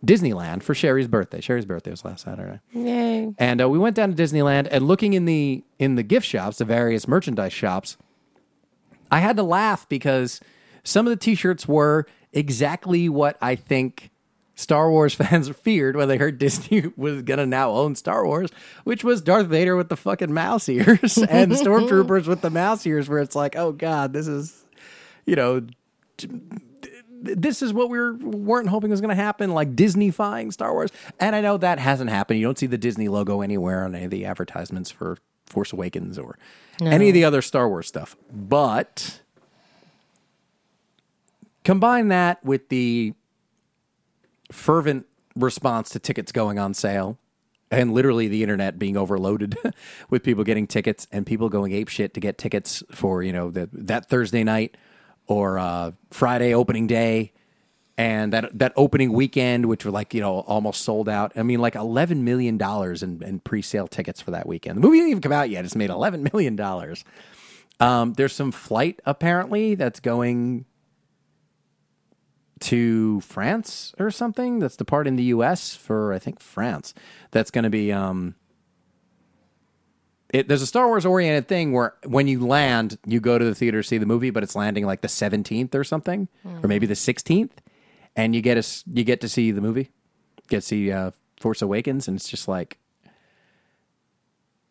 Disneyland 0.05 0.63
for 0.63 0.75
Sherry's 0.75 1.09
birthday. 1.09 1.41
Sherry's 1.41 1.65
birthday 1.65 1.91
was 1.91 2.05
last 2.05 2.25
Saturday, 2.25 2.61
yay! 2.73 3.33
and 3.39 3.61
uh, 3.61 3.69
we 3.69 3.79
went 3.79 3.97
down 3.97 4.15
to 4.15 4.21
Disneyland 4.21 4.69
and 4.71 4.87
looking 4.87 5.13
in 5.13 5.25
the 5.27 5.63
in 5.79 5.95
the 5.95 6.03
gift 6.03 6.27
shops, 6.27 6.59
the 6.59 6.65
various 6.65 7.07
merchandise 7.07 7.53
shops. 7.53 7.97
I 9.11 9.21
had 9.21 9.37
to 9.37 9.43
laugh 9.43 9.89
because 9.89 10.41
some 10.85 11.07
of 11.07 11.11
the 11.11 11.17
T-shirts 11.17 11.69
were 11.69 12.07
exactly 12.33 13.09
what 13.09 13.37
I 13.43 13.57
think 13.57 14.11
Star 14.55 14.91
Wars 14.91 15.15
fans 15.21 15.49
feared 15.51 15.97
when 15.97 16.09
they 16.09 16.17
heard 16.17 16.39
Disney 16.39 16.93
was 16.97 17.23
gonna 17.23 17.47
now 17.47 17.71
own 17.71 17.95
Star 17.95 18.27
Wars, 18.27 18.51
which 18.85 19.05
was 19.05 19.21
Darth 19.21 19.47
Vader 19.47 19.77
with 19.77 19.89
the 19.89 19.97
fucking 19.97 20.33
mouse 20.33 20.69
ears 20.69 21.19
and 21.29 21.53
stormtroopers 21.53 22.27
with 22.27 22.41
the 22.41 22.51
mouse 22.51 22.85
ears, 22.87 23.09
where 23.09 23.19
it's 23.21 23.37
like, 23.37 23.57
oh 23.57 23.73
god, 23.73 24.13
this 24.13 24.27
is, 24.27 24.62
you 25.27 25.37
know, 25.37 25.67
this 27.23 27.63
is 27.63 27.73
what 27.73 27.89
we 27.89 27.99
were, 27.99 28.15
weren't 28.15 28.69
hoping 28.69 28.91
was 28.91 29.01
going 29.01 29.17
to 29.17 29.23
happen, 29.23 29.53
like 29.53 29.75
Disneyfying 29.75 30.53
Star 30.53 30.73
Wars. 30.73 30.91
And 31.21 31.37
I 31.37 31.41
know 31.41 31.57
that 31.59 31.79
hasn't 31.79 32.11
happened. 32.11 32.41
You 32.41 32.47
don't 32.47 32.59
see 32.59 32.67
the 32.67 32.79
Disney 32.79 33.09
logo 33.09 33.41
anywhere 33.41 33.85
on 33.85 33.95
any 33.95 34.05
of 34.05 34.11
the 34.11 34.25
advertisements 34.25 34.91
for 34.91 35.19
Force 35.47 35.73
Awakens 35.73 36.19
or 36.19 36.39
any 36.81 37.09
of 37.09 37.15
the 37.15 37.25
other 37.25 37.43
Star 37.43 37.69
Wars 37.69 37.87
stuff. 37.87 38.17
But 38.33 39.21
combine 41.65 42.09
that 42.09 42.45
with 42.45 42.69
the 42.69 43.15
fervent 44.51 45.07
response 45.37 45.91
to 45.91 45.99
tickets 45.99 46.33
going 46.33 46.59
on 46.59 46.75
sale 46.75 47.19
and 47.71 47.95
literally 47.95 48.29
the 48.29 48.43
internet 48.43 48.79
being 48.79 48.97
overloaded 48.97 49.57
with 50.11 50.23
people 50.23 50.45
getting 50.45 50.67
tickets 50.67 51.09
and 51.11 51.25
people 51.25 51.49
going 51.49 51.73
ape 51.73 51.89
shit 51.89 52.13
to 52.15 52.21
get 52.21 52.37
tickets 52.37 52.83
for 52.91 53.23
you 53.23 53.33
know 53.33 53.51
the, 53.51 53.69
that 53.73 54.09
Thursday 54.09 54.45
night 54.45 54.77
or 55.27 55.59
uh, 55.59 55.93
Friday 56.11 56.55
opening 56.55 56.87
day 56.87 57.33
and 57.99 58.33
that 58.33 58.59
that 58.59 58.73
opening 58.77 59.13
weekend 59.13 59.67
which 59.67 59.85
were 59.85 59.91
like 59.91 60.15
you 60.15 60.21
know 60.21 60.41
almost 60.41 60.83
sold 60.83 61.09
out. 61.09 61.33
I 61.37 61.43
mean 61.43 61.61
like 61.61 61.75
11 61.75 62.25
million 62.25 62.57
dollars 62.59 63.03
in, 63.03 63.23
in 63.23 63.41
pre-sale 63.41 63.87
tickets 63.87 64.21
for 64.21 64.31
that 64.31 64.47
weekend. 64.47 64.77
The 64.77 64.81
movie 64.81 64.99
didn't 64.99 65.11
even 65.11 65.23
come 65.23 65.33
out 65.33 65.51
yet. 65.51 65.65
It's 65.65 65.77
made 65.77 65.91
11 65.91 66.23
million 66.33 66.57
dollars. 66.57 67.05
Um, 67.81 68.15
there's 68.15 68.33
some 68.33 68.53
flight 68.53 69.01
apparently 69.05 69.75
that's 69.75 70.01
going 70.01 70.65
to 72.61 73.21
France 73.23 73.93
or 73.99 74.11
something 74.11 74.61
that's 74.61 74.77
departing 74.77 75.17
the 75.17 75.25
U.S. 75.25 75.75
for 75.75 76.13
I 76.13 76.19
think 76.19 76.41
France. 76.41 76.95
That's 77.31 77.51
going 77.51 77.65
to 77.65 77.71
be 77.71 77.93
um. 77.93 78.37
It, 80.33 80.49
there's 80.49 80.63
a 80.63 80.67
Star 80.67 80.87
Wars 80.89 81.05
oriented 81.05 81.47
thing 81.47 81.73
where 81.73 81.95
when 82.05 82.27
you 82.27 82.47
land, 82.47 82.99
you 83.07 83.21
go 83.21 83.39
to 83.39 83.45
the 83.45 83.55
theater 83.55 83.83
to 83.83 83.87
see 83.87 83.99
the 83.99 84.07
movie, 84.07 84.31
but 84.31 84.43
it's 84.43 84.57
landing 84.57 84.87
like 84.87 85.03
the 85.03 85.09
17th 85.09 85.75
or 85.75 85.85
something, 85.85 86.27
or 86.65 86.69
maybe 86.69 86.87
the 86.87 86.95
16th, 86.95 87.51
and 88.17 88.35
you 88.35 88.41
get 88.41 88.57
a 88.57 88.67
you 88.93 89.05
get 89.05 89.21
to 89.21 89.29
see 89.29 89.51
the 89.51 89.61
movie, 89.61 89.91
get 90.49 90.57
to 90.57 90.63
see 90.63 90.91
uh, 90.91 91.11
Force 91.39 91.61
Awakens, 91.61 92.09
and 92.09 92.17
it's 92.17 92.29
just 92.29 92.49
like 92.49 92.79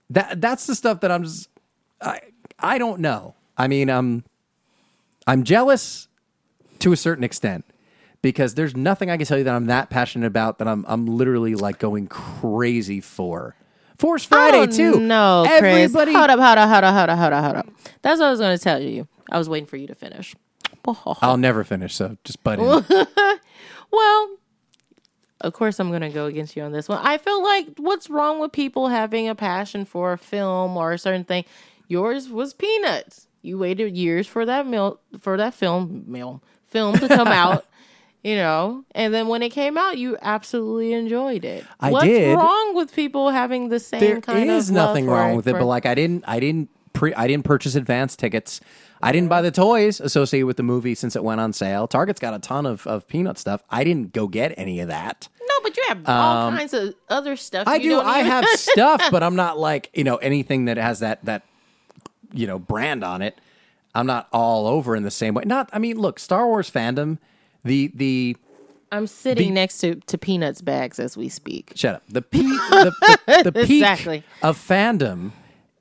that. 0.09 0.41
That's 0.41 0.65
the 0.65 0.73
stuff 0.75 1.01
that 1.01 1.11
I'm 1.11 1.23
just 1.23 1.47
I 2.01 2.21
I 2.57 2.77
don't 2.77 2.99
know. 2.99 3.35
I 3.57 3.67
mean, 3.67 3.89
um, 3.89 4.23
I'm 5.27 5.43
jealous 5.43 6.07
to 6.79 6.91
a 6.91 6.97
certain 6.97 7.23
extent 7.23 7.65
because 8.21 8.55
there's 8.55 8.75
nothing 8.75 9.09
I 9.09 9.17
can 9.17 9.25
tell 9.25 9.37
you 9.37 9.43
that 9.43 9.53
I'm 9.55 9.67
that 9.67 9.89
passionate 9.89 10.25
about 10.25 10.57
that 10.59 10.67
I'm 10.67 10.85
I'm 10.87 11.05
literally 11.05 11.53
like 11.55 11.77
going 11.79 12.07
crazy 12.07 13.01
for. 13.01 13.55
Force 14.01 14.25
Friday 14.25 14.57
oh, 14.57 14.65
too. 14.65 14.99
No, 14.99 15.45
Chris. 15.59 15.93
Hold 15.93 16.09
up, 16.09 16.15
hold 16.15 16.29
up, 16.31 16.39
hold 16.39 16.57
up, 16.57 16.67
hold 16.67 16.83
up, 16.83 17.19
hold 17.19 17.33
up, 17.33 17.43
hold 17.43 17.55
up. 17.57 17.67
That's 18.01 18.19
what 18.19 18.25
I 18.25 18.31
was 18.31 18.39
going 18.39 18.57
to 18.57 18.63
tell 18.63 18.81
you. 18.81 19.07
I 19.31 19.37
was 19.37 19.47
waiting 19.47 19.67
for 19.67 19.77
you 19.77 19.85
to 19.85 19.93
finish. 19.93 20.35
I'll 21.21 21.37
never 21.37 21.63
finish, 21.63 21.93
so 21.93 22.17
just 22.23 22.43
butt 22.43 22.59
in. 22.59 23.07
Well, 23.91 24.37
of 25.41 25.53
course, 25.53 25.79
I'm 25.79 25.89
going 25.89 26.01
to 26.01 26.09
go 26.09 26.25
against 26.25 26.55
you 26.55 26.63
on 26.63 26.71
this 26.71 26.89
one. 26.89 26.99
I 27.05 27.19
feel 27.19 27.43
like 27.43 27.67
what's 27.77 28.09
wrong 28.09 28.39
with 28.39 28.51
people 28.51 28.87
having 28.87 29.27
a 29.27 29.35
passion 29.35 29.85
for 29.85 30.13
a 30.13 30.17
film 30.17 30.77
or 30.77 30.93
a 30.93 30.97
certain 30.97 31.25
thing? 31.25 31.45
Yours 31.87 32.27
was 32.27 32.53
Peanuts. 32.55 33.27
You 33.43 33.59
waited 33.59 33.95
years 33.95 34.25
for 34.25 34.45
that 34.47 34.65
meal 34.65 34.99
for 35.19 35.37
that 35.37 35.53
film 35.53 36.05
meal 36.07 36.41
film 36.67 36.97
to 36.97 37.07
come 37.07 37.27
out. 37.27 37.65
You 38.23 38.35
know, 38.35 38.83
and 38.93 39.11
then 39.11 39.27
when 39.29 39.41
it 39.41 39.49
came 39.49 39.79
out, 39.79 39.97
you 39.97 40.15
absolutely 40.21 40.93
enjoyed 40.93 41.43
it. 41.43 41.65
I 41.79 41.89
What's 41.89 42.05
did. 42.05 42.35
wrong 42.37 42.75
with 42.75 42.93
people 42.95 43.31
having 43.31 43.69
the 43.69 43.79
same 43.79 43.99
there 43.99 44.21
kind 44.21 44.47
is 44.49 44.69
of 44.69 44.75
nothing 44.75 45.07
wrong 45.07 45.31
it 45.33 45.35
with 45.37 45.47
it, 45.47 45.53
but 45.53 45.65
like 45.65 45.87
I 45.87 45.95
didn't, 45.95 46.23
I 46.27 46.39
didn't 46.39 46.69
pre, 46.93 47.15
I 47.15 47.25
didn't 47.25 47.45
purchase 47.45 47.73
advance 47.73 48.15
tickets. 48.15 48.61
I 49.01 49.11
didn't 49.11 49.29
buy 49.29 49.41
the 49.41 49.49
toys 49.49 49.99
associated 49.99 50.45
with 50.45 50.57
the 50.57 50.63
movie 50.63 50.93
since 50.93 51.15
it 51.15 51.23
went 51.23 51.41
on 51.41 51.51
sale. 51.53 51.87
Target's 51.87 52.19
got 52.19 52.35
a 52.35 52.39
ton 52.39 52.67
of, 52.67 52.85
of 52.85 53.07
peanut 53.07 53.39
stuff. 53.39 53.63
I 53.71 53.83
didn't 53.83 54.13
go 54.13 54.27
get 54.27 54.53
any 54.55 54.79
of 54.81 54.89
that. 54.89 55.27
no, 55.41 55.55
but 55.63 55.75
you 55.75 55.83
have 55.87 56.07
all 56.07 56.51
kinds 56.51 56.75
of 56.75 56.93
other 57.09 57.35
stuff. 57.35 57.67
Um, 57.67 57.73
I 57.73 57.79
do. 57.79 57.99
I 57.99 58.19
even- 58.19 58.31
have 58.31 58.45
stuff, 58.49 59.01
but 59.09 59.23
I'm 59.23 59.35
not 59.35 59.57
like 59.57 59.89
you 59.95 60.03
know 60.03 60.17
anything 60.17 60.65
that 60.65 60.77
has 60.77 60.99
that 60.99 61.25
that 61.25 61.41
you 62.31 62.45
know 62.45 62.59
brand 62.59 63.03
on 63.03 63.23
it. 63.23 63.41
I'm 63.95 64.05
not 64.05 64.27
all 64.31 64.67
over 64.67 64.95
in 64.95 65.01
the 65.01 65.09
same 65.09 65.33
way. 65.33 65.43
Not. 65.47 65.71
I 65.73 65.79
mean, 65.79 65.97
look, 65.97 66.19
Star 66.19 66.45
Wars 66.45 66.69
fandom. 66.69 67.17
The 67.63 67.91
the 67.93 68.37
I'm 68.91 69.07
sitting 69.07 69.53
next 69.53 69.77
to 69.79 69.95
to 69.95 70.17
Peanuts 70.17 70.61
bags 70.61 70.99
as 70.99 71.15
we 71.15 71.29
speak. 71.29 71.73
shut 71.75 71.95
up. 71.95 72.03
The 72.09 72.21
peak. 72.21 72.43
the, 72.45 73.17
the, 73.27 73.51
the 73.51 73.51
peak 73.65 73.81
Exactly. 73.83 74.23
of 74.41 74.57
fandom 74.57 75.31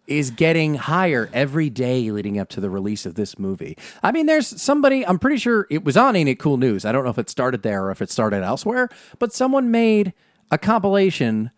is 0.06 0.30
getting 0.30 0.74
higher 0.74 1.30
every 1.32 1.70
day 1.70 2.10
leading 2.10 2.38
up 2.38 2.48
to 2.48 2.60
the 2.60 2.68
release 2.68 3.06
of 3.06 3.14
this 3.14 3.38
movie. 3.38 3.78
I 4.02 4.10
mean, 4.12 4.26
there's 4.26 4.60
somebody. 4.60 5.06
I'm 5.06 5.18
pretty 5.18 5.38
sure 5.38 5.66
it 5.70 5.84
was 5.84 5.96
on 5.96 6.16
Ain't 6.16 6.28
It 6.28 6.38
Cool 6.38 6.56
News. 6.56 6.84
I 6.84 6.92
don't 6.92 7.04
know 7.04 7.10
if 7.10 7.18
it 7.18 7.30
started 7.30 7.62
there 7.62 7.84
or 7.86 7.90
if 7.90 8.02
it 8.02 8.10
started 8.10 8.42
elsewhere, 8.42 8.88
but 9.18 9.32
someone 9.32 9.70
made 9.70 10.12
a 10.50 10.58
compilation 10.58 11.50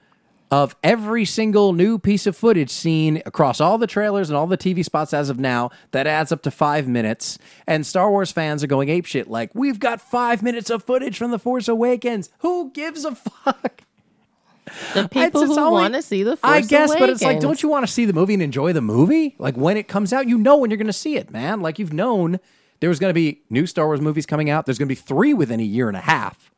of 0.52 0.76
every 0.82 1.24
single 1.24 1.72
new 1.72 1.98
piece 1.98 2.26
of 2.26 2.36
footage 2.36 2.68
seen 2.68 3.22
across 3.24 3.58
all 3.58 3.78
the 3.78 3.86
trailers 3.86 4.28
and 4.28 4.36
all 4.36 4.46
the 4.46 4.58
TV 4.58 4.84
spots 4.84 5.14
as 5.14 5.30
of 5.30 5.40
now 5.40 5.70
that 5.92 6.06
adds 6.06 6.30
up 6.30 6.42
to 6.42 6.50
five 6.50 6.86
minutes. 6.86 7.38
And 7.66 7.86
Star 7.86 8.10
Wars 8.10 8.30
fans 8.30 8.62
are 8.62 8.66
going 8.66 8.88
apeshit 8.88 9.28
like, 9.28 9.50
we've 9.54 9.80
got 9.80 10.02
five 10.02 10.42
minutes 10.42 10.68
of 10.68 10.84
footage 10.84 11.16
from 11.16 11.30
The 11.30 11.38
Force 11.38 11.68
Awakens. 11.68 12.28
Who 12.40 12.70
gives 12.72 13.06
a 13.06 13.14
fuck? 13.14 13.84
The 14.92 15.08
people 15.08 15.42
It's 15.42 15.54
who 15.54 15.70
want 15.72 15.94
to 15.94 16.02
see 16.02 16.22
the 16.22 16.36
Force 16.36 16.52
I 16.52 16.60
guess, 16.60 16.94
but 16.94 17.08
it's 17.08 17.22
like, 17.22 17.40
don't 17.40 17.62
you 17.62 17.70
want 17.70 17.86
to 17.86 17.92
see 17.92 18.04
the 18.04 18.12
movie 18.12 18.34
and 18.34 18.42
enjoy 18.42 18.74
the 18.74 18.82
movie? 18.82 19.34
Like 19.38 19.56
when 19.56 19.78
it 19.78 19.88
comes 19.88 20.12
out, 20.12 20.28
you 20.28 20.36
know 20.36 20.58
when 20.58 20.70
you're 20.70 20.76
going 20.76 20.86
to 20.86 20.92
see 20.92 21.16
it, 21.16 21.30
man. 21.30 21.62
Like 21.62 21.78
you've 21.78 21.94
known 21.94 22.38
there 22.80 22.90
was 22.90 22.98
going 22.98 23.10
to 23.10 23.14
be 23.14 23.40
new 23.48 23.66
Star 23.66 23.86
Wars 23.86 24.02
movies 24.02 24.26
coming 24.26 24.50
out. 24.50 24.66
There's 24.66 24.78
going 24.78 24.88
to 24.88 24.94
be 24.94 25.00
three 25.00 25.32
within 25.32 25.60
a 25.60 25.64
year 25.64 25.88
and 25.88 25.96
a 25.96 26.00
half, 26.00 26.50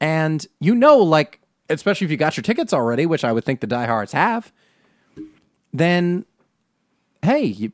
and 0.00 0.46
you 0.58 0.74
know, 0.74 0.96
like 0.96 1.38
especially 1.72 2.04
if 2.06 2.10
you 2.10 2.16
got 2.16 2.36
your 2.36 2.42
tickets 2.42 2.72
already, 2.72 3.06
which 3.06 3.24
I 3.24 3.32
would 3.32 3.44
think 3.44 3.60
the 3.60 3.66
diehards 3.66 4.12
have. 4.12 4.52
Then, 5.72 6.24
hey, 7.22 7.44
you, 7.44 7.72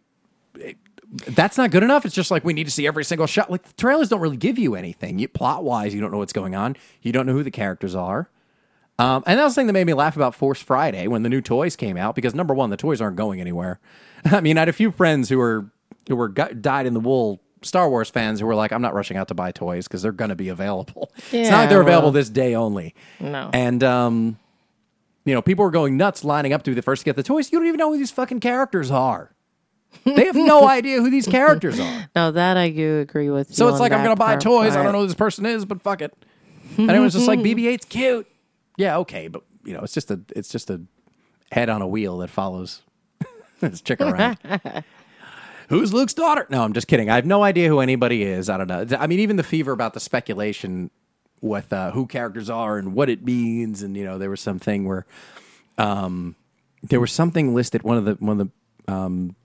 that's 1.27 1.59
not 1.59 1.71
good 1.71 1.83
enough. 1.83 2.05
It's 2.05 2.15
just 2.15 2.31
like 2.31 2.45
we 2.45 2.53
need 2.53 2.65
to 2.65 2.71
see 2.71 2.87
every 2.87 3.05
single 3.05 3.27
shot. 3.27 3.51
Like 3.51 3.63
the 3.63 3.73
trailers 3.75 4.09
don't 4.09 4.21
really 4.21 4.37
give 4.37 4.59
you 4.59 4.75
anything. 4.75 5.19
You 5.19 5.29
plot 5.29 5.65
wise, 5.65 5.95
you 5.95 6.01
don't 6.01 6.13
know 6.13 6.19
what's 6.19 6.33
going 6.33 6.55
on. 6.55 6.77
You 7.03 7.13
don't 7.13 7.27
know 7.27 7.33
who 7.33 7.43
the 7.43 7.51
characters 7.51 7.95
are. 7.95 8.31
Um, 8.99 9.23
and 9.27 9.39
that 9.39 9.45
was 9.45 9.55
the 9.55 9.61
thing 9.61 9.69
that 9.69 9.73
made 9.75 9.87
me 9.87 9.95
laugh 9.95 10.17
about 10.17 10.35
Force 10.35 10.61
Friday 10.61 11.07
when 11.07 11.23
the 11.23 11.29
new 11.29 11.41
toys 11.41 11.77
came 11.77 11.97
out 11.97 12.15
because 12.17 12.35
number 12.35 12.53
one, 12.53 12.71
the 12.71 12.77
toys 12.77 13.01
aren't 13.01 13.17
going 13.17 13.41
anywhere. 13.41 13.79
I 14.25 14.41
mean, 14.41 14.59
I 14.59 14.63
had 14.63 14.69
a 14.69 14.73
few 14.73 14.91
friends 14.91 15.29
who 15.29 15.39
were 15.39 15.71
who 16.09 16.17
were 16.17 16.29
gu- 16.29 16.55
dyed 16.55 16.87
in 16.87 16.95
the 16.95 17.01
wool 17.01 17.41
Star 17.63 17.89
Wars 17.89 18.11
fans 18.11 18.41
who 18.41 18.47
were 18.47 18.55
like, 18.55 18.73
"I'm 18.73 18.83
not 18.83 18.95
rushing 18.95 19.17
out 19.17 19.29
to 19.29 19.35
buy 19.35 19.53
toys 19.53 19.87
because 19.87 20.03
they're 20.03 20.13
going 20.13 20.31
to 20.31 20.37
be 20.37 20.49
available. 20.49 21.11
it's 21.33 21.51
not 21.51 21.59
like 21.59 21.69
they're 21.69 21.81
available 21.81 22.11
this 22.11 22.29
day 22.29 22.55
only." 22.55 22.95
No. 23.21 23.51
And 23.53 23.83
um, 23.85 24.39
you 25.25 25.35
know, 25.35 25.43
people 25.43 25.65
were 25.65 25.71
going 25.71 25.97
nuts 25.97 26.25
lining 26.25 26.53
up 26.53 26.63
to 26.65 26.71
be 26.71 26.75
the 26.75 26.83
first 26.83 27.01
to 27.01 27.05
get 27.05 27.17
the 27.17 27.23
toys. 27.23 27.53
You 27.53 27.59
don't 27.59 27.69
even 27.69 27.79
know 27.79 27.93
who 27.93 27.99
these 27.99 28.11
fucking 28.11 28.41
characters 28.41 28.91
are. 28.91 29.33
They 30.05 30.27
have 30.27 30.37
no 30.37 30.69
idea 30.69 31.01
who 31.01 31.11
these 31.11 31.27
characters 31.27 31.79
are. 31.79 32.09
No, 32.15 32.31
that 32.31 32.57
I 32.57 32.71
do 32.71 33.01
agree 33.01 33.31
with. 33.31 33.55
So 33.55 33.69
it's 33.69 33.81
like 33.81 33.93
I'm 33.93 34.03
gonna 34.03 34.17
buy 34.17 34.33
part, 34.33 34.43
toys. 34.43 34.77
I 34.77 34.83
don't 34.83 34.93
know 34.93 35.01
who 35.01 35.07
this 35.07 35.15
person 35.15 35.47
is, 35.47 35.65
but 35.65 35.83
fuck 35.83 36.01
it. 36.01 36.15
And 36.77 36.91
everyone's 36.91 37.15
just 37.15 37.27
like 37.27 37.41
BB-8's 37.41 37.87
cute. 37.87 38.27
Yeah, 38.77 38.99
okay, 38.99 39.29
but 39.29 39.43
you 39.65 39.75
know, 39.75 39.81
it's 39.81 39.95
just 39.95 40.11
a 40.11 40.21
it's 40.37 40.49
just 40.49 40.71
a 40.71 40.81
head 41.51 41.69
on 41.69 41.83
a 41.83 41.87
wheel 41.87 42.19
that 42.19 42.31
follows 42.31 42.83
this 43.61 43.81
chick 43.81 44.01
around. 44.01 44.39
Who's 45.69 45.93
Luke's 45.93 46.15
daughter? 46.15 46.47
No, 46.51 46.65
I'm 46.65 46.73
just 46.73 46.87
kidding. 46.89 47.11
I 47.11 47.17
have 47.17 47.27
no 47.27 47.43
idea 47.43 47.69
who 47.69 47.81
anybody 47.81 48.23
is. 48.23 48.49
I 48.49 48.57
don't 48.57 48.69
know. 48.69 48.87
I 48.99 49.07
mean, 49.07 49.21
even 49.21 49.37
the 49.37 49.43
fever 49.43 49.73
about 49.73 49.95
the 49.95 50.01
speculation 50.01 50.91
with 51.41 51.73
uh, 51.73 51.91
who 51.93 52.07
characters 52.07 52.49
are 52.51 52.79
and 52.79 52.95
what 52.95 53.09
it 53.11 53.23
means, 53.25 53.83
and 53.83 53.97
you 53.97 54.05
know, 54.05 54.19
there 54.19 54.31
was 54.31 54.41
something 54.41 54.87
where 54.87 55.05
um, 55.77 56.37
there 56.83 57.01
was 57.01 57.13
something 57.13 57.55
listed. 57.55 57.83
One 57.83 57.97
of 57.99 58.05
the 58.07 58.15
one 58.15 58.41
of 58.41 58.49
the 58.87 58.93
um, 58.93 59.37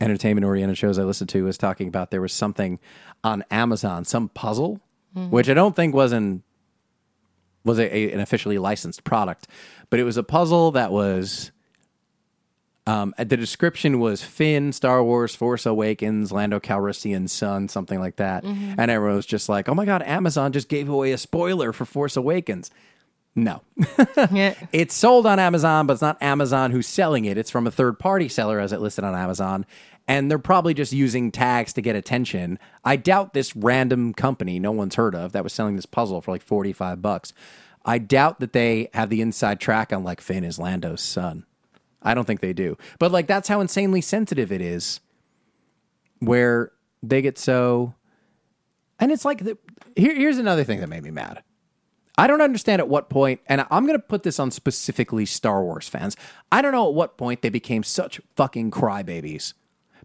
entertainment 0.00 0.44
oriented 0.44 0.76
shows 0.76 0.98
I 0.98 1.04
listened 1.04 1.30
to 1.30 1.44
was 1.44 1.56
talking 1.56 1.88
about 1.88 2.10
there 2.10 2.20
was 2.20 2.32
something 2.32 2.78
on 3.22 3.44
Amazon, 3.50 4.04
some 4.04 4.28
puzzle, 4.28 4.80
which 5.30 5.48
I 5.48 5.54
don't 5.54 5.74
think 5.74 5.94
was 5.94 6.12
an 6.12 6.42
was 7.64 7.78
a, 7.78 7.96
a- 7.96 8.12
an 8.12 8.20
officially 8.20 8.58
licensed 8.58 9.04
product, 9.04 9.48
but 9.88 9.98
it 9.98 10.04
was 10.04 10.16
a 10.18 10.22
puzzle 10.22 10.72
that 10.72 10.92
was. 10.92 11.50
Um, 12.86 13.14
the 13.16 13.36
description 13.36 13.98
was 13.98 14.22
Finn, 14.22 14.72
Star 14.72 15.02
Wars, 15.02 15.34
Force 15.34 15.64
Awakens, 15.64 16.30
Lando 16.32 16.60
Calrissian's 16.60 17.32
son, 17.32 17.68
something 17.68 17.98
like 17.98 18.16
that. 18.16 18.44
And 18.44 18.90
everyone 18.90 19.16
was 19.16 19.24
just 19.26 19.48
like, 19.48 19.68
"Oh 19.70 19.74
my 19.74 19.86
god, 19.86 20.02
Amazon 20.02 20.52
just 20.52 20.68
gave 20.68 20.88
away 20.88 21.12
a 21.12 21.18
spoiler 21.18 21.72
for 21.72 21.84
Force 21.86 22.16
Awakens." 22.16 22.70
No. 23.34 23.62
Yeah. 24.30 24.54
It's 24.72 24.94
sold 24.94 25.26
on 25.26 25.38
Amazon, 25.38 25.86
but 25.86 25.94
it's 25.94 26.02
not 26.02 26.22
Amazon 26.22 26.70
who's 26.70 26.86
selling 26.86 27.24
it. 27.24 27.36
It's 27.36 27.50
from 27.50 27.66
a 27.66 27.70
third 27.70 27.98
party 27.98 28.28
seller 28.28 28.60
as 28.60 28.72
it 28.72 28.80
listed 28.80 29.04
on 29.04 29.14
Amazon. 29.14 29.66
And 30.06 30.30
they're 30.30 30.38
probably 30.38 30.74
just 30.74 30.92
using 30.92 31.32
tags 31.32 31.72
to 31.74 31.80
get 31.80 31.96
attention. 31.96 32.58
I 32.84 32.96
doubt 32.96 33.32
this 33.32 33.56
random 33.56 34.12
company 34.14 34.58
no 34.58 34.70
one's 34.72 34.94
heard 34.94 35.14
of 35.14 35.32
that 35.32 35.42
was 35.42 35.52
selling 35.52 35.76
this 35.76 35.86
puzzle 35.86 36.20
for 36.20 36.30
like 36.30 36.42
45 36.42 37.02
bucks. 37.02 37.32
I 37.84 37.98
doubt 37.98 38.40
that 38.40 38.52
they 38.52 38.88
have 38.94 39.10
the 39.10 39.20
inside 39.20 39.60
track 39.60 39.92
on 39.92 40.04
like 40.04 40.20
Finn 40.20 40.44
is 40.44 40.58
Lando's 40.58 41.02
son. 41.02 41.44
I 42.04 42.14
don't 42.14 42.26
think 42.26 42.40
they 42.40 42.52
do. 42.52 42.76
But 42.98 43.12
like 43.12 43.26
that's 43.26 43.48
how 43.48 43.60
insanely 43.60 44.00
sensitive 44.00 44.52
it 44.52 44.60
is 44.60 45.00
where 46.20 46.72
they 47.02 47.22
get 47.22 47.38
so 47.38 47.94
and 49.00 49.10
it's 49.10 49.24
like 49.24 49.44
the, 49.44 49.58
here, 49.96 50.14
here's 50.14 50.38
another 50.38 50.64
thing 50.64 50.80
that 50.80 50.88
made 50.88 51.02
me 51.02 51.10
mad. 51.10 51.42
I 52.16 52.26
don't 52.26 52.40
understand 52.40 52.80
at 52.80 52.88
what 52.88 53.10
point, 53.10 53.40
and 53.48 53.66
I'm 53.70 53.86
going 53.86 53.98
to 53.98 54.04
put 54.04 54.22
this 54.22 54.38
on 54.38 54.50
specifically 54.50 55.26
Star 55.26 55.64
Wars 55.64 55.88
fans. 55.88 56.16
I 56.52 56.62
don't 56.62 56.72
know 56.72 56.88
at 56.88 56.94
what 56.94 57.16
point 57.16 57.42
they 57.42 57.48
became 57.48 57.82
such 57.82 58.20
fucking 58.36 58.70
crybabies. 58.70 59.54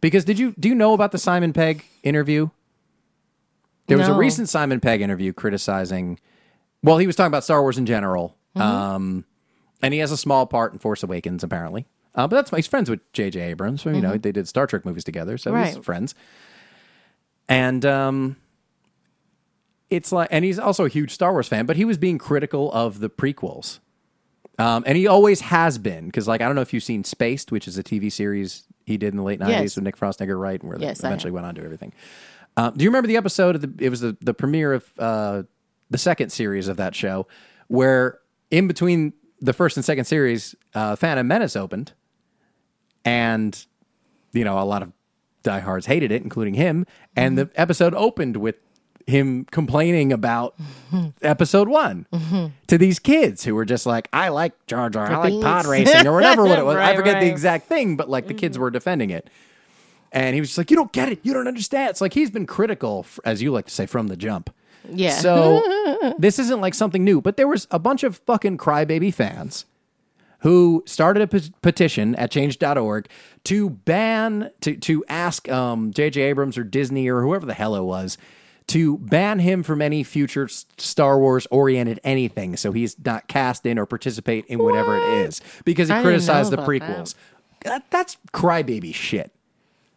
Because 0.02 0.26
did 0.26 0.39
you 0.39 0.56
do 0.58 0.70
you 0.70 0.76
know 0.76 0.93
about 0.93 1.12
the 1.12 1.18
Simon 1.18 1.54
Pegg 1.54 1.86
interview? 2.04 2.50
There 3.88 3.97
was 3.97 4.08
a 4.08 4.14
recent 4.14 4.50
Simon 4.50 4.80
Pegg 4.80 5.02
interview 5.02 5.34
criticizing. 5.34 6.20
Well, 6.84 7.00
he 7.00 7.08
was 7.08 7.16
talking 7.16 7.28
about 7.28 7.43
Star 7.43 7.62
Wars 7.62 7.78
in 7.78 7.86
general, 7.86 8.38
um, 8.56 9.26
and 9.82 9.93
he 9.93 9.99
has 9.99 10.11
a 10.11 10.17
small 10.17 10.45
part 10.45 10.73
in 10.73 10.80
Force 10.80 11.03
Awakens, 11.03 11.43
apparently. 11.43 11.86
Uh, 12.15 12.27
but 12.27 12.36
that's 12.38 12.51
my, 12.51 12.57
he's 12.57 12.67
friends 12.67 12.89
with 12.89 12.99
J.J. 13.13 13.39
Abrams. 13.39 13.82
So, 13.84 13.91
you 13.91 14.01
know, 14.01 14.17
they 14.17 14.32
did 14.32 14.47
Star 14.47 14.67
Trek 14.67 14.84
movies 14.86 15.03
together, 15.03 15.38
so 15.38 15.53
he's 15.55 15.77
friends. 15.77 16.15
And 17.47 17.86
um, 17.86 18.36
it's 19.89 20.11
like, 20.11 20.27
and 20.32 20.43
he's 20.45 20.59
also 20.59 20.86
a 20.86 20.89
huge 20.89 21.11
Star 21.11 21.32
Wars 21.32 21.47
fan, 21.47 21.65
but 21.65 21.75
he 21.75 21.86
was 21.86 21.97
being 21.97 22.17
critical 22.17 22.71
of 22.71 22.99
the 22.99 23.09
prequels. 23.09 23.80
Um, 24.57 24.84
and 24.86 24.97
he 24.97 25.07
always 25.07 25.41
has 25.41 25.77
been 25.77 26.05
because, 26.07 26.27
like, 26.27 26.41
I 26.41 26.45
don't 26.45 26.55
know 26.55 26.61
if 26.61 26.73
you've 26.73 26.84
seen 26.84 27.03
Spaced, 27.03 27.51
which 27.51 27.67
is 27.67 27.77
a 27.77 27.84
TV 27.84 28.11
series 28.11 28.63
he 28.86 28.97
did 28.97 29.13
in 29.13 29.17
the 29.17 29.23
late 29.23 29.39
'90s 29.39 29.49
Yes. 29.49 29.75
with 29.77 29.86
Nick 29.86 29.95
Frost, 29.95 30.21
Edgar 30.21 30.38
Wright, 30.38 30.59
and 30.59 30.69
where 30.69 30.77
Yes, 30.80 30.99
they 30.99 31.07
eventually 31.07 31.32
went 31.32 31.45
on 31.45 31.55
to 31.55 31.63
everything. 31.63 31.93
Uh, 32.57 32.69
do 32.71 32.84
you 32.84 32.89
remember 32.89 33.07
the 33.07 33.15
episode 33.15 33.55
of 33.55 33.61
the? 33.61 33.86
It 33.86 33.89
was 33.89 34.01
the, 34.01 34.17
the 34.19 34.34
premiere 34.34 34.73
of 34.73 34.91
uh, 34.99 35.43
the 35.89 35.97
second 35.97 36.32
series 36.32 36.67
of 36.67 36.75
that 36.75 36.93
show, 36.93 37.25
where 37.67 38.19
in 38.51 38.67
between 38.67 39.13
the 39.41 39.53
first 39.53 39.77
and 39.77 39.85
second 39.85 40.05
series, 40.05 40.55
uh, 40.73 40.95
Phantom 40.95 41.27
Menace 41.27 41.55
opened, 41.55 41.93
and 43.05 43.65
you 44.33 44.43
know 44.43 44.59
a 44.59 44.63
lot 44.63 44.83
of 44.83 44.91
diehards 45.43 45.85
hated 45.85 46.11
it, 46.11 46.21
including 46.21 46.53
him. 46.53 46.85
And 47.15 47.37
the 47.37 47.45
mm-hmm. 47.45 47.61
episode 47.61 47.93
opened 47.95 48.37
with 48.37 48.55
him 49.07 49.45
complaining 49.45 50.13
about 50.13 50.55
episode 51.21 51.67
one 51.67 52.05
mm-hmm. 52.11 52.47
to 52.67 52.77
these 52.77 52.99
kids 52.99 53.43
who 53.43 53.55
were 53.55 53.65
just 53.65 53.85
like, 53.85 54.07
"I 54.13 54.29
like 54.29 54.53
Jar 54.67 54.89
Jar, 54.89 55.11
I 55.11 55.29
like 55.29 55.43
pod 55.43 55.65
racing, 55.65 56.07
or 56.07 56.13
whatever 56.13 56.45
what 56.45 56.59
it 56.59 56.65
was. 56.65 56.75
I 56.77 56.79
Right, 56.79 56.95
forget 56.95 57.21
the 57.21 57.29
exact 57.29 57.67
thing, 57.67 57.95
but 57.95 58.09
like 58.09 58.27
the 58.27 58.33
kids 58.33 58.55
mm-hmm. 58.55 58.63
were 58.63 58.71
defending 58.71 59.09
it." 59.09 59.29
And 60.11 60.33
he 60.33 60.41
was 60.41 60.49
just 60.49 60.57
like, 60.57 60.71
"You 60.71 60.77
don't 60.77 60.91
get 60.91 61.09
it. 61.11 61.19
You 61.23 61.33
don't 61.33 61.47
understand." 61.47 61.91
It's 61.91 62.01
like 62.01 62.13
he's 62.13 62.31
been 62.31 62.45
critical, 62.45 63.05
as 63.23 63.41
you 63.41 63.51
like 63.51 63.65
to 63.65 63.71
say, 63.71 63.85
from 63.85 64.07
the 64.07 64.17
jump. 64.17 64.49
Yeah. 64.88 65.11
So 65.11 66.15
this 66.19 66.39
isn't 66.39 66.61
like 66.61 66.73
something 66.73 67.03
new, 67.03 67.21
but 67.21 67.38
there 67.38 67.47
was 67.47 67.67
a 67.71 67.80
bunch 67.80 68.03
of 68.03 68.17
fucking 68.25 68.57
crybaby 68.57 69.13
fans 69.13 69.65
who 70.39 70.84
started 70.86 71.23
a 71.23 71.27
pe- 71.27 71.49
petition 71.61 72.15
at 72.15 72.32
change.org 72.32 73.09
to 73.45 73.69
ban 73.69 74.51
to 74.61 74.75
to 74.77 75.03
ask 75.09 75.49
um 75.49 75.91
JJ 75.91 76.17
Abrams 76.17 76.57
or 76.57 76.63
Disney 76.63 77.07
or 77.07 77.21
whoever 77.21 77.45
the 77.45 77.53
hell 77.53 77.75
it 77.75 77.84
was 77.84 78.17
to 78.67 78.99
ban 78.99 79.39
him 79.39 79.63
from 79.63 79.82
any 79.82 80.03
future 80.03 80.47
Star 80.47 81.19
Wars 81.19 81.47
oriented 81.49 81.99
anything 82.03 82.55
so 82.55 82.71
he's 82.71 82.95
not 83.03 83.27
cast 83.27 83.65
in 83.65 83.80
or 83.80 83.86
participate 83.86 84.45
in 84.45 84.59
whatever 84.59 84.95
it 84.95 85.27
is 85.27 85.41
because 85.65 85.89
he 85.89 85.95
I 85.95 86.01
criticized 86.01 86.51
the 86.51 86.57
prequels. 86.57 87.15
That, 87.65 87.84
that's 87.89 88.15
crybaby 88.32 88.93
shit. 88.95 89.34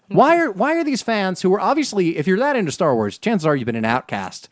Why 0.09 0.39
are 0.39 0.51
why 0.51 0.75
are 0.77 0.85
these 0.85 1.03
fans 1.03 1.43
who 1.43 1.55
are 1.55 1.61
obviously 1.61 2.17
if 2.17 2.27
you're 2.27 2.39
that 2.39 2.57
into 2.57 2.73
Star 2.73 2.95
Wars, 2.95 3.19
chances 3.19 3.47
are 3.47 3.55
you've 3.55 3.67
been 3.67 3.77
an 3.77 3.85
outcast 3.85 4.49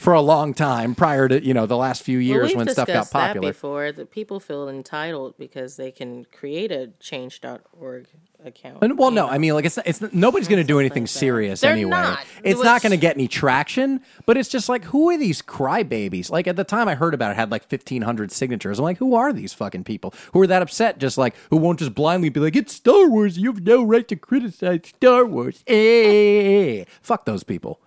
for 0.00 0.14
a 0.14 0.20
long 0.22 0.54
time 0.54 0.94
prior 0.94 1.28
to 1.28 1.44
you 1.44 1.52
know 1.52 1.66
the 1.66 1.76
last 1.76 2.02
few 2.02 2.16
years 2.18 2.48
we've 2.48 2.56
when 2.56 2.68
stuff 2.68 2.86
got 2.86 2.92
discussed 2.92 3.12
that 3.12 3.26
popular. 3.34 3.52
before. 3.52 3.92
That 3.92 4.10
people 4.10 4.40
feel 4.40 4.66
entitled 4.66 5.34
because 5.38 5.76
they 5.76 5.90
can 5.90 6.24
create 6.32 6.72
a 6.72 6.88
change.org 7.00 8.06
account. 8.42 8.78
And, 8.82 8.96
well, 8.96 9.10
no, 9.10 9.28
I 9.28 9.36
mean, 9.36 9.52
like 9.52 9.66
it's 9.66 9.78
it's 9.84 10.00
nobody's 10.14 10.48
going 10.48 10.62
to 10.62 10.66
do 10.66 10.80
anything 10.80 11.02
like 11.02 11.08
serious 11.10 11.60
They're 11.60 11.72
anyway. 11.72 11.90
not. 11.90 12.24
It's 12.42 12.56
Which- 12.58 12.64
not 12.64 12.80
going 12.80 12.92
to 12.92 12.96
get 12.96 13.14
any 13.16 13.28
traction. 13.28 14.00
But 14.24 14.38
it's 14.38 14.48
just 14.48 14.70
like, 14.70 14.84
who 14.84 15.10
are 15.10 15.18
these 15.18 15.42
crybabies? 15.42 16.30
Like 16.30 16.46
at 16.46 16.56
the 16.56 16.64
time 16.64 16.88
I 16.88 16.94
heard 16.94 17.12
about 17.12 17.28
it, 17.28 17.32
it 17.32 17.36
had 17.36 17.50
like 17.50 17.64
fifteen 17.64 18.00
hundred 18.00 18.32
signatures. 18.32 18.78
I'm 18.78 18.84
like, 18.84 18.96
who 18.96 19.14
are 19.14 19.34
these 19.34 19.52
fucking 19.52 19.84
people 19.84 20.14
who 20.32 20.40
are 20.40 20.46
that 20.46 20.62
upset? 20.62 20.98
Just 20.98 21.18
like 21.18 21.34
who 21.50 21.58
won't 21.58 21.78
just 21.78 21.94
blindly 21.94 22.30
be 22.30 22.40
like, 22.40 22.56
it's 22.56 22.74
Star 22.74 23.06
Wars. 23.06 23.36
You 23.36 23.52
have 23.52 23.62
no 23.62 23.82
right 23.82 24.08
to 24.08 24.16
criticize 24.16 24.80
Star 24.86 25.26
Wars. 25.26 25.62
Eh. 25.66 25.74
eh, 25.74 26.08
eh, 26.08 26.80
eh. 26.80 26.84
Fuck 27.02 27.26
those 27.26 27.44
people. 27.44 27.82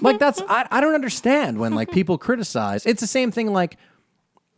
Like 0.00 0.18
that's 0.18 0.40
I, 0.48 0.66
I 0.70 0.80
don't 0.80 0.94
understand 0.94 1.58
when 1.58 1.74
like 1.74 1.90
people 1.90 2.18
criticize. 2.18 2.86
It's 2.86 3.00
the 3.00 3.06
same 3.06 3.30
thing 3.30 3.52
like 3.52 3.76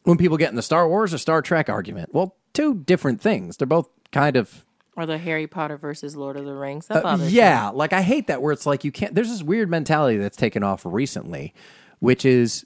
when 0.04 0.18
people 0.18 0.36
get 0.36 0.50
in 0.50 0.56
the 0.56 0.62
Star 0.62 0.88
Wars 0.88 1.12
or 1.14 1.18
Star 1.18 1.42
Trek 1.42 1.68
argument. 1.68 2.14
Well, 2.14 2.36
two 2.52 2.74
different 2.74 3.20
things. 3.20 3.56
They're 3.56 3.66
both 3.66 3.88
kind 4.12 4.36
of 4.36 4.64
or 4.96 5.06
the 5.06 5.18
Harry 5.18 5.46
Potter 5.46 5.76
versus 5.76 6.16
Lord 6.16 6.36
of 6.36 6.44
the 6.44 6.54
Rings. 6.54 6.86
That. 6.86 7.04
Uh, 7.04 7.18
yeah, 7.22 7.70
like 7.70 7.92
I 7.92 8.02
hate 8.02 8.28
that 8.28 8.42
where 8.42 8.52
it's 8.52 8.66
like 8.66 8.84
you 8.84 8.92
can't. 8.92 9.14
There's 9.14 9.30
this 9.30 9.42
weird 9.42 9.68
mentality 9.68 10.18
that's 10.18 10.36
taken 10.36 10.62
off 10.62 10.82
recently, 10.84 11.52
which 11.98 12.24
is 12.24 12.64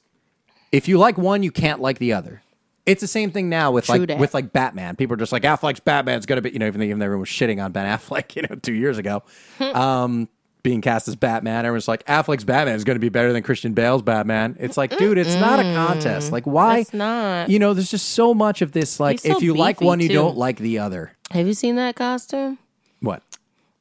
if 0.73 0.89
you 0.89 0.99
like 0.99 1.17
one, 1.17 1.43
you 1.43 1.51
can't 1.51 1.81
like 1.81 1.99
the 1.99 2.13
other. 2.13 2.43
It's 2.87 3.03
the 3.03 3.07
same 3.07 3.31
thing 3.31 3.51
now 3.51 3.71
with 3.71 3.85
True 3.85 3.99
like 3.99 4.09
that. 4.09 4.19
with 4.19 4.35
like 4.35 4.53
Batman. 4.53 4.97
People 4.97 5.15
are 5.15 5.19
just 5.19 5.33
like 5.33 5.43
Affleck's 5.43 5.81
Batman's 5.81 6.27
gonna 6.27 6.41
be 6.41 6.51
you 6.51 6.59
know 6.59 6.67
even 6.67 6.81
though 6.81 6.87
even 6.87 7.03
everyone 7.03 7.21
was 7.21 7.29
shitting 7.29 7.63
on 7.63 7.73
Ben 7.73 7.87
Affleck 7.87 8.35
you 8.37 8.43
know 8.43 8.57
two 8.57 8.75
years 8.75 8.99
ago, 8.99 9.23
um, 9.61 10.29
being 10.63 10.81
cast 10.81 11.09
as 11.09 11.17
Batman. 11.17 11.65
Everyone's 11.65 11.89
like 11.89 12.05
Affleck's 12.07 12.45
Batman 12.45 12.75
is 12.75 12.85
gonna 12.85 12.99
be 12.99 13.09
better 13.09 13.33
than 13.33 13.43
Christian 13.43 13.73
Bale's 13.75 14.03
Batman. 14.03 14.57
It's 14.59 14.77
like 14.77 14.97
dude, 14.99 15.19
it's 15.19 15.35
not 15.37 15.61
a 15.61 15.63
contest. 15.63 16.33
Like 16.33 16.45
why? 16.47 16.79
It's 16.81 16.93
not. 16.95 17.49
You 17.51 17.59
know, 17.59 17.75
there's 17.75 17.91
just 17.91 18.11
so 18.11 18.35
much 18.35 18.63
of 18.63 18.73
this. 18.73 18.99
Like 19.01 19.23
He's 19.23 19.31
so 19.33 19.37
if 19.37 19.43
you 19.43 19.55
like 19.55 19.79
beefy, 19.79 19.87
one, 19.87 20.01
you 20.01 20.09
too. 20.09 20.15
don't 20.15 20.37
like 20.37 20.59
the 20.59 20.79
other. 20.81 21.13
Have 21.31 21.47
you 21.47 21.55
seen 21.55 21.77
that 21.77 21.95
costume? 21.97 22.59
What? 23.01 23.23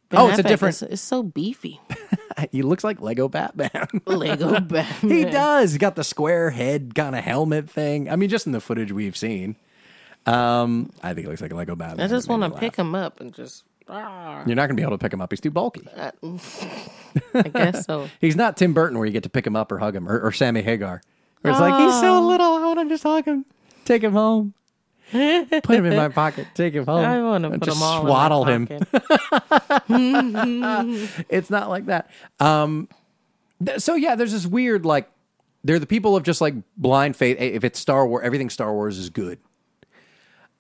Ben 0.10 0.22
Oh, 0.22 0.30
it's 0.30 0.40
a 0.40 0.44
Affleck 0.44 0.48
different- 0.48 0.76
is- 0.76 0.82
It's 0.84 1.02
so 1.02 1.24
beefy. 1.24 1.80
He 2.52 2.62
looks 2.62 2.84
like 2.84 3.02
Lego 3.02 3.28
Batman. 3.28 3.88
Lego 4.06 4.60
Batman. 4.60 5.10
He 5.12 5.26
does. 5.26 5.72
He 5.74 5.80
got 5.80 5.96
the 5.96 6.04
square 6.04 6.52
head 6.52 6.94
kind 6.94 7.16
of 7.16 7.24
helmet 7.24 7.68
thing. 7.68 8.12
I 8.12 8.16
mean, 8.16 8.30
just 8.30 8.46
in 8.46 8.52
the 8.52 8.62
footage 8.62 8.92
we've 8.92 9.18
seen. 9.18 9.56
Um, 10.28 10.92
I 11.02 11.14
think 11.16 11.26
it 11.26 11.30
looks 11.30 11.42
like 11.42 11.52
a 11.52 11.56
Lego 11.56 11.76
Batman. 11.76 12.06
I 12.06 12.10
just 12.10 12.28
want 12.30 12.44
to 12.44 12.52
pick 12.60 12.76
him 12.76 12.94
up 12.94 13.20
and 13.22 13.34
just. 13.34 13.64
Ah, 13.90 14.44
You're 14.46 14.56
not 14.56 14.68
going 14.68 14.76
to 14.78 14.82
be 14.82 14.82
able 14.82 14.98
to 14.98 15.02
pick 15.04 15.14
him 15.14 15.22
up. 15.22 15.32
He's 15.32 15.40
too 15.42 15.52
bulky. 15.52 15.88
I 15.98 17.42
guess 17.54 17.86
so. 17.86 18.10
He's 18.22 18.36
not 18.36 18.58
Tim 18.58 18.74
Burton 18.74 18.98
where 18.98 19.06
you 19.08 19.14
get 19.14 19.24
to 19.24 19.30
pick 19.30 19.46
him 19.46 19.56
up 19.56 19.72
or 19.72 19.80
hug 19.80 19.96
him, 19.96 20.08
or, 20.08 20.20
or 20.20 20.32
Sammy 20.32 20.62
Hagar. 20.62 21.02
Where 21.42 21.52
it's 21.52 21.62
like 21.62 21.80
he's 21.80 22.00
so 22.02 22.22
little. 22.22 22.54
I 22.56 22.66
want 22.66 22.80
to 22.80 22.90
just 22.90 23.04
hug 23.04 23.26
him, 23.26 23.46
take 23.86 24.04
him 24.04 24.12
home, 24.12 24.54
put 25.12 25.70
him 25.70 25.86
in 25.86 25.96
my 25.96 26.10
pocket, 26.14 26.48
take 26.56 26.74
him 26.74 26.86
home. 26.86 27.06
I 27.06 27.22
want 27.22 27.44
to 27.44 27.52
put 27.52 27.62
just 27.62 27.80
them 27.80 27.84
all 27.88 28.02
swaddle 28.02 28.48
in 28.48 28.68
him. 28.68 28.86
my 28.92 29.00
pocket. 29.60 31.26
it's 31.30 31.50
not 31.50 31.70
like 31.70 31.86
that. 31.86 32.10
Um, 32.40 32.90
th- 33.64 33.80
so 33.80 33.96
yeah, 33.96 34.16
there's 34.16 34.32
this 34.32 34.48
weird 34.48 34.86
like 34.86 35.10
they're 35.64 35.80
the 35.80 35.86
people 35.86 36.16
of 36.16 36.24
just 36.24 36.42
like 36.42 36.56
blind 36.76 37.16
faith. 37.16 37.38
If 37.40 37.64
it's 37.64 37.80
Star 37.80 38.08
Wars, 38.08 38.24
everything 38.26 38.50
Star 38.50 38.74
Wars 38.74 38.98
is 38.98 39.10
good. 39.10 39.40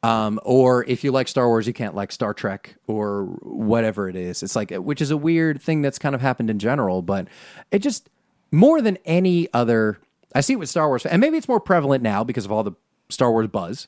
Um, 0.04 0.39
or 0.43 0.86
if 0.86 1.04
you 1.04 1.12
like 1.12 1.28
Star 1.28 1.48
Wars, 1.48 1.68
you 1.68 1.74
can't 1.74 1.95
like 1.95 2.12
Star 2.12 2.34
Trek 2.34 2.76
or 2.86 3.26
whatever 3.41 4.08
it 4.08 4.16
is. 4.16 4.43
It's 4.43 4.56
like 4.56 4.72
which 4.72 5.02
is 5.02 5.12
a 5.12 5.18
weird 5.18 5.62
thing 5.62 5.82
that's 5.82 5.98
kind 5.98 6.14
of 6.14 6.22
happened 6.22 6.50
in 6.50 6.60
general, 6.60 7.02
but 7.02 7.28
it 7.72 7.80
just 7.80 8.10
more 8.52 8.82
than 8.82 8.98
any 9.06 9.48
other. 9.54 10.00
I 10.36 10.41
see 10.41 10.54
it 10.54 10.58
with 10.58 10.70
Star 10.70 10.88
Wars, 10.88 11.06
and 11.06 11.20
maybe 11.20 11.38
it's 11.38 11.48
more 11.48 11.60
prevalent 11.60 12.04
now 12.04 12.24
because 12.24 12.45
of 12.45 12.52
all 12.52 12.64
the 12.64 12.74
Star 13.10 13.32
Wars 13.32 13.48
buzz 13.48 13.88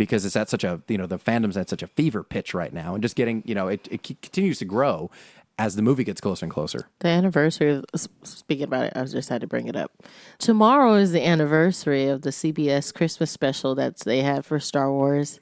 because 0.00 0.24
it's 0.24 0.34
at 0.34 0.48
such 0.48 0.64
a 0.64 0.80
you 0.88 0.96
know 0.96 1.06
the 1.06 1.18
fandom's 1.18 1.58
at 1.58 1.68
such 1.68 1.82
a 1.82 1.86
fever 1.86 2.22
pitch 2.22 2.54
right 2.54 2.72
now 2.72 2.94
and 2.94 3.02
just 3.02 3.16
getting 3.16 3.42
you 3.44 3.54
know 3.54 3.68
it, 3.68 3.86
it 3.90 4.02
continues 4.02 4.58
to 4.58 4.64
grow 4.64 5.10
as 5.60 5.76
the 5.76 5.82
movie 5.82 6.04
gets 6.04 6.22
closer 6.22 6.46
and 6.46 6.52
closer 6.52 6.88
The 7.00 7.08
anniversary 7.08 7.70
of 7.70 7.84
speaking 8.22 8.64
about 8.64 8.84
it, 8.84 8.92
I 8.96 9.04
just 9.04 9.28
had 9.28 9.42
to 9.42 9.46
bring 9.46 9.68
it 9.68 9.76
up. 9.76 9.92
Tomorrow 10.38 10.94
is 10.94 11.12
the 11.12 11.24
anniversary 11.24 12.06
of 12.08 12.22
the 12.22 12.30
CBS 12.30 12.94
Christmas 12.94 13.30
special 13.30 13.74
that 13.74 13.98
they 13.98 14.22
had 14.22 14.46
for 14.46 14.58
Star 14.58 14.90
Wars. 14.90 15.38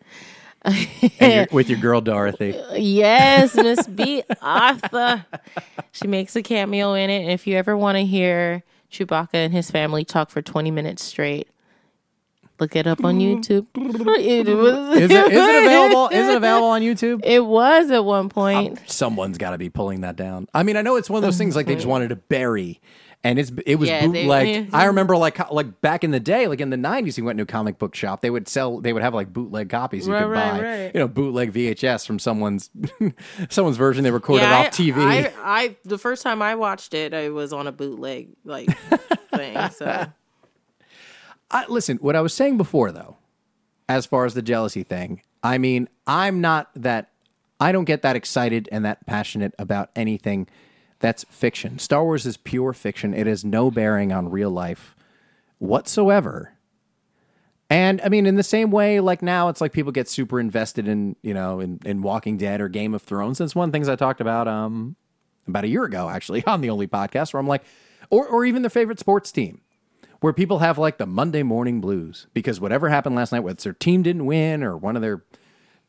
and 1.21 1.49
with 1.53 1.71
your 1.71 1.79
girl 1.79 2.01
dorothy 2.01 2.61
Yes, 2.75 3.55
Miss 3.55 3.87
Bea 3.99 4.25
Arthur. 4.43 5.25
She 5.93 6.09
makes 6.09 6.35
a 6.35 6.43
cameo 6.43 6.95
in 6.95 7.11
it. 7.11 7.23
And 7.23 7.31
if 7.31 7.47
you 7.47 7.57
ever 7.57 7.77
want 7.77 7.97
to 7.97 8.05
hear 8.05 8.65
Chewbacca 8.91 9.35
and 9.35 9.53
his 9.53 9.71
family 9.71 10.05
talk 10.05 10.31
for 10.31 10.43
20 10.43 10.73
minutes 10.73 11.05
straight, 11.05 11.49
look 12.61 12.77
it 12.77 12.87
up 12.87 13.05
on 13.05 13.19
mm-hmm. 13.19 13.41
YouTube. 13.41 13.67
It 13.75 14.57
was, 14.57 14.97
is 14.99 15.11
it, 15.11 15.33
is 15.33 15.33
it 15.33 15.65
available 15.65 16.09
is 16.09 16.29
it 16.29 16.37
available 16.37 16.69
on 16.69 16.83
youtube 16.83 17.25
It 17.25 17.45
was 17.45 17.91
at 17.91 18.05
one 18.05 18.29
point. 18.29 18.79
Um, 18.79 18.85
someone's 18.87 19.39
got 19.39 19.51
to 19.51 19.59
be 19.59 19.69
pulling 19.69 20.01
that 20.03 20.17
down 20.17 20.49
i 20.55 20.63
mean 20.63 20.77
i 20.77 20.83
know 20.83 20.97
it's 20.97 21.11
one 21.11 21.19
of 21.19 21.27
those 21.27 21.39
things 21.39 21.57
like 21.57 21.67
they 21.67 21.75
just 21.75 21.83
mm-hmm. 21.83 21.91
wanted 21.91 22.09
to 22.09 22.17
bury 22.17 22.81
And 23.25 23.39
it's 23.39 23.51
it 23.67 23.77
was 23.77 23.89
Yeah, 23.89 24.07
they- 24.07 24.23
bootleg. 24.23 24.71
I 24.73 24.85
remember 24.85 25.17
like 25.17 25.35
co- 25.35 25.53
like 25.53 25.81
back 25.81 26.05
in 26.05 26.13
the 26.13 26.21
day, 26.21 26.47
like 26.47 26.61
in 26.61 26.71
the 26.71 26.77
nineties, 26.77 27.19
you 27.19 27.25
went 27.25 27.39
to 27.39 27.43
a 27.43 27.47
comic 27.47 27.77
book 27.77 27.97
shop. 27.97 28.21
They 28.21 28.31
would 28.31 28.47
sell. 28.47 28.81
They 28.81 28.93
would 28.93 29.03
have 29.03 29.13
like 29.13 29.33
bootleg 29.33 29.71
copies 29.71 30.07
you 30.07 30.13
Right, 30.13 30.23
could 30.23 30.31
right, 30.31 30.53
buy. 30.53 30.63
right. 30.63 30.95
You 30.95 31.01
know, 31.01 31.09
bootleg 31.09 31.53
VHS 31.53 32.07
from 32.07 32.21
someone's 32.21 32.71
someone's 33.49 33.77
version 33.77 34.05
they 34.05 34.13
recorded 34.13 34.45
yeah, 34.45 34.59
off 34.59 34.67
I, 34.67 34.69
TV. 34.71 34.95
I, 34.99 35.33
I 35.43 35.77
the 35.85 35.99
first 35.99 36.23
time 36.23 36.43
I 36.43 36.55
watched 36.55 36.95
it, 36.95 37.13
I 37.13 37.31
was 37.31 37.53
on 37.53 37.67
a 37.67 37.73
bootleg 37.73 38.29
like 38.45 38.69
thing. 39.35 39.71
So 39.71 40.07
I, 41.51 41.65
listen, 41.69 41.97
what 41.99 42.17
I 42.17 42.21
was 42.21 42.35
saying 42.35 42.57
before, 42.57 42.93
though, 42.93 43.17
as 43.89 44.07
far 44.07 44.25
as 44.25 44.35
the 44.35 44.43
jealousy 44.43 44.83
thing, 44.83 45.23
I 45.43 45.59
mean, 45.59 45.89
I'm 46.07 46.41
not 46.41 46.71
that, 46.75 47.11
I 47.61 47.73
don't 47.73 47.85
get 47.85 48.03
that 48.03 48.17
excited 48.17 48.69
and 48.71 48.85
that 48.85 49.07
passionate 49.07 49.55
about 49.59 49.91
anything 49.97 50.49
that's 51.01 51.25
fiction. 51.31 51.79
Star 51.79 52.05
Wars 52.05 52.27
is 52.27 52.37
pure 52.37 52.73
fiction. 52.73 53.15
It 53.15 53.27
has 53.27 53.45
no 53.45 53.71
bearing 53.71 54.13
on 54.13 54.31
real 54.31 54.51
life 54.51 54.95
whatsoever. 55.59 56.55
And 57.71 58.01
I 58.03 58.09
mean, 58.09 58.27
in 58.27 58.37
the 58.37 58.43
same 58.43 58.71
way, 58.71 59.01
like 59.01 59.23
now, 59.23 59.49
it's 59.49 59.61
like 59.61 59.73
people 59.73 59.93
get 59.93 60.09
super 60.09 60.41
invested 60.41 60.89
in, 60.89 61.17
you 61.23 61.35
know, 61.35 61.61
in, 61.61 61.81
in 61.85 62.03
Walking 62.03 62.37
Dead 62.37 62.61
or 62.61 62.69
Game 62.69 62.95
of 62.95 63.03
Thrones. 63.03 63.39
That's 63.39 63.55
one 63.55 63.69
of 63.69 63.73
the 63.73 63.77
things 63.77 63.89
I 63.89 63.97
talked 63.97 64.21
about 64.21 64.49
um, 64.49 64.97
about 65.47 65.65
a 65.65 65.69
year 65.69 65.85
ago, 65.85 66.09
actually, 66.09 66.45
on 66.47 66.61
the 66.63 66.71
only 66.71 66.87
podcast 66.87 67.33
where 67.33 67.41
I'm 67.41 67.47
like, 67.47 67.65
or, 68.11 68.27
or 68.27 68.45
even 68.45 68.63
their 68.63 68.71
favorite 68.71 68.99
sports 68.99 69.31
team 69.31 69.61
where 70.21 70.33
people 70.33 70.59
have 70.59 70.79
like 70.79 70.99
the 70.99 71.07
Monday 71.07 71.43
morning 71.43 71.81
blues 71.81 72.27
because 72.35 72.61
whatever 72.61 72.89
happened 72.89 73.15
last 73.17 73.33
night, 73.33 73.41
whether 73.41 73.61
their 73.63 73.73
team 73.73 74.03
didn't 74.03 74.27
win 74.27 74.63
or 74.63 74.77
one 74.77 74.97
of 74.97 75.03
their 75.03 75.23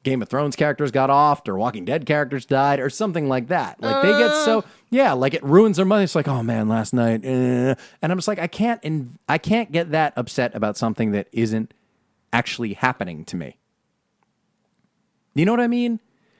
Game 0.03 0.21
of 0.21 0.30
Thrones 0.30 0.55
characters 0.55 0.91
got 0.91 1.09
offed 1.09 1.49
or 1.49 1.57
Walking 1.57 1.84
Dead 1.84 2.05
characters 2.05 2.45
died 2.45 2.80
or 2.80 2.89
something 2.89 3.27
like 3.27 3.47
that. 3.47 3.82
Like 3.82 4.01
they 4.01 4.17
get 4.17 4.32
so 4.45 4.63
yeah, 4.89 5.11
like 5.11 5.34
it 5.34 5.43
ruins 5.43 5.75
their 5.75 5.86
money. 5.86 6.05
It's 6.05 6.15
like 6.15 6.27
oh 6.27 6.41
man, 6.41 6.69
last 6.69 6.93
night, 6.93 7.25
eh. 7.25 7.75
and 8.01 8.11
I'm 8.11 8.17
just 8.17 8.27
like 8.27 8.39
I 8.39 8.47
can't 8.47 8.82
in, 8.82 9.19
I 9.27 9.38
can't 9.38 9.71
get 9.73 9.91
that 9.91 10.13
upset 10.15 10.55
about 10.55 10.77
something 10.77 11.11
that 11.11 11.27
isn't 11.34 11.73
actually 12.32 12.73
happening 12.73 13.25
to 13.25 13.36
me. 13.36 13.57
You 15.36 15.45
know 15.45 15.51
what 15.51 15.59
I 15.61 15.67
mean? 15.67 15.99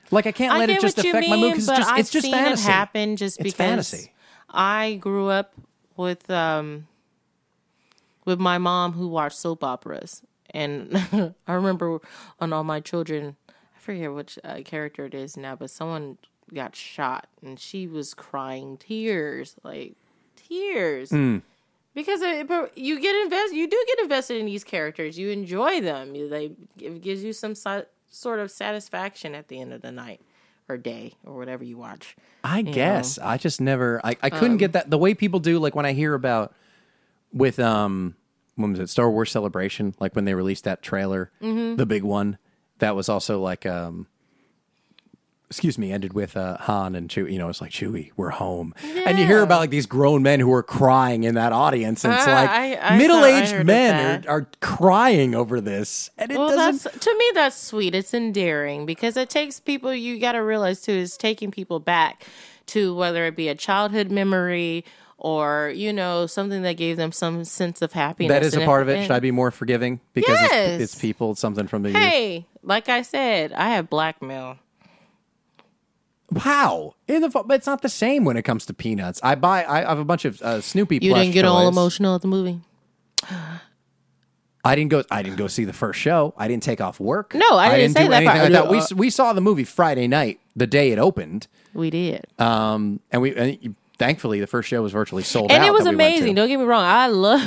Like 0.10 0.26
I 0.26 0.32
can't 0.32 0.54
I 0.54 0.60
let 0.60 0.70
it 0.70 0.80
just 0.80 0.98
affect 0.98 1.20
mean, 1.20 1.30
my 1.30 1.36
mood 1.36 1.52
because 1.54 1.68
it's 1.68 1.78
just 1.78 1.92
I've 1.92 2.00
it's 2.00 2.10
just 2.12 2.24
seen 2.24 2.34
fantasy. 2.34 2.64
it 2.64 2.72
happen 2.72 3.16
just 3.18 3.40
It's 3.40 3.44
because 3.44 3.58
fantasy. 3.58 4.14
I 4.50 4.98
grew 5.02 5.28
up 5.28 5.54
with 5.98 6.30
um 6.32 6.88
with 8.30 8.40
my 8.40 8.58
mom 8.58 8.94
who 8.94 9.08
watched 9.08 9.38
soap 9.38 9.64
operas, 9.64 10.22
and 10.52 10.96
I 11.48 11.54
remember 11.54 12.00
on 12.40 12.54
All 12.54 12.64
My 12.64 12.80
Children, 12.80 13.36
I 13.50 13.80
forget 13.80 14.14
which 14.14 14.40
uh, 14.44 14.60
character 14.64 15.06
it 15.06 15.14
is 15.14 15.36
now, 15.36 15.56
but 15.56 15.70
someone 15.70 16.18
got 16.54 16.76
shot, 16.76 17.28
and 17.44 17.60
she 17.60 17.88
was 17.88 18.14
crying 18.14 18.78
tears, 18.78 19.56
like 19.64 19.94
tears. 20.36 21.10
Hmm. 21.10 21.38
Because 21.96 22.22
it, 22.22 22.48
but 22.48 22.78
you 22.78 23.00
get 23.02 23.16
invested, 23.16 23.58
you 23.58 23.68
do 23.68 23.84
get 23.88 24.00
invested 24.00 24.38
in 24.38 24.46
these 24.46 24.64
characters. 24.64 25.18
You 25.18 25.30
enjoy 25.32 25.82
them. 25.82 26.16
You, 26.16 26.30
they 26.30 26.52
it 26.80 27.02
gives 27.02 27.24
you 27.24 27.34
some 27.34 27.56
si- 27.56 27.84
sort 28.10 28.40
of 28.40 28.52
satisfaction 28.52 29.36
at 29.36 29.48
the 29.48 29.60
end 29.60 29.74
of 29.74 29.82
the 29.82 29.92
night 29.92 30.22
or 30.70 30.78
day 30.78 31.14
or 31.26 31.36
whatever 31.36 31.64
you 31.64 31.78
watch. 31.78 32.16
I 32.44 32.62
guess 32.62 33.18
I 33.18 33.38
just 33.38 33.60
never 33.60 34.00
I, 34.04 34.16
I 34.22 34.30
Um, 34.30 34.40
couldn't 34.40 34.58
get 34.58 34.74
that 34.74 34.90
the 34.92 35.00
way 35.00 35.14
people 35.16 35.40
do 35.40 35.58
like 35.60 35.76
when 35.76 35.86
I 35.86 35.94
hear 35.94 36.14
about 36.14 36.54
with 37.34 37.60
um 37.60 38.16
when 38.56 38.72
was 38.72 38.80
it 38.80 38.90
Star 38.90 39.10
Wars 39.10 39.32
Celebration 39.32 39.94
like 40.00 40.16
when 40.16 40.26
they 40.26 40.34
released 40.34 40.64
that 40.66 40.82
trailer 40.82 41.32
Mm-hmm. 41.42 41.76
the 41.78 41.86
big 41.86 42.04
one 42.04 42.38
that 42.80 42.96
was 42.96 43.10
also 43.10 43.40
like 43.42 43.66
um 43.66 44.08
excuse 45.50 45.80
me 45.80 45.92
ended 45.92 46.14
with 46.14 46.38
uh 46.38 46.58
Han 46.58 46.94
and 46.94 47.10
Chewie 47.10 47.32
you 47.32 47.40
know 47.40 47.50
it's 47.50 47.60
like 47.60 47.72
Chewie 47.72 48.12
we're 48.16 48.30
home 48.30 48.74
and 48.84 49.18
you 49.18 49.26
hear 49.26 49.42
about 49.42 49.60
like 49.62 49.72
these 49.72 49.88
grown 49.88 50.22
men 50.22 50.40
who 50.40 50.54
are 50.54 50.62
crying 50.62 51.24
in 51.24 51.34
that 51.36 51.52
audience 51.54 52.06
and 52.06 52.14
it's 52.14 52.28
Ah, 52.28 52.32
like 52.34 52.50
I 52.84 52.98
middle-aged 52.98 53.66
men 53.66 54.26
are, 54.28 54.32
are 54.42 54.50
crying 54.62 55.34
over 55.34 55.60
this 55.60 56.12
and 56.20 56.32
it 56.32 56.38
Well, 56.38 56.50
doesn't 56.50 57.02
to 57.02 57.18
me 57.18 57.32
that's 57.34 57.56
sweet. 57.56 57.96
It's 57.96 58.14
endearing 58.14 58.86
because 58.86 59.18
it 59.18 59.30
takes 59.32 59.60
people. 59.60 59.92
You 59.94 60.20
got 60.20 60.34
to 60.34 60.40
realize 60.44 60.82
too 60.82 60.92
is 60.92 61.18
taking 61.18 61.50
people 61.50 61.80
back 61.80 62.28
to 62.68 62.94
whether 62.94 63.26
it 63.26 63.36
be 63.36 63.48
a 63.48 63.56
childhood 63.56 64.12
memory 64.12 64.86
or 65.22 65.72
you 65.76 65.92
know 65.94 66.26
something 66.26 66.62
that 66.64 66.74
gave 66.78 66.98
them 66.98 67.12
some 67.12 67.44
sense 67.46 67.82
of 67.82 67.94
happiness. 67.94 68.32
that 68.34 68.44
is 68.44 68.56
a 68.56 68.66
part 68.66 68.82
of 68.82 68.90
it 68.90 69.04
should 69.04 69.12
I 69.12 69.20
be 69.20 69.32
more 69.32 69.52
forgiving 69.52 70.00
because 70.14 70.40
Yes. 70.42 70.82
it's, 70.82 70.94
it's 70.94 71.02
people 71.02 71.32
it's 71.32 71.40
something 71.42 71.68
from 71.68 71.84
the 71.84 71.90
youth 71.90 71.98
Hey, 71.98 72.46
like 72.64 72.90
I 72.90 73.02
said, 73.04 73.52
I 73.54 73.70
have 73.72 73.90
blackmail. 73.90 74.58
Wow, 76.32 76.94
In 77.08 77.22
the 77.22 77.30
but 77.30 77.52
it's 77.56 77.66
not 77.66 77.82
the 77.82 77.90
same 77.90 78.24
when 78.24 78.38
it 78.38 78.44
comes 78.44 78.66
to 78.68 78.74
peanuts. 78.74 79.20
I 79.24 79.34
buy. 79.34 79.66
I 79.66 79.80
have 79.82 79.98
a 79.98 80.06
bunch 80.06 80.26
of 80.26 80.40
uh, 80.44 80.62
Snoopy. 80.62 81.00
You 81.02 81.16
didn't 81.16 81.32
get 81.32 81.44
all 81.44 81.68
emotional 81.68 82.14
at 82.16 82.22
the 82.22 82.28
movie. 82.28 82.60
I 84.64 84.76
didn't 84.76 84.90
go. 84.92 85.04
I 85.10 85.24
didn't 85.24 85.38
go 85.38 85.48
see 85.48 85.64
the 85.66 85.74
first 85.74 86.00
show. 86.00 86.36
I 86.38 86.48
didn't 86.48 86.62
take 86.64 86.82
off 86.82 87.00
work. 87.00 87.34
No, 87.34 87.58
I 87.58 87.76
didn't 87.78 87.94
say 87.94 88.04
do 88.04 88.10
that 88.10 88.18
anything 88.24 88.38
part. 88.40 88.52
like 88.52 88.64
that. 88.64 88.70
We 88.70 88.78
Uh, 88.78 88.86
we 88.96 89.10
saw 89.10 89.34
the 89.34 89.42
movie 89.42 89.64
Friday 89.64 90.08
night, 90.08 90.40
the 90.56 90.68
day 90.68 90.92
it 90.92 91.00
opened, 91.00 91.48
We 91.74 91.90
did, 91.90 92.28
um, 92.38 93.00
and 93.12 93.22
we 93.24 93.36
and 93.36 93.76
thankfully 94.00 94.40
the 94.40 94.48
first 94.48 94.70
show 94.70 94.82
was 94.82 94.94
virtually 94.94 95.24
sold 95.24 95.52
and 95.52 95.62
out. 95.62 95.68
And 95.68 95.68
it 95.68 95.74
was 95.74 95.84
we 95.84 95.90
amazing. 95.90 96.36
Don't 96.36 96.48
get 96.48 96.58
me 96.58 96.66
wrong. 96.66 96.84
I 96.84 97.08
love. 97.08 97.42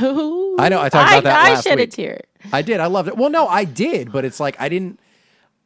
I 0.61 0.69
know, 0.69 0.81
I 0.81 0.89
talked 0.89 1.11
about 1.13 1.25
that 1.25 1.41
I 1.41 1.55
last 1.55 1.65
shed 1.65 1.81
a 1.81 1.87
tear. 1.87 2.21
I 2.53 2.63
did. 2.63 2.79
I 2.79 2.87
loved 2.87 3.09
it. 3.09 3.17
Well, 3.17 3.31
no, 3.31 3.49
I 3.49 3.65
did, 3.65 4.13
but 4.13 4.25
it's 4.25 4.39
like 4.39 4.61
I 4.61 4.69
didn't. 4.69 5.01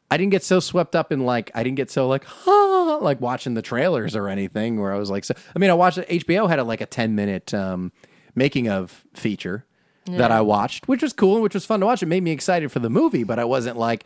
I 0.09 0.15
didn't 0.15 0.31
get 0.31 0.41
so 0.41 0.61
swept 0.61 0.95
up 0.95 1.11
in 1.11 1.25
like 1.25 1.51
I 1.53 1.63
didn't 1.63 1.75
get 1.75 1.91
so 1.91 2.07
like 2.07 2.25
ah, 2.47 2.99
like 3.01 3.19
watching 3.19 3.53
the 3.55 3.61
trailers 3.61 4.15
or 4.15 4.29
anything 4.29 4.79
where 4.79 4.93
I 4.93 4.97
was 4.97 5.11
like 5.11 5.25
so. 5.25 5.35
I 5.55 5.59
mean, 5.59 5.69
I 5.69 5.73
watched. 5.73 5.97
HBO 5.97 6.49
had 6.49 6.59
a, 6.59 6.63
like 6.63 6.81
a 6.81 6.85
ten 6.85 7.13
minute 7.13 7.53
um, 7.53 7.91
making 8.33 8.69
of 8.69 9.03
feature 9.13 9.65
that 10.05 10.31
I 10.31 10.39
watched, 10.39 10.87
which 10.87 11.01
was 11.01 11.11
cool 11.11 11.33
and 11.33 11.43
which 11.43 11.53
was 11.53 11.65
fun 11.65 11.81
to 11.81 11.85
watch. 11.85 12.01
It 12.01 12.05
made 12.05 12.23
me 12.23 12.31
excited 12.31 12.71
for 12.71 12.79
the 12.79 12.89
movie, 12.89 13.25
but 13.25 13.39
I 13.39 13.43
wasn't 13.43 13.77
like 13.77 14.05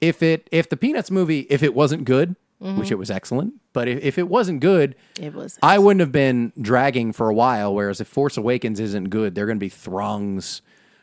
if 0.00 0.22
it 0.22 0.48
if 0.52 0.68
the 0.68 0.76
Peanuts 0.76 1.10
movie 1.10 1.46
if 1.48 1.62
it 1.62 1.74
wasn't 1.74 2.04
good, 2.04 2.36
which 2.60 2.90
it 2.90 2.96
was 2.96 3.10
excellent, 3.10 3.54
but 3.72 3.86
if, 3.88 4.02
if 4.02 4.18
it 4.18 4.28
wasn't 4.28 4.60
good, 4.60 4.94
It 5.20 5.32
was. 5.34 5.58
I 5.62 5.78
wouldn't 5.78 6.00
have 6.00 6.10
been 6.12 6.52
dragging 6.60 7.12
for 7.12 7.28
a 7.28 7.34
while. 7.34 7.72
Whereas 7.74 8.00
if 8.00 8.08
Force 8.08 8.36
Awakens 8.36 8.80
isn't 8.80 9.10
good, 9.10 9.34
there 9.34 9.44
are 9.44 9.46
going 9.46 9.58
to 9.58 9.64
be 9.64 9.68
throngs 9.68 10.60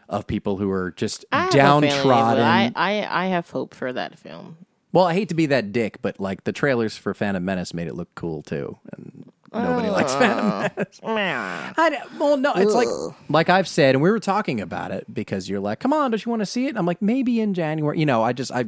of 0.09 0.27
people 0.27 0.57
who 0.57 0.69
are 0.69 0.91
just 0.91 1.23
I 1.31 1.41
have 1.43 1.49
a 1.49 1.51
feeling 1.53 1.83
it 1.85 1.87
will. 1.87 1.91
downtrodden. 1.91 2.43
I, 2.43 2.71
I 2.75 3.23
I 3.23 3.25
have 3.27 3.49
hope 3.49 3.73
for 3.73 3.91
that 3.93 4.19
film. 4.19 4.57
well, 4.91 5.05
I 5.05 5.13
hate 5.13 5.29
to 5.29 5.35
be 5.35 5.45
that 5.47 5.71
dick, 5.71 6.01
but 6.01 6.19
like 6.19 6.43
the 6.43 6.51
trailers 6.51 6.95
for 6.97 7.13
Phantom 7.13 7.43
Menace 7.43 7.73
made 7.73 7.87
it 7.87 7.95
look 7.95 8.13
cool 8.15 8.41
too, 8.43 8.77
and 8.91 9.31
nobody 9.53 9.89
likes 9.89 10.13
Phantom 10.13 10.47
Menace. 10.75 10.99
I, 11.03 12.01
well, 12.19 12.37
no, 12.37 12.53
it's 12.55 12.73
like 12.73 12.87
like 13.29 13.49
I've 13.49 13.67
said, 13.67 13.95
and 13.95 14.01
we 14.03 14.11
were 14.11 14.19
talking 14.19 14.61
about 14.61 14.91
it 14.91 15.11
because 15.11 15.49
you're 15.49 15.59
like, 15.59 15.79
"Come 15.79 15.93
on, 15.93 16.11
don't 16.11 16.23
you 16.23 16.29
want 16.29 16.41
to 16.41 16.45
see 16.45 16.67
it?" 16.67 16.75
I'm 16.77 16.85
like, 16.85 17.01
maybe 17.01 17.39
in 17.39 17.53
January. 17.53 17.97
You 17.99 18.05
know, 18.05 18.21
I 18.23 18.33
just 18.33 18.51
I 18.51 18.65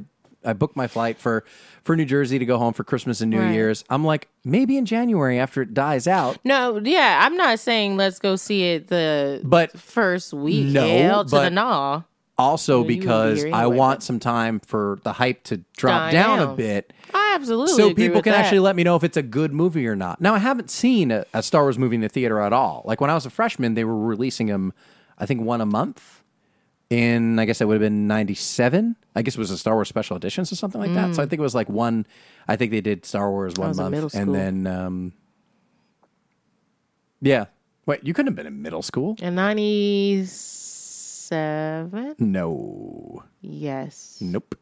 I 0.48 0.54
booked 0.54 0.76
my 0.76 0.88
flight 0.88 1.18
for 1.20 1.44
for 1.84 1.96
New 1.96 2.06
Jersey 2.06 2.40
to 2.40 2.46
go 2.46 2.58
home 2.58 2.74
for 2.74 2.84
Christmas 2.84 3.22
and 3.22 3.30
New 3.30 3.40
Right. 3.42 3.54
Year's. 3.54 3.84
I'm 3.90 4.04
like, 4.04 4.28
maybe 4.44 4.78
in 4.78 4.86
January 4.86 5.40
after 5.40 5.62
it 5.62 5.74
dies 5.74 6.08
out. 6.08 6.38
No, 6.44 6.80
yeah, 6.84 7.20
I'm 7.24 7.36
not 7.38 7.60
saying 7.60 7.98
let's 7.98 8.20
go 8.20 8.36
see 8.36 8.64
it 8.72 8.88
the 8.88 9.42
But 9.44 9.78
first 9.78 10.34
week. 10.34 10.68
No, 10.68 10.88
Hell 10.88 11.26
to 11.26 11.30
the 11.36 11.50
nah. 11.50 12.02
also 12.38 12.84
be 12.84 12.98
because 13.00 13.44
I 13.46 13.48
anyway, 13.64 13.78
want 13.78 14.04
some 14.04 14.20
time 14.20 14.60
for 14.60 15.00
the 15.04 15.14
hype 15.14 15.44
to 15.46 15.58
drop 15.78 16.12
Die 16.12 16.12
down, 16.12 16.40
a 16.40 16.54
bit. 16.56 16.94
I 17.14 17.34
absolutely 17.36 17.74
So 17.76 17.94
people 17.94 18.22
can 18.22 18.34
that. 18.34 18.44
actually 18.46 18.60
let 18.60 18.76
me 18.76 18.84
know 18.84 18.96
if 18.96 19.04
it's 19.04 19.18
a 19.18 19.24
good 19.24 19.54
movie 19.54 19.88
or 19.88 19.96
not. 19.96 20.20
Now 20.22 20.36
I 20.36 20.40
haven't 20.40 20.70
seen 20.70 21.12
a, 21.12 21.26
a 21.34 21.42
Star 21.42 21.64
Wars 21.64 21.78
movie 21.80 21.96
in 21.96 22.02
the 22.02 22.10
theater 22.10 22.40
at 22.42 22.52
all. 22.54 22.82
Like 22.86 23.00
when 23.02 23.10
I 23.10 23.14
was 23.14 23.26
a 23.26 23.30
freshman, 23.30 23.74
they 23.76 23.84
were 23.86 23.98
releasing 23.98 24.48
them, 24.48 24.74
I 25.18 25.26
think 25.26 25.42
one 25.42 25.62
a 25.62 25.66
month. 25.66 26.17
In 26.90 27.38
I 27.38 27.46
guess 27.46 27.60
it 27.60 27.66
would 27.68 27.74
have 27.76 27.82
been 27.82 28.08
ninety 28.08 28.34
seven. 28.34 28.96
I 29.16 29.22
guess 29.22 29.36
it 29.36 29.40
was 29.40 29.52
a 29.52 29.58
Star 29.58 29.74
Wars 29.76 29.90
special 29.90 30.16
editions 30.16 30.52
or 30.52 30.56
something 30.56 30.80
like 30.80 30.94
that. 30.94 31.16
So 31.16 31.22
I 31.22 31.26
think 31.26 31.40
it 31.40 31.44
was 31.44 31.56
like 31.56 31.68
one. 31.68 32.06
I 32.48 32.56
think 32.56 32.72
they 32.72 32.82
did 32.82 33.06
Star 33.06 33.30
Wars 33.30 33.56
one 33.58 33.74
Mm. 33.74 33.92
month, 33.92 34.16
and 34.16 34.34
then 34.34 34.68
um, 34.68 35.12
yeah. 37.22 37.46
Wait, 37.86 38.04
you 38.04 38.14
couldn't 38.14 38.28
have 38.28 38.36
been 38.36 38.48
in 38.48 38.62
middle 38.62 38.82
school. 38.82 39.16
in 39.22 39.36
'97. 39.36 42.16
No, 42.20 43.24
Yes. 43.42 44.18
nope. 44.22 44.56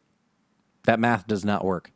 That 0.84 1.00
math 1.00 1.26
does 1.26 1.44
not 1.44 1.64
work. 1.64 1.90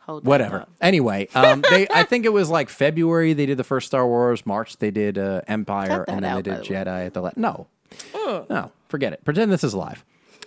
Hold 0.00 0.24
whatever. 0.24 0.66
Anyway, 0.80 1.28
um, 1.34 1.62
they 1.70 1.86
I 1.92 2.02
think 2.04 2.24
it 2.24 2.32
was 2.32 2.50
like 2.50 2.68
February 2.68 3.32
they 3.32 3.46
did 3.46 3.58
the 3.58 3.64
first 3.64 3.86
Star 3.86 4.06
Wars. 4.06 4.44
March 4.46 4.76
they 4.78 4.90
did 4.90 5.18
uh, 5.18 5.42
Empire, 5.46 6.04
and 6.08 6.24
then 6.24 6.32
out, 6.32 6.44
they 6.44 6.50
did 6.50 6.60
way. 6.60 6.66
Jedi 6.66 7.06
at 7.06 7.14
the 7.14 7.22
la- 7.22 7.30
no, 7.36 7.66
no, 8.48 8.72
forget 8.90 9.12
it. 9.12 9.24
Pretend 9.24 9.50
this 9.52 9.64
is 9.64 9.74
live. 9.74 10.04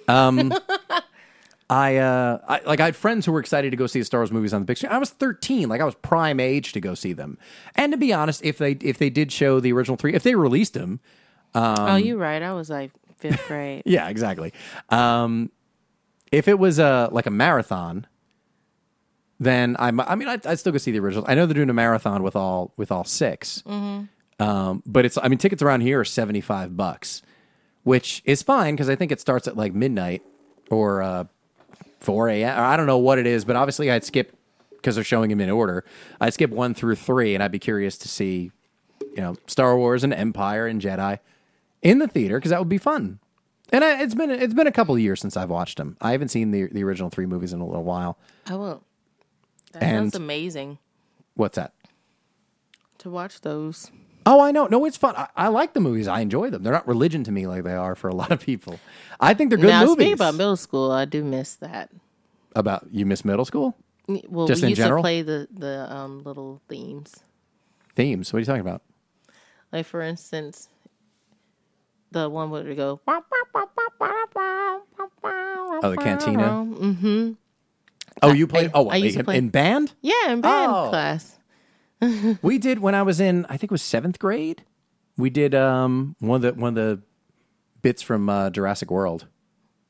Um, 0.07 0.53
I, 1.69 1.97
uh, 1.97 2.39
I 2.47 2.61
like 2.65 2.79
I 2.79 2.85
had 2.85 2.95
friends 2.95 3.25
who 3.25 3.31
were 3.31 3.39
excited 3.39 3.71
to 3.71 3.77
go 3.77 3.87
see 3.87 3.99
the 3.99 4.05
Star 4.05 4.19
Wars 4.19 4.31
movies 4.31 4.53
on 4.53 4.61
the 4.61 4.65
big 4.65 4.77
screen. 4.77 4.91
I 4.91 4.97
was 4.97 5.09
13, 5.09 5.69
like 5.69 5.81
I 5.81 5.85
was 5.85 5.95
prime 5.95 6.39
age 6.39 6.73
to 6.73 6.81
go 6.81 6.93
see 6.93 7.13
them. 7.13 7.37
And 7.75 7.91
to 7.93 7.97
be 7.97 8.13
honest, 8.13 8.43
if 8.43 8.57
they 8.57 8.73
if 8.73 8.97
they 8.97 9.09
did 9.09 9.31
show 9.31 9.59
the 9.59 9.71
original 9.73 9.97
three, 9.97 10.13
if 10.13 10.23
they 10.23 10.35
released 10.35 10.73
them, 10.73 10.99
oh, 11.55 11.95
you're 11.95 12.17
right. 12.17 12.41
I 12.41 12.53
was 12.53 12.69
like 12.69 12.91
fifth 13.17 13.47
grade. 13.47 13.83
yeah, 13.85 14.09
exactly. 14.09 14.53
Um, 14.89 15.51
if 16.31 16.47
it 16.47 16.59
was 16.59 16.79
a 16.79 17.09
like 17.11 17.25
a 17.25 17.31
marathon, 17.31 18.05
then 19.39 19.75
I'm. 19.79 19.99
I 19.99 20.15
mean, 20.15 20.27
I 20.27 20.39
I 20.45 20.55
still 20.55 20.71
go 20.73 20.77
see 20.77 20.91
the 20.91 20.99
original. 20.99 21.25
I 21.27 21.33
know 21.33 21.45
they're 21.45 21.53
doing 21.55 21.69
a 21.69 21.73
marathon 21.73 22.23
with 22.23 22.35
all 22.35 22.73
with 22.77 22.91
all 22.91 23.03
6 23.03 23.63
Um, 24.39 24.83
but 24.85 25.05
it's 25.05 25.17
I 25.17 25.27
mean 25.27 25.37
tickets 25.37 25.61
around 25.61 25.81
here 25.81 25.99
are 26.01 26.05
seventy 26.05 26.41
five 26.41 26.75
bucks, 26.75 27.21
which 27.83 28.21
is 28.25 28.41
fine 28.41 28.75
because 28.75 28.89
I 28.89 28.95
think 28.95 29.11
it 29.11 29.19
starts 29.19 29.47
at 29.47 29.55
like 29.57 29.73
midnight 29.73 30.21
or 30.71 31.01
uh, 31.01 31.25
four 31.99 32.29
a.m. 32.29 32.57
or 32.57 32.63
I 32.63 32.77
don't 32.77 32.87
know 32.87 32.97
what 32.97 33.19
it 33.19 33.27
is, 33.27 33.45
but 33.45 33.55
obviously 33.55 33.91
I'd 33.91 34.03
skip 34.03 34.35
because 34.71 34.95
they're 34.95 35.03
showing 35.03 35.29
them 35.29 35.39
in 35.41 35.49
order. 35.49 35.85
I'd 36.19 36.33
skip 36.33 36.49
one 36.51 36.73
through 36.73 36.95
three, 36.95 37.33
and 37.35 37.43
I'd 37.43 37.51
be 37.51 37.59
curious 37.59 37.97
to 37.99 38.07
see 38.09 38.51
you 39.01 39.21
know 39.21 39.35
Star 39.47 39.77
Wars 39.77 40.03
and 40.03 40.13
Empire 40.13 40.65
and 40.67 40.81
Jedi 40.81 41.19
in 41.81 41.99
the 41.99 42.07
theater 42.07 42.37
because 42.39 42.49
that 42.51 42.59
would 42.59 42.69
be 42.69 42.77
fun. 42.77 43.19
And 43.71 43.83
I, 43.83 44.01
it's 44.03 44.13
been 44.15 44.29
it's 44.29 44.53
been 44.53 44.67
a 44.67 44.71
couple 44.71 44.93
of 44.95 45.01
years 45.01 45.19
since 45.19 45.35
I've 45.35 45.49
watched 45.49 45.77
them. 45.77 45.97
I 46.01 46.11
haven't 46.11 46.29
seen 46.29 46.51
the 46.51 46.67
the 46.67 46.83
original 46.83 47.09
three 47.09 47.25
movies 47.25 47.53
in 47.53 47.59
a 47.61 47.65
little 47.65 47.83
while. 47.83 48.17
I 48.47 48.55
will. 48.55 48.83
That 49.71 49.83
And- 49.83 49.97
sounds 50.11 50.15
amazing 50.15 50.77
What's 51.35 51.55
that? 51.55 51.73
to 52.99 53.09
watch 53.09 53.41
those. 53.41 53.89
Oh, 54.25 54.41
I 54.41 54.51
know. 54.51 54.67
No, 54.67 54.85
it's 54.85 54.97
fun. 54.97 55.15
I, 55.15 55.27
I 55.35 55.47
like 55.49 55.73
the 55.73 55.79
movies. 55.79 56.07
I 56.07 56.21
enjoy 56.21 56.49
them. 56.49 56.63
They're 56.63 56.73
not 56.73 56.87
religion 56.87 57.23
to 57.25 57.31
me 57.31 57.47
like 57.47 57.63
they 57.63 57.73
are 57.75 57.95
for 57.95 58.09
a 58.09 58.15
lot 58.15 58.31
of 58.31 58.39
people. 58.39 58.79
I 59.19 59.33
think 59.33 59.49
they're 59.49 59.57
good 59.57 59.67
now, 59.67 59.81
movies. 59.81 59.93
speaking 59.95 60.13
about 60.13 60.35
middle 60.35 60.55
school, 60.55 60.91
I 60.91 61.05
do 61.05 61.23
miss 61.23 61.55
that. 61.55 61.89
About 62.55 62.85
you 62.91 63.05
miss 63.05 63.25
middle 63.25 63.45
school 63.45 63.75
Well, 64.07 64.47
Just 64.47 64.61
we 64.61 64.67
in 64.67 64.69
used 64.71 64.81
general? 64.81 65.01
to 65.01 65.03
play 65.03 65.21
the 65.23 65.47
the 65.51 65.91
um, 65.93 66.23
little 66.23 66.61
themes. 66.69 67.15
themes. 67.95 68.31
What 68.31 68.37
are 68.37 68.39
you 68.41 68.45
talking 68.45 68.61
about? 68.61 68.81
Like 69.71 69.87
for 69.87 70.01
instance, 70.01 70.69
the 72.11 72.29
one 72.29 72.51
where 72.51 72.63
we 72.63 72.75
go. 72.75 73.01
Oh, 73.07 73.23
the 75.89 75.97
cantina. 75.97 76.43
Mm-hmm. 76.43 77.31
Oh, 78.21 78.31
you 78.33 78.47
played. 78.47 78.67
I- 78.67 78.71
oh, 78.75 78.89
I 78.89 78.95
used 78.97 79.15
to 79.15 79.19
in, 79.21 79.25
play- 79.25 79.37
in 79.37 79.49
band. 79.49 79.93
Yeah, 80.01 80.29
in 80.29 80.41
band 80.41 80.71
Oh. 80.71 80.89
class. 80.89 81.37
we 82.41 82.57
did 82.57 82.79
when 82.79 82.95
I 82.95 83.03
was 83.03 83.19
in. 83.19 83.45
I 83.45 83.57
think 83.57 83.63
it 83.65 83.71
was 83.71 83.81
seventh 83.81 84.19
grade. 84.19 84.63
We 85.17 85.29
did 85.29 85.53
um 85.55 86.15
one 86.19 86.37
of 86.37 86.55
the 86.55 86.59
one 86.61 86.69
of 86.69 86.75
the 86.75 87.01
bits 87.81 88.01
from 88.01 88.29
uh, 88.29 88.49
Jurassic 88.49 88.89
World. 88.89 89.27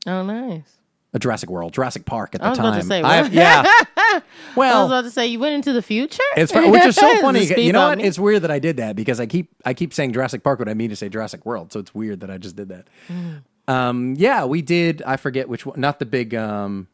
Oh, 0.06 0.24
nice. 0.24 0.78
Uh, 1.14 1.20
Jurassic 1.20 1.50
World, 1.50 1.74
Jurassic 1.74 2.06
Park 2.06 2.34
at 2.34 2.42
the 2.42 2.48
I 2.48 2.50
was 2.50 2.58
time. 2.58 2.68
about 2.68 2.82
to 2.82 2.88
say, 2.88 3.02
I- 3.02 3.22
what? 3.22 3.32
yeah. 3.32 3.64
I 4.16 4.22
was 4.56 4.90
about 4.90 5.02
to 5.04 5.12
say 5.12 5.28
you 5.28 5.40
went 5.40 5.54
into 5.56 5.72
the 5.72 5.82
future. 5.82 6.22
It's 6.36 6.54
which 6.54 6.84
is 6.86 6.96
so 6.96 7.16
funny. 7.22 7.46
You 7.62 7.72
know 7.72 7.88
what? 7.90 8.00
me? 8.00 8.04
It's 8.04 8.18
weird 8.20 8.42
that 8.42 8.52
I 8.52 8.60
did 8.60 8.78
that 8.78 8.96
because 8.96 9.20
I 9.20 9.26
keep 9.28 9.50
I 9.64 9.74
keep 9.74 9.94
saying 9.94 10.14
Jurassic 10.14 10.44
Park 10.44 10.60
when 10.60 10.68
I 10.68 10.74
mean 10.74 10.90
to 10.90 10.96
say 10.96 11.10
Jurassic 11.10 11.46
World. 11.46 11.72
So 11.72 11.80
it's 11.80 11.94
weird 11.94 12.20
that 12.22 12.32
I 12.32 12.38
just 12.38 12.56
did 12.56 12.70
that. 12.70 12.88
Mm. 13.10 13.44
Um, 13.68 14.16
yeah, 14.18 14.46
we 14.46 14.62
did. 14.62 15.02
I 15.04 15.18
forget 15.18 15.48
which 15.48 15.66
one. 15.66 15.80
Not 15.80 16.00
the 16.00 16.06
big. 16.06 16.36
Um, 16.36 16.88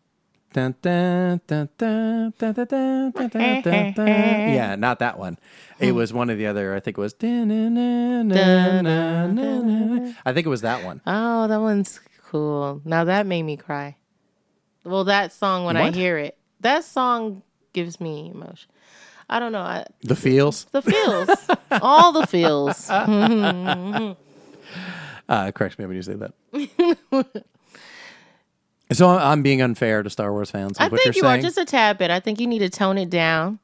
yeah, 0.55 1.37
not 4.77 4.99
that 4.99 5.17
one. 5.19 5.37
It 5.79 5.91
was 5.93 6.13
one 6.13 6.29
of 6.29 6.37
the 6.37 6.45
other. 6.47 6.75
I 6.75 6.79
think 6.79 6.97
it 6.97 7.01
was. 7.01 7.13
I 10.25 10.33
think 10.33 10.45
it 10.45 10.49
was 10.49 10.61
that 10.61 10.83
one. 10.83 11.01
Oh, 11.07 11.47
that 11.47 11.59
one's 11.61 11.99
cool. 12.27 12.81
Now 12.85 13.03
that 13.05 13.25
made 13.25 13.43
me 13.43 13.57
cry. 13.57 13.95
Well, 14.83 15.05
that 15.05 15.31
song 15.33 15.65
when 15.65 15.77
I 15.77 15.81
What? 15.81 15.95
hear 15.95 16.17
it, 16.17 16.37
that 16.61 16.83
song 16.83 17.43
gives 17.73 17.99
me 18.01 18.31
emotion. 18.33 18.69
I 19.29 19.39
don't 19.39 19.51
know. 19.51 19.61
I, 19.61 19.85
The 20.01 20.15
feels. 20.15 20.65
the 20.71 20.81
feels, 20.81 21.29
all 21.71 22.11
the 22.11 22.25
feels. 22.25 22.89
Uh, 22.89 24.15
correct 25.51 25.77
me 25.77 25.85
when 25.85 25.95
you 25.95 26.01
say 26.01 26.15
that. 26.15 26.33
So 28.91 29.09
I'm 29.09 29.41
being 29.43 29.61
unfair 29.61 30.03
to 30.03 30.09
Star 30.09 30.31
Wars 30.31 30.51
fans. 30.51 30.77
I 30.79 30.87
what 30.87 31.01
think 31.01 31.15
you 31.15 31.21
saying? 31.21 31.39
are 31.39 31.41
just 31.43 31.57
a 31.57 31.65
tad 31.65 31.97
bit. 31.97 32.11
I 32.11 32.19
think 32.19 32.39
you 32.39 32.47
need 32.47 32.59
to 32.59 32.69
tone 32.69 32.97
it 32.97 33.09
down. 33.09 33.59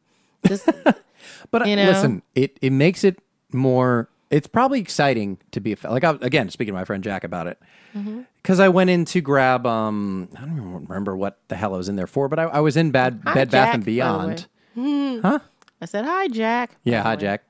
Just 0.48 0.70
But 1.52 1.62
uh, 1.64 1.66
You 1.66 1.76
know? 1.76 1.86
listen, 1.86 2.22
it 2.36 2.58
it 2.62 2.72
makes 2.72 3.04
it 3.04 3.20
more. 3.54 4.10
It's 4.32 4.48
probably 4.48 4.80
exciting 4.80 5.38
to 5.52 5.60
be 5.60 5.72
a 5.72 5.76
fa- 5.76 5.90
like 5.90 6.04
I, 6.04 6.12
again 6.22 6.50
speaking 6.50 6.74
to 6.74 6.80
my 6.80 6.86
friend 6.86 7.04
Jack 7.04 7.24
about 7.24 7.48
it 7.48 7.60
Mm-hmm. 7.96 8.22
because 8.42 8.60
I 8.60 8.68
went 8.68 8.90
in 8.90 9.06
to 9.06 9.22
grab 9.22 9.66
um 9.66 10.28
I 10.36 10.42
don't 10.42 10.58
even 10.58 10.86
remember 10.88 11.16
what 11.16 11.40
the 11.48 11.56
hell 11.56 11.74
I 11.74 11.78
was 11.78 11.88
in 11.88 11.96
there 11.96 12.08
for, 12.08 12.28
but 12.28 12.40
I, 12.40 12.44
I 12.44 12.60
was 12.60 12.76
in 12.76 12.92
Bad 12.92 13.22
Hi, 13.26 13.34
Bed 13.34 13.52
Bath 13.52 13.74
and 13.76 13.86
Beyond. 13.86 14.48
I 14.78 15.40
said, 15.86 16.04
"Hi, 16.06 16.28
Jack." 16.28 16.72
Yeah, 16.84 17.04
hi. 17.04 17.16
Jack. 17.16 17.44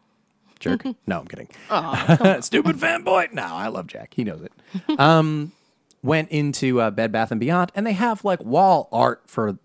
Jerk. 0.60 0.84
no, 1.08 1.20
I'm 1.20 1.26
kidding. 1.28 1.48
Aw, 1.72 2.40
Stupid 2.42 2.76
fanboy. 2.78 3.34
No, 3.34 3.44
I 3.44 3.68
love 3.70 3.88
Jack. 3.88 4.14
He 4.14 4.24
knows 4.24 4.42
it. 4.42 5.00
Um, 5.00 5.52
went 6.06 6.30
into 6.30 6.80
uh, 6.80 6.92
Bed 6.92 7.12
Bath 7.12 7.32
and 7.32 7.40
Beyond, 7.40 7.72
and 7.76 7.86
they 7.86 7.94
have 7.94 8.24
like 8.24 8.42
wall 8.44 8.88
art 8.92 9.24
for 9.26 9.58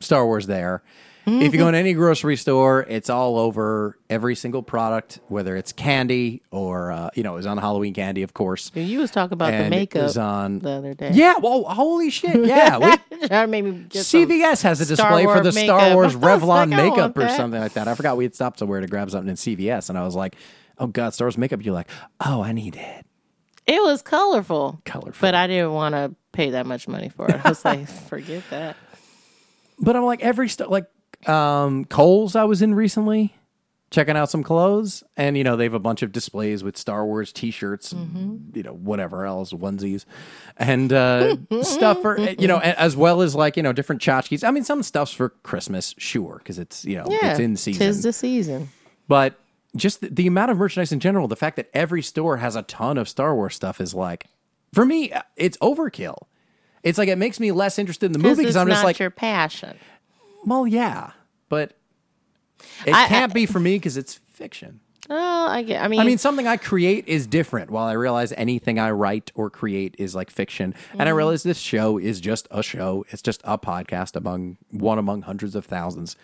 Star 0.00 0.24
Wars 0.24 0.46
there. 0.46 0.82
if 1.26 1.52
you 1.52 1.58
go 1.60 1.68
in 1.68 1.74
any 1.76 1.92
grocery 1.92 2.34
store, 2.36 2.84
it's 2.88 3.08
all 3.10 3.38
over 3.38 3.96
every 4.08 4.34
single 4.34 4.62
product, 4.62 5.20
whether 5.28 5.54
it's 5.54 5.70
candy 5.72 6.42
or 6.50 6.90
uh, 6.90 7.10
you 7.14 7.22
know, 7.22 7.34
it 7.34 7.36
was 7.36 7.46
on 7.46 7.58
Halloween 7.58 7.92
candy, 7.94 8.22
of 8.22 8.32
course. 8.34 8.72
You 8.74 8.98
was 8.98 9.10
talking 9.12 9.34
about 9.34 9.50
the 9.50 9.58
And 9.58 9.66
it 9.66 9.76
makeup 9.78 10.02
was 10.04 10.16
on- 10.16 10.58
the 10.60 10.70
other 10.70 10.94
day. 10.94 11.10
Yeah. 11.12 11.34
Well, 11.38 11.64
holy 11.64 12.10
shit. 12.10 12.34
Yeah. 12.46 12.78
We, 12.78 13.26
that 13.28 13.48
made 13.50 13.62
me 13.62 13.84
CVS 13.90 14.62
has 14.62 14.80
a 14.80 14.86
display 14.86 15.24
for 15.26 15.40
the 15.40 15.52
Star. 15.52 15.94
Wars 15.94 16.16
Revlon 16.16 16.70
like, 16.70 16.70
makeup 16.70 17.16
or 17.16 17.20
that. 17.20 17.36
something 17.36 17.60
like 17.60 17.74
that. 17.74 17.86
I 17.86 17.94
forgot 17.94 18.16
we 18.16 18.24
had 18.24 18.34
stopped 18.34 18.58
somewhere 18.58 18.80
to 18.80 18.86
grab 18.88 19.10
something 19.10 19.28
in 19.28 19.36
CVS, 19.36 19.88
and 19.90 19.98
I 19.98 20.04
was 20.04 20.14
like, 20.16 20.34
"Oh 20.78 20.86
God, 20.88 21.12
Star 21.14 21.26
Wars 21.26 21.36
makeup!" 21.38 21.62
You're 21.64 21.74
like, 21.74 21.90
"Oh, 22.24 22.42
I 22.42 22.52
need 22.52 22.74
it." 22.76 23.06
It 23.70 23.82
was 23.82 24.02
colorful, 24.02 24.80
Colorful. 24.84 25.14
but 25.20 25.34
I 25.34 25.46
didn't 25.46 25.72
want 25.72 25.94
to 25.94 26.14
pay 26.32 26.50
that 26.50 26.66
much 26.66 26.88
money 26.88 27.08
for 27.08 27.28
it. 27.28 27.40
I 27.44 27.48
was 27.48 27.64
like, 27.64 27.88
forget 28.08 28.42
that. 28.50 28.76
But 29.78 29.96
I'm 29.96 30.04
like 30.04 30.22
every 30.22 30.48
st- 30.48 30.70
like 30.70 30.86
um 31.28 31.84
Kohl's 31.86 32.36
I 32.36 32.44
was 32.44 32.60
in 32.62 32.74
recently, 32.74 33.34
checking 33.90 34.16
out 34.16 34.28
some 34.30 34.42
clothes, 34.42 35.02
and 35.16 35.36
you 35.38 35.44
know 35.44 35.56
they 35.56 35.64
have 35.64 35.74
a 35.74 35.78
bunch 35.78 36.02
of 36.02 36.12
displays 36.12 36.62
with 36.62 36.76
Star 36.76 37.04
Wars 37.06 37.32
T-shirts, 37.32 37.92
and, 37.92 38.52
you 38.54 38.62
know 38.62 38.72
whatever 38.74 39.24
else 39.24 39.52
onesies, 39.52 40.04
and 40.58 40.92
uh, 40.92 41.36
stuff 41.62 42.02
for 42.02 42.18
you 42.20 42.46
know 42.48 42.58
as 42.58 42.94
well 42.96 43.22
as 43.22 43.34
like 43.34 43.56
you 43.56 43.62
know 43.62 43.72
different 43.72 44.02
tchotchkes. 44.02 44.44
I 44.46 44.50
mean 44.50 44.64
some 44.64 44.82
stuff's 44.82 45.12
for 45.12 45.30
Christmas, 45.30 45.94
sure, 45.96 46.36
because 46.38 46.58
it's 46.58 46.84
you 46.84 46.96
know 46.96 47.06
Yeah, 47.08 47.30
it's 47.30 47.40
in 47.40 47.56
season. 47.56 47.86
Tis 47.86 48.02
the 48.02 48.12
season. 48.12 48.68
but 49.08 49.39
just 49.76 50.00
the, 50.00 50.08
the 50.08 50.26
amount 50.26 50.50
of 50.50 50.56
merchandise 50.58 50.92
in 50.92 51.00
general, 51.00 51.28
the 51.28 51.36
fact 51.36 51.56
that 51.56 51.68
every 51.74 52.02
store 52.02 52.38
has 52.38 52.56
a 52.56 52.62
ton 52.62 52.98
of 52.98 53.08
Star 53.08 53.34
Wars 53.34 53.54
stuff 53.54 53.80
is 53.80 53.94
like, 53.94 54.26
for 54.72 54.84
me, 54.84 55.12
it's 55.36 55.56
overkill. 55.58 56.16
It's 56.82 56.98
like 56.98 57.08
it 57.08 57.16
makes 57.18 57.38
me 57.40 57.52
less 57.52 57.78
interested 57.78 58.06
in 58.06 58.12
the 58.12 58.18
movie 58.18 58.42
Because 58.42 58.56
I'm 58.56 58.68
just 58.68 58.84
like, 58.84 58.98
your 58.98 59.10
passion. 59.10 59.76
well, 60.46 60.66
yeah, 60.66 61.10
but 61.48 61.74
it 62.86 62.94
I- 62.94 63.06
can't 63.08 63.34
be 63.34 63.46
for 63.46 63.60
me 63.60 63.76
because 63.76 63.96
it's 63.96 64.20
fiction. 64.30 64.80
Oh, 65.12 65.46
I 65.48 65.62
get. 65.62 65.82
I 65.82 65.88
mean, 65.88 65.98
I 65.98 66.04
mean, 66.04 66.18
something 66.18 66.46
I 66.46 66.56
create 66.56 67.08
is 67.08 67.26
different. 67.26 67.70
While 67.70 67.86
I 67.86 67.94
realize 67.94 68.32
anything 68.36 68.78
I 68.78 68.92
write 68.92 69.32
or 69.34 69.50
create 69.50 69.96
is 69.98 70.14
like 70.14 70.30
fiction, 70.30 70.66
and 70.66 70.74
Mm-hmm. 70.74 71.00
I 71.00 71.10
realize 71.10 71.42
this 71.42 71.58
show 71.58 71.98
is 71.98 72.20
just 72.20 72.46
a 72.52 72.62
show. 72.62 73.04
It's 73.08 73.20
just 73.22 73.40
a 73.42 73.58
podcast 73.58 74.14
among 74.14 74.56
one 74.70 74.98
among 74.98 75.22
hundreds 75.22 75.56
of 75.56 75.64
thousands. 75.66 76.14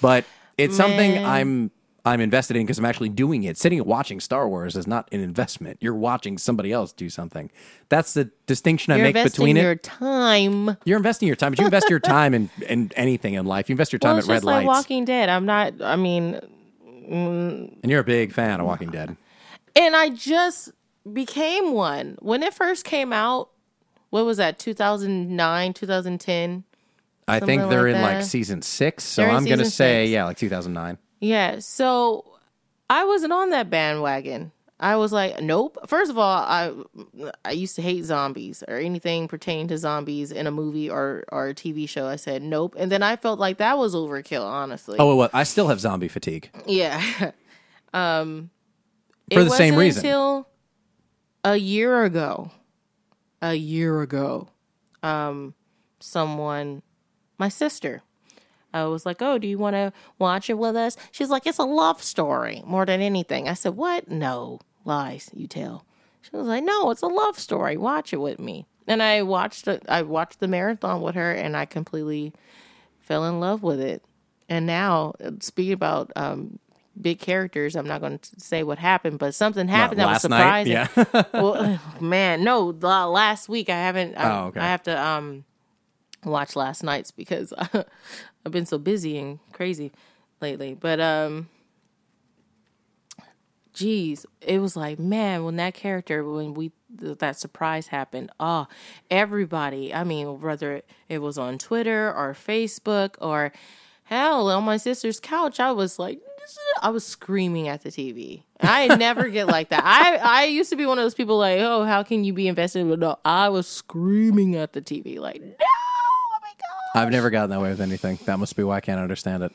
But 0.00 0.24
it's 0.56 0.76
something 0.76 1.24
I'm 1.24 1.72
I'm 2.08 2.20
invested 2.20 2.56
in 2.56 2.64
because 2.64 2.78
I'm 2.78 2.84
actually 2.84 3.08
doing 3.10 3.44
it. 3.44 3.56
Sitting 3.56 3.78
and 3.78 3.86
watching 3.86 4.20
Star 4.20 4.48
Wars 4.48 4.76
is 4.76 4.86
not 4.86 5.08
an 5.12 5.20
investment. 5.20 5.78
You're 5.80 5.94
watching 5.94 6.38
somebody 6.38 6.72
else 6.72 6.92
do 6.92 7.08
something. 7.08 7.50
That's 7.88 8.14
the 8.14 8.30
distinction 8.46 8.92
I 8.92 8.96
you're 8.96 9.04
make 9.06 9.16
investing 9.16 9.44
between 9.44 9.56
your 9.56 9.72
it. 9.72 9.82
time. 9.82 10.76
You're 10.84 10.96
investing 10.96 11.26
your 11.26 11.36
time, 11.36 11.52
but 11.52 11.58
you 11.60 11.64
invest 11.66 11.88
your 11.90 12.00
time 12.16 12.34
in, 12.34 12.50
in 12.68 12.90
anything 12.96 13.34
in 13.34 13.46
life. 13.46 13.68
You 13.68 13.74
invest 13.74 13.92
your 13.92 13.98
time 14.00 14.10
Well, 14.10 14.16
at 14.18 14.20
it's 14.20 14.28
red 14.28 14.44
like 14.44 14.66
lights, 14.66 14.66
Walking 14.66 15.04
Dead. 15.04 15.28
I'm 15.28 15.46
not. 15.46 15.80
I 15.82 15.96
mean, 15.96 16.40
mm. 17.08 17.72
and 17.82 17.90
you're 17.90 18.00
a 18.00 18.04
big 18.04 18.32
fan 18.32 18.60
of 18.60 18.66
Walking 18.66 18.90
Dead. 18.90 19.16
and 19.76 19.94
I 19.96 20.10
just 20.10 20.70
became 21.12 21.72
one 21.72 22.16
when 22.20 22.42
it 22.42 22.54
first 22.54 22.84
came 22.84 23.12
out. 23.12 23.50
What 24.10 24.24
was 24.24 24.38
that? 24.38 24.58
2009, 24.58 25.72
2010. 25.74 26.64
I 27.30 27.40
think 27.40 27.60
Something 27.60 27.68
they're 27.68 27.92
like 27.92 27.96
in 27.96 28.02
like 28.02 28.24
season 28.24 28.62
six, 28.62 29.04
so 29.04 29.20
They're 29.20 29.30
in 29.30 29.36
I'm 29.36 29.44
gonna 29.44 29.56
season 29.64 29.70
say 29.70 30.04
six. 30.06 30.12
yeah, 30.12 30.24
like 30.24 30.38
2009. 30.38 30.96
Yeah. 31.20 31.58
So 31.60 32.24
I 32.90 33.04
wasn't 33.04 33.32
on 33.32 33.50
that 33.50 33.70
bandwagon. 33.70 34.52
I 34.80 34.94
was 34.94 35.12
like, 35.12 35.40
nope. 35.42 35.76
First 35.88 36.08
of 36.10 36.18
all, 36.18 36.38
I 36.38 36.72
I 37.44 37.50
used 37.50 37.74
to 37.76 37.82
hate 37.82 38.04
zombies 38.04 38.62
or 38.68 38.76
anything 38.76 39.26
pertaining 39.26 39.66
to 39.68 39.78
zombies 39.78 40.30
in 40.30 40.46
a 40.46 40.52
movie 40.52 40.88
or 40.88 41.24
or 41.32 41.48
a 41.48 41.54
TV 41.54 41.88
show. 41.88 42.06
I 42.06 42.14
said 42.14 42.42
nope, 42.42 42.76
and 42.78 42.90
then 42.92 43.02
I 43.02 43.16
felt 43.16 43.40
like 43.40 43.58
that 43.58 43.76
was 43.76 43.94
overkill. 43.96 44.44
Honestly, 44.44 44.96
Oh, 45.00 45.16
well, 45.16 45.30
I 45.32 45.42
still 45.42 45.66
have 45.66 45.80
zombie 45.80 46.06
fatigue. 46.06 46.50
yeah. 46.66 47.02
um, 47.92 48.50
For 49.32 49.42
the 49.42 49.50
same 49.50 49.74
reason. 49.74 50.04
Until 50.06 50.48
a 51.44 51.56
year 51.56 52.04
ago, 52.04 52.52
a 53.42 53.54
year 53.54 54.00
ago, 54.00 54.48
um, 55.02 55.54
someone, 55.98 56.82
my 57.36 57.48
sister, 57.48 58.02
I 58.72 58.84
was 58.84 59.06
like, 59.06 59.22
"Oh, 59.22 59.38
do 59.38 59.46
you 59.46 59.58
want 59.58 59.74
to 59.74 59.92
watch 60.18 60.50
it 60.50 60.58
with 60.58 60.76
us?" 60.76 60.96
She's 61.10 61.30
like, 61.30 61.46
"It's 61.46 61.58
a 61.58 61.64
love 61.64 62.02
story 62.02 62.62
more 62.66 62.84
than 62.86 63.00
anything." 63.00 63.48
I 63.48 63.54
said, 63.54 63.76
"What? 63.76 64.10
No 64.10 64.60
lies, 64.84 65.30
you 65.34 65.46
tell." 65.46 65.84
She 66.22 66.36
was 66.36 66.46
like, 66.46 66.64
"No, 66.64 66.90
it's 66.90 67.02
a 67.02 67.06
love 67.06 67.38
story. 67.38 67.76
Watch 67.76 68.12
it 68.12 68.18
with 68.18 68.38
me." 68.38 68.66
And 68.86 69.02
I 69.02 69.22
watched 69.22 69.68
it. 69.68 69.84
I 69.88 70.02
watched 70.02 70.40
the 70.40 70.48
marathon 70.48 71.02
with 71.02 71.14
her, 71.14 71.32
and 71.32 71.56
I 71.56 71.64
completely 71.64 72.32
fell 73.00 73.24
in 73.24 73.40
love 73.40 73.62
with 73.62 73.80
it. 73.80 74.02
And 74.48 74.66
now, 74.66 75.14
speaking 75.40 75.74
about 75.74 76.10
um, 76.16 76.58
big 77.00 77.18
characters. 77.18 77.76
I'm 77.76 77.86
not 77.86 78.00
going 78.00 78.18
to 78.18 78.40
say 78.40 78.62
what 78.62 78.78
happened, 78.78 79.18
but 79.18 79.34
something 79.34 79.68
happened 79.68 80.00
that 80.00 80.06
was 80.06 80.24
last 80.24 80.30
night? 80.30 80.66
surprising. 80.66 81.04
Yeah. 81.14 81.22
well, 81.40 81.80
man, 82.00 82.44
no, 82.44 82.72
the 82.72 83.06
last 83.06 83.48
week 83.48 83.68
I 83.68 83.76
haven't. 83.76 84.16
I, 84.16 84.38
Oh, 84.38 84.46
okay. 84.46 84.60
I 84.60 84.64
have 84.64 84.82
to 84.84 85.00
um 85.00 85.44
watch 86.24 86.56
last 86.56 86.82
night's 86.82 87.10
because 87.10 87.52
I've 88.48 88.52
been 88.52 88.64
so 88.64 88.78
busy 88.78 89.18
and 89.18 89.40
crazy 89.52 89.92
lately. 90.40 90.72
But 90.72 91.00
um, 91.00 91.50
geez, 93.74 94.24
it 94.40 94.58
was 94.58 94.74
like 94.74 94.98
man, 94.98 95.44
when 95.44 95.56
that 95.56 95.74
character 95.74 96.24
when 96.24 96.54
we 96.54 96.72
that 96.88 97.38
surprise 97.38 97.88
happened, 97.88 98.30
oh, 98.40 98.66
everybody. 99.10 99.92
I 99.92 100.02
mean, 100.02 100.40
whether 100.40 100.80
it 101.10 101.18
was 101.18 101.36
on 101.36 101.58
Twitter 101.58 102.08
or 102.08 102.32
Facebook 102.32 103.16
or 103.20 103.52
hell 104.04 104.50
on 104.50 104.64
my 104.64 104.78
sister's 104.78 105.20
couch, 105.20 105.60
I 105.60 105.72
was 105.72 105.98
like. 105.98 106.20
I 106.80 106.88
was 106.88 107.04
screaming 107.04 107.68
at 107.68 107.82
the 107.82 107.90
TV. 107.90 108.44
I 108.60 108.96
never 108.96 109.28
get 109.28 109.48
like 109.48 109.68
that. 109.68 109.84
I, 109.84 110.16
I 110.16 110.44
used 110.44 110.70
to 110.70 110.76
be 110.76 110.86
one 110.86 110.96
of 110.98 111.04
those 111.04 111.14
people 111.14 111.36
like, 111.36 111.60
oh, 111.60 111.84
how 111.84 112.02
can 112.02 112.24
you 112.24 112.32
be 112.32 112.48
invested? 112.48 112.88
But 112.88 113.00
no, 113.00 113.18
I 113.22 113.50
was 113.50 113.68
screaming 113.68 114.56
at 114.56 114.72
the 114.72 114.80
TV 114.80 115.18
like, 115.18 115.42
no. 115.42 115.77
I've 116.94 117.10
never 117.10 117.30
gotten 117.30 117.50
that 117.50 117.60
way 117.60 117.70
with 117.70 117.80
anything. 117.80 118.18
That 118.24 118.38
must 118.38 118.56
be 118.56 118.62
why 118.62 118.76
I 118.76 118.80
can't 118.80 119.00
understand 119.00 119.42
it. 119.42 119.52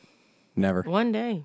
Never. 0.56 0.82
One 0.82 1.12
day, 1.12 1.44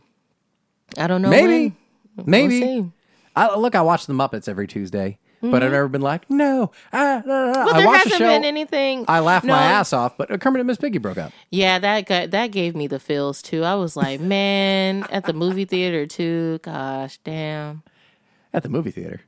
I 0.98 1.08
don't 1.08 1.22
know. 1.22 1.30
Maybe. 1.30 1.76
when. 2.16 2.26
Maybe. 2.26 2.60
We'll. 2.62 2.94
I, 3.36 3.56
look, 3.56 3.76
I 3.76 3.82
watch 3.82 4.06
the 4.06 4.14
Muppets 4.14 4.50
every 4.50 4.68
Tuesday, 4.68 5.18
but 5.42 5.64
I've 5.64 5.72
never 5.72 5.88
been 5.88 6.02
like, 6.02 6.30
no. 6.30 6.72
Ah, 6.92 7.22
I 7.26 7.80
there 7.80 7.88
hasn't 7.88 8.16
show. 8.16 8.28
been 8.28 8.44
anything. 8.44 9.06
I 9.08 9.20
laughed 9.20 9.46
No, 9.46 9.54
my 9.54 9.64
ass 9.64 9.94
off, 9.94 10.18
but 10.18 10.28
Kermit 10.42 10.60
and 10.60 10.68
Miss 10.68 10.78
Piggy 10.78 10.98
broke 10.98 11.18
up. 11.18 11.32
Yeah, 11.50 11.80
that 11.80 12.06
got, 12.06 12.32
that 12.32 12.48
gave 12.48 12.76
me 12.76 12.88
the 12.88 13.00
feels 13.00 13.42
too. 13.42 13.64
I 13.64 13.76
was 13.76 13.96
like, 13.96 14.20
man, 14.20 15.06
at 15.10 15.26
the 15.26 15.34
movie 15.34 15.66
theater 15.66 16.06
too. 16.06 16.60
Gosh, 16.64 17.18
damn. 17.24 17.84
At 18.52 18.64
the 18.64 18.70
movie 18.70 18.92
theater. 18.92 19.22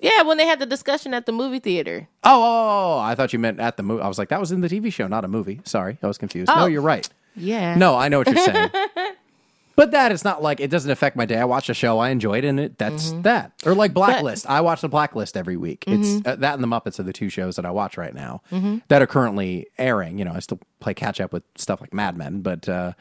Yeah, 0.00 0.22
when 0.22 0.36
they 0.36 0.46
had 0.46 0.58
the 0.58 0.66
discussion 0.66 1.14
at 1.14 1.24
the 1.26 1.32
movie 1.32 1.58
theater. 1.58 2.08
Oh, 2.22 2.30
oh, 2.30 2.44
oh, 2.44 2.96
oh, 2.96 2.98
I 2.98 3.14
thought 3.14 3.32
you 3.32 3.38
meant 3.38 3.60
at 3.60 3.76
the 3.76 3.82
movie. 3.82 4.02
I 4.02 4.08
was 4.08 4.18
like, 4.18 4.28
that 4.28 4.40
was 4.40 4.52
in 4.52 4.60
the 4.60 4.68
TV 4.68 4.92
show, 4.92 5.06
not 5.08 5.24
a 5.24 5.28
movie. 5.28 5.60
Sorry, 5.64 5.96
I 6.02 6.06
was 6.06 6.18
confused. 6.18 6.48
No, 6.48 6.64
Oh. 6.64 6.66
you're 6.66 6.82
right. 6.82 7.08
Yeah. 7.34 7.74
No, 7.76 7.96
I 7.96 8.08
know 8.08 8.18
what 8.18 8.26
you're 8.28 8.36
saying. 8.36 8.70
but 9.76 9.90
that 9.90 10.10
is 10.12 10.24
not 10.24 10.42
like 10.42 10.60
it 10.60 10.70
doesn't 10.70 10.90
affect 10.90 11.16
my 11.16 11.26
day. 11.26 11.38
I 11.38 11.44
watch 11.44 11.68
a 11.68 11.74
show, 11.74 11.98
I 11.98 12.10
enjoy 12.10 12.38
it, 12.38 12.44
and 12.44 12.58
it 12.60 12.78
that's 12.78 13.10
Mm-hmm. 13.10 13.22
that. 13.22 13.52
Or 13.64 13.74
like 13.74 13.92
Blacklist. 13.94 14.46
I 14.48 14.60
watch 14.62 14.80
the 14.80 14.88
Blacklist 14.88 15.36
every 15.36 15.56
week. 15.56 15.84
It's 15.86 16.26
uh, 16.26 16.36
that 16.36 16.54
and 16.54 16.62
the 16.62 16.68
Muppets 16.68 16.98
are 16.98 17.02
the 17.02 17.12
two 17.12 17.28
shows 17.28 17.56
that 17.56 17.66
I 17.66 17.70
watch 17.70 17.96
right 17.96 18.14
now 18.14 18.42
Mm-hmm. 18.52 18.78
that 18.88 19.02
are 19.02 19.06
currently 19.06 19.66
airing. 19.78 20.18
You 20.18 20.24
know, 20.24 20.32
I 20.32 20.40
still 20.40 20.60
play 20.80 20.94
catch 20.94 21.20
up 21.20 21.32
with 21.32 21.42
stuff 21.56 21.80
like 21.80 21.92
Mad 21.94 22.16
Men, 22.16 22.40
but 22.42 22.68
uh, 22.68 22.92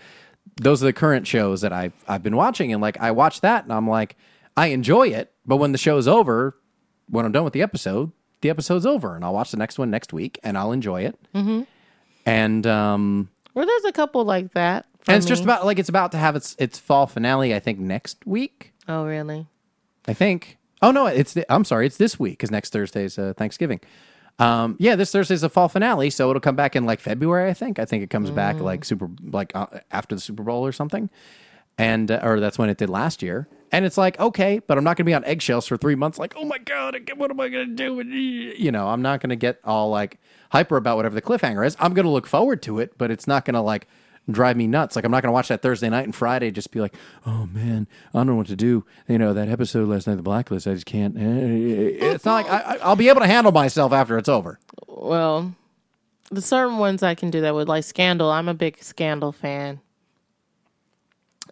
those 0.61 0.81
are 0.83 0.85
the 0.85 0.93
current 0.93 1.27
shows 1.27 1.61
that 1.61 1.71
I've 1.73 1.93
I've 2.07 2.23
been 2.23 2.35
watching, 2.35 2.71
and 2.73 2.81
like 2.81 2.99
I 2.99 3.11
watch 3.11 3.41
that, 3.41 3.63
and 3.63 3.71
I'm 3.73 3.89
like, 3.89 4.15
I 4.57 4.67
enjoy 4.67 5.07
it. 5.09 5.31
But 5.45 5.57
when 5.57 5.71
the 5.71 5.77
show's 5.77 6.07
over, 6.09 6.57
when 7.09 7.25
I'm 7.25 7.31
done 7.31 7.43
with 7.43 7.53
the 7.53 7.61
episode, 7.61 8.11
the 8.41 8.49
episode's 8.49 8.85
over, 8.85 9.15
and 9.15 9.23
I'll 9.25 9.33
watch 9.33 9.51
the 9.51 9.57
next 9.57 9.79
one 9.79 9.89
next 9.89 10.13
week, 10.13 10.39
and 10.43 10.57
I'll 10.57 10.71
enjoy 10.71 11.01
it. 11.01 11.17
Mm-hmm. 11.33 11.61
And 12.25 12.67
um, 12.67 13.29
Well, 13.53 13.65
there's 13.65 13.85
a 13.85 13.91
couple 13.91 14.23
like 14.25 14.53
that. 14.53 14.85
and 15.07 15.17
it's 15.17 15.25
just 15.25 15.43
about 15.43 15.65
like 15.65 15.79
it's 15.79 15.89
about 15.89 16.11
to 16.13 16.17
have 16.17 16.35
its 16.35 16.55
its 16.59 16.79
fall 16.79 17.07
finale. 17.07 17.53
I 17.53 17.59
think 17.59 17.79
next 17.79 18.25
week. 18.25 18.73
Oh, 18.87 19.05
really? 19.05 19.47
I 20.07 20.13
think. 20.13 20.57
Oh 20.81 20.91
no, 20.91 21.07
it's 21.07 21.33
the, 21.33 21.45
I'm 21.51 21.63
sorry, 21.63 21.87
it's 21.87 21.97
this 21.97 22.19
week 22.19 22.33
because 22.33 22.51
next 22.51 22.71
Thursday's 22.73 23.17
uh, 23.17 23.33
Thanksgiving. 23.37 23.79
Um, 24.37 24.75
yeah, 24.79 24.95
this 24.95 25.11
Thursday's 25.11 25.43
a 25.43 25.49
fall 25.49 25.69
finale, 25.69 26.09
so 26.09 26.29
it'll 26.29 26.41
come 26.41 26.57
back 26.57 26.75
in 26.75 26.85
like 26.85 26.99
February. 26.99 27.49
I 27.49 27.53
think. 27.53 27.79
I 27.79 27.85
think 27.85 28.03
it 28.03 28.09
comes 28.09 28.29
back 28.31 28.59
like 28.59 28.83
super 28.83 29.09
like 29.31 29.55
uh, 29.55 29.67
after 29.91 30.13
the 30.15 30.21
Super 30.21 30.43
Bowl 30.43 30.65
or 30.65 30.71
something, 30.73 31.09
and 31.77 32.11
uh, 32.11 32.19
or 32.21 32.39
that's 32.39 32.57
when 32.59 32.69
it 32.69 32.77
did 32.77 32.89
last 32.89 33.23
year. 33.23 33.47
And 33.71 33.83
it's 33.85 33.97
like 33.97 34.19
okay, 34.19 34.59
but 34.59 34.77
I'm 34.77 34.83
not 34.83 34.97
going 34.97 35.05
to 35.05 35.09
be 35.09 35.13
on 35.13 35.25
eggshells 35.25 35.67
for 35.67 35.75
three 35.77 35.95
months. 35.95 36.17
Like, 36.19 36.33
oh 36.37 36.45
my 36.45 36.57
god, 36.59 36.95
what 37.17 37.31
am 37.31 37.39
I 37.39 37.49
going 37.49 37.75
to 37.75 37.75
do? 37.75 38.01
You 38.09 38.71
know, 38.71 38.87
I'm 38.87 39.01
not 39.01 39.19
going 39.21 39.31
to 39.31 39.35
get 39.35 39.59
all 39.63 39.89
like 39.89 40.19
hyper 40.51 40.77
about 40.77 40.97
whatever 40.97 41.15
the 41.15 41.21
cliffhanger 41.21 41.65
is. 41.65 41.75
I'm 41.79 41.93
going 41.93 42.05
to 42.05 42.11
look 42.11 42.27
forward 42.27 42.61
to 42.63 42.79
it, 42.79 42.97
but 42.97 43.11
it's 43.11 43.27
not 43.27 43.43
going 43.43 43.55
to 43.55 43.61
like 43.61 43.87
drive 44.31 44.55
me 44.57 44.65
nuts. 44.67 44.95
Like 44.95 45.03
I'm 45.05 45.11
not 45.11 45.21
going 45.23 45.29
to 45.29 45.33
watch 45.33 45.49
that 45.49 45.61
Thursday 45.61 45.89
night 45.89 46.05
and 46.05 46.15
Friday 46.15 46.51
just 46.51 46.71
be 46.71 46.79
like, 46.79 46.95
oh 47.25 47.47
man, 47.47 47.87
I 48.13 48.19
don't 48.19 48.27
know 48.27 48.35
what 48.35 48.47
to 48.47 48.55
do. 48.55 48.85
You 49.07 49.17
know 49.17 49.33
that 49.33 49.49
episode 49.49 49.87
last 49.89 50.07
night, 50.07 50.15
The 50.15 50.23
Blacklist. 50.23 50.67
I 50.67 50.73
just 50.73 50.85
can't. 50.85 51.17
Eh, 51.17 51.21
eh, 51.21 51.25
eh, 51.25 52.13
it's 52.13 52.25
not 52.25 52.45
like 52.45 52.49
I- 52.49 52.77
I'll 52.77 52.95
be 52.95 53.09
able 53.09 53.21
to 53.21 53.27
handle 53.27 53.51
myself 53.51 53.91
after 53.91 54.17
it's 54.17 54.29
over. 54.29 54.59
Well, 54.87 55.53
the 56.31 56.41
certain 56.41 56.77
ones 56.77 57.03
I 57.03 57.13
can 57.15 57.29
do 57.29 57.41
that 57.41 57.53
with, 57.55 57.67
like 57.67 57.83
Scandal. 57.83 58.31
I'm 58.31 58.47
a 58.47 58.53
big 58.53 58.81
Scandal 58.81 59.31
fan. 59.31 59.81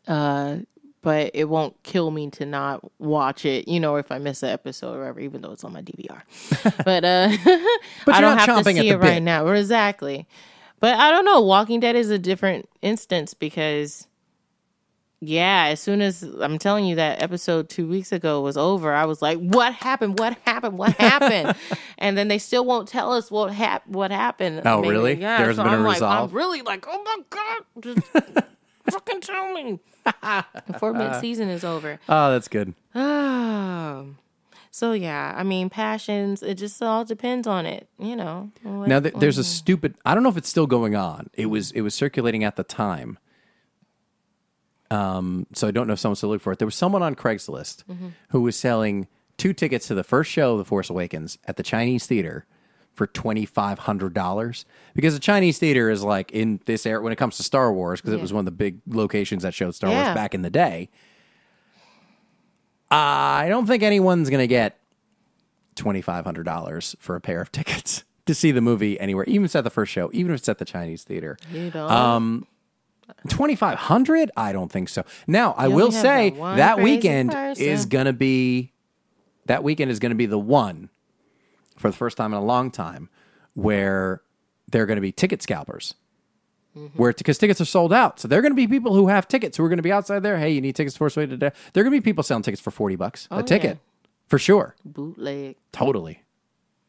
Uh, 0.07 0.57
but 1.04 1.32
it 1.34 1.49
won't 1.49 1.76
kill 1.84 2.10
me 2.12 2.30
to 2.32 2.45
not 2.45 2.82
watch 2.99 3.45
it. 3.45 3.68
You 3.68 3.80
know, 3.80 3.97
if 3.97 4.12
I 4.12 4.18
miss 4.18 4.41
an 4.41 4.49
episode 4.49 4.95
or 4.95 4.99
whatever, 4.99 5.20
even 5.20 5.41
though 5.41 5.51
it's 5.51 5.64
on 5.66 5.74
my 5.74 5.82
DVR. 5.82 6.22
but 6.86 7.04
uh, 7.04 7.30
But 8.06 8.16
I 8.16 8.20
you're 8.20 8.30
don't 8.30 8.38
have 8.39 8.64
to 8.64 8.64
see 8.64 8.80
the 8.80 8.88
it 8.89 8.97
right 8.97 9.22
now. 9.22 9.45
Exactly. 9.47 10.26
But 10.80 10.95
I 10.97 11.12
don't 11.12 11.26
know. 11.26 11.41
Walking 11.41 11.80
Dead 11.82 11.95
is 11.95 12.10
a 12.10 12.18
different 12.18 12.68
instance 12.82 13.34
because. 13.36 14.08
Yeah, 15.26 15.68
as 15.68 15.80
soon 15.80 16.01
as 16.01 16.22
I'm 16.41 16.60
telling 16.60 16.84
you 16.84 16.95
that 16.97 17.22
episode 17.22 17.70
two 17.70 17.88
weeks 17.88 18.12
ago 18.12 18.41
was 18.41 18.58
over, 18.58 18.93
I 18.93 19.06
was 19.06 19.22
like, 19.22 19.38
"What 19.39 19.74
happened? 19.74 20.20
What 20.20 20.38
happened? 20.43 20.78
What 20.78 20.97
happened?" 20.97 21.56
and 21.97 22.18
then 22.18 22.28
they 22.28 22.38
still 22.38 22.66
won't 22.66 22.89
tell 22.89 23.14
us 23.14 23.32
what 23.32 23.54
hap- 23.54 23.88
what 23.88 24.12
happened. 24.12 24.64
Oh, 24.66 24.82
really? 24.82 25.14
Yeah. 25.14 25.38
There 25.38 25.47
hasn't 25.47 25.66
so 25.66 25.70
been 25.72 25.74
a 25.76 25.78
I'm 25.78 25.84
like, 25.86 25.93
resolve? 25.95 26.30
I'm 26.32 26.36
really 26.36 26.62
like, 26.62 26.86
"Oh 26.89 27.01
my 27.06 27.18
god, 27.30 27.64
just 27.80 28.45
fucking 28.90 29.22
tell 29.22 29.54
me." 29.54 29.80
four 30.80 30.94
mid-season 30.94 31.50
is 31.50 31.64
over. 31.64 32.00
Oh, 32.10 32.32
that's 32.32 32.48
good. 32.48 32.74
Oh. 32.96 34.08
So 34.76 34.94
yeah, 34.94 35.36
I 35.38 35.44
mean, 35.44 35.70
passions. 35.70 36.42
It 36.42 36.56
just 36.56 36.82
all 36.82 37.06
depends 37.06 37.46
on 37.46 37.68
it, 37.68 37.88
you 38.00 38.16
know. 38.16 38.50
What- 38.64 38.88
Now 38.88 39.00
th- 39.00 39.14
there's 39.14 39.38
a 39.38 39.44
stupid. 39.44 39.94
I 40.04 40.16
don't 40.16 40.24
know 40.24 40.30
if 40.30 40.38
it's 40.38 40.50
still 40.50 40.66
going 40.66 40.96
on. 40.96 41.30
It 41.36 41.46
was 41.46 41.70
it 41.74 41.82
was 41.82 41.94
circulating 41.94 42.44
at 42.44 42.56
the 42.56 42.64
time. 42.64 43.20
Um, 44.90 45.46
so 45.54 45.68
I 45.68 45.72
don't 45.72 45.86
know 45.86 45.94
if 45.94 46.00
someone's 46.00 46.20
still 46.20 46.30
looking 46.30 46.40
for 46.44 46.54
it. 46.54 46.60
There 46.60 46.66
was 46.66 46.74
someone 46.76 47.04
on 47.04 47.14
Craigslist 47.16 47.84
who 48.30 48.42
was 48.42 48.56
selling 48.56 49.08
two 49.38 49.54
tickets 49.54 49.88
to 49.90 49.94
the 49.96 50.04
first 50.04 50.32
show 50.32 50.54
of 50.54 50.58
The 50.60 50.66
Force 50.66 50.90
Awakens 50.90 51.38
at 51.46 51.58
the 51.58 51.64
Chinese 51.64 52.08
theater 52.08 52.46
for 52.94 53.08
twenty 53.08 53.46
five 53.46 53.80
hundred 53.80 54.14
dollars 54.14 54.66
because 54.94 55.14
the 55.14 55.20
Chinese 55.20 55.58
theater 55.60 55.89
is 55.89 56.04
like 56.04 56.32
in 56.32 56.60
this 56.66 56.86
era 56.86 57.02
when 57.02 57.12
it 57.12 57.16
comes 57.18 57.38
to 57.38 57.44
Star 57.44 57.74
Wars 57.74 58.00
because 58.02 58.14
it 58.14 58.22
was 58.22 58.32
one 58.32 58.39
of 58.41 58.46
the 58.46 58.52
big 58.52 58.80
locations 58.88 59.44
that 59.44 59.54
showed 59.54 59.74
Star 59.76 59.89
Yeah. 59.89 60.04
Wars 60.04 60.16
back 60.16 60.34
in 60.36 60.41
the 60.44 60.50
day. 60.50 60.89
I 62.91 63.48
don't 63.50 63.66
think 63.66 63.84
anyone's 63.84 64.30
gonna 64.30 64.48
get 64.48 64.80
twenty 65.76 66.02
five 66.02 66.26
hundred 66.26 66.44
dollars 66.44 66.96
for 67.00 67.16
a 67.16 67.22
pair 67.22 67.41
of 67.41 67.52
tickets 67.52 68.04
to 68.26 68.34
see 68.34 68.52
the 68.52 68.62
movie 68.62 69.00
anywhere, 69.00 69.26
even 69.26 69.44
if 69.44 69.48
it's 69.50 69.56
at 69.56 69.64
the 69.64 69.70
first 69.70 69.91
show, 69.91 70.10
even 70.14 70.32
if 70.34 70.39
it's 70.39 70.50
at 70.50 70.58
the 70.60 70.66
Chinese 70.66 71.04
theater. 71.04 71.38
you. 71.52 71.72
Um, 71.74 72.48
Twenty 73.28 73.56
five 73.56 73.78
hundred? 73.78 74.32
I 74.38 74.54
don't 74.54 74.72
think 74.72 74.88
so. 74.89 75.04
Now 75.28 75.54
I 75.58 75.68
You 75.68 75.76
will 75.76 75.91
say 75.91 76.30
that 76.30 76.80
weekend 76.80 77.32
person. 77.32 77.66
is 77.66 77.86
gonna 77.86 78.14
be 78.14 78.72
that 79.46 79.62
weekend 79.64 79.91
is 79.91 80.00
gonna 80.00 80.16
be 80.16 80.26
the 80.26 80.39
one 80.39 80.89
for 81.78 81.90
the 81.90 81.96
first 81.98 82.18
time 82.18 82.34
in 82.34 82.40
a 82.40 82.44
long 82.44 82.72
time 82.72 83.10
where 83.54 84.22
they're 84.70 84.86
gonna 84.86 85.02
be 85.02 85.12
ticket 85.12 85.42
scalpers. 85.42 85.96
Mm-hmm. 86.76 86.98
Where 86.98 87.14
because 87.14 87.38
tickets 87.38 87.62
are 87.62 87.66
sold 87.66 87.94
out, 87.94 88.20
so 88.20 88.28
there 88.28 88.40
are 88.40 88.42
going 88.42 88.52
to 88.52 88.56
be 88.56 88.68
people 88.68 88.96
who 88.96 89.08
have 89.08 89.28
tickets 89.28 89.58
who 89.58 89.64
are 89.64 89.70
going 89.70 89.78
to 89.78 89.84
be 89.84 89.92
outside 89.92 90.24
there. 90.24 90.40
Hey, 90.40 90.50
you 90.50 90.60
need 90.60 90.76
tickets 90.76 90.96
for 90.96 91.02
Force 91.02 91.18
Awakens 91.18 91.34
today. 91.40 91.52
There 91.72 91.82
are 91.82 91.84
going 91.84 91.94
to 91.94 92.02
be 92.02 92.04
people 92.04 92.24
selling 92.24 92.42
tickets 92.42 92.60
for 92.64 92.72
forty 92.72 92.96
bucks 92.96 93.28
Oh, 93.30 93.38
a 93.38 93.44
ticket, 93.44 93.78
for 94.26 94.40
sure. 94.40 94.76
bootleg. 94.84 95.58
Totally. 95.72 96.24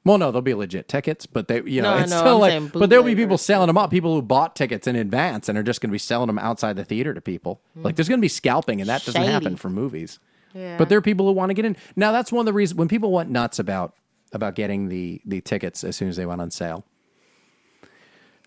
Well, 0.03 0.17
no, 0.17 0.31
they'll 0.31 0.41
be 0.41 0.55
legit 0.55 0.89
tickets, 0.89 1.27
but 1.27 1.49
they, 1.49 1.63
you 1.65 1.83
know, 1.83 1.97
No, 1.97 2.03
it's 2.03 2.11
no, 2.11 2.17
still 2.19 2.43
I'm 2.45 2.63
like, 2.65 2.73
but 2.73 2.89
there'll 2.89 3.05
be 3.05 3.15
people 3.15 3.37
selling 3.37 3.67
them 3.67 3.77
up, 3.77 3.91
people 3.91 4.15
who 4.15 4.23
bought 4.23 4.57
tickets 4.57 4.87
in 4.87 4.97
advance 4.97 5.51
and 5.51 5.59
are 5.59 5.63
just 5.63 5.83
going 5.83 5.91
to 5.91 5.95
be 5.95 5.99
selling 5.99 6.29
them 6.29 6.39
outside 6.39 6.77
the 6.77 6.85
theater 6.87 7.13
to 7.13 7.21
people. 7.21 7.61
Like, 7.77 7.97
there's 7.97 8.09
going 8.09 8.21
to 8.21 8.25
be 8.25 8.29
scalping, 8.29 8.81
and 8.81 8.89
that 8.89 9.05
doesn't 9.05 9.23
happen 9.23 9.57
for 9.57 9.69
movies. 9.69 10.19
Yeah. 10.55 10.79
But 10.79 10.89
there 10.89 10.97
are 10.97 11.03
people 11.03 11.27
who 11.27 11.33
want 11.33 11.51
to 11.51 11.55
get 11.55 11.67
in. 11.67 11.77
Now, 11.95 12.11
that's 12.11 12.33
one 12.33 12.41
of 12.41 12.47
the 12.47 12.55
reasons 12.55 12.79
when 12.79 12.89
people 12.89 13.13
went 13.13 13.29
nuts 13.29 13.59
about 13.59 13.95
about 14.35 14.55
getting 14.55 14.89
the 14.89 15.21
the 15.25 15.41
tickets 15.41 15.85
as 15.85 15.97
soon 15.97 16.09
as 16.09 16.17
they 16.17 16.27
went 16.27 16.41
on 16.41 16.51
sale. 16.51 16.85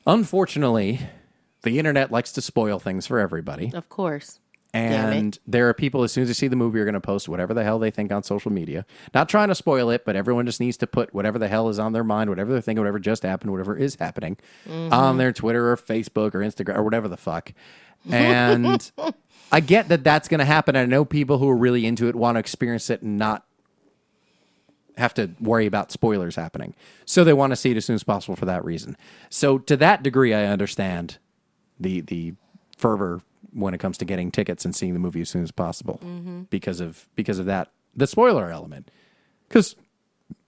Unfortunately, 0.05 1.01
the 1.63 1.79
internet 1.79 2.11
likes 2.11 2.31
to 2.33 2.41
spoil 2.41 2.79
things 2.79 3.05
for 3.05 3.19
everybody. 3.19 3.71
Of 3.73 3.89
course. 3.89 4.39
And 4.73 5.39
there 5.47 5.69
are 5.69 5.73
people, 5.73 6.03
as 6.03 6.11
soon 6.11 6.23
as 6.23 6.27
they 6.27 6.33
see 6.33 6.47
the 6.47 6.55
movie, 6.55 6.79
are 6.79 6.85
going 6.85 6.93
to 6.93 7.01
post 7.01 7.27
whatever 7.27 7.53
the 7.53 7.63
hell 7.63 7.79
they 7.79 7.89
think 7.89 8.11
on 8.11 8.21
social 8.21 8.51
media. 8.51 8.85
Not 9.13 9.27
trying 9.27 9.47
to 9.47 9.55
spoil 9.55 9.89
it, 9.89 10.05
but 10.05 10.15
everyone 10.15 10.45
just 10.45 10.59
needs 10.59 10.77
to 10.77 10.87
put 10.87 11.13
whatever 11.13 11.39
the 11.39 11.47
hell 11.47 11.69
is 11.69 11.79
on 11.79 11.93
their 11.93 12.03
mind, 12.03 12.29
whatever 12.29 12.51
they're 12.51 12.61
thinking, 12.61 12.81
whatever 12.81 12.99
just 12.99 13.23
happened, 13.23 13.51
whatever 13.51 13.75
is 13.75 13.95
happening 13.95 14.37
mm-hmm. 14.67 14.93
on 14.93 15.17
their 15.17 15.31
Twitter 15.31 15.71
or 15.71 15.77
Facebook 15.77 16.35
or 16.35 16.39
Instagram 16.39 16.77
or 16.77 16.83
whatever 16.83 17.07
the 17.07 17.17
fuck. 17.17 17.53
And 18.09 18.91
I 19.51 19.61
get 19.61 19.87
that 19.89 20.03
that's 20.03 20.27
going 20.27 20.39
to 20.39 20.45
happen. 20.45 20.75
I 20.75 20.85
know 20.85 21.05
people 21.05 21.37
who 21.37 21.49
are 21.49 21.57
really 21.57 21.85
into 21.85 22.07
it 22.07 22.15
want 22.15 22.35
to 22.35 22.39
experience 22.39 22.89
it 22.89 23.01
and 23.01 23.17
not 23.17 23.45
have 24.97 25.13
to 25.15 25.31
worry 25.39 25.65
about 25.65 25.91
spoilers 25.91 26.35
happening. 26.35 26.73
So 27.05 27.23
they 27.23 27.33
want 27.33 27.51
to 27.51 27.55
see 27.55 27.71
it 27.71 27.77
as 27.77 27.85
soon 27.85 27.95
as 27.95 28.03
possible 28.03 28.35
for 28.35 28.45
that 28.45 28.65
reason. 28.65 28.97
So 29.29 29.57
to 29.59 29.77
that 29.77 30.03
degree, 30.03 30.33
I 30.33 30.45
understand 30.45 31.17
the 31.79 32.01
the 32.01 32.33
fervor 32.77 33.21
when 33.53 33.73
it 33.73 33.79
comes 33.79 33.97
to 33.97 34.05
getting 34.05 34.31
tickets 34.31 34.65
and 34.65 34.75
seeing 34.75 34.93
the 34.93 34.99
movie 34.99 35.21
as 35.21 35.29
soon 35.29 35.43
as 35.43 35.51
possible 35.51 35.99
mm-hmm. 36.03 36.43
because 36.43 36.79
of 36.79 37.07
because 37.15 37.39
of 37.39 37.45
that 37.45 37.71
the 37.95 38.07
spoiler 38.07 38.49
element. 38.49 38.91
Because 39.47 39.75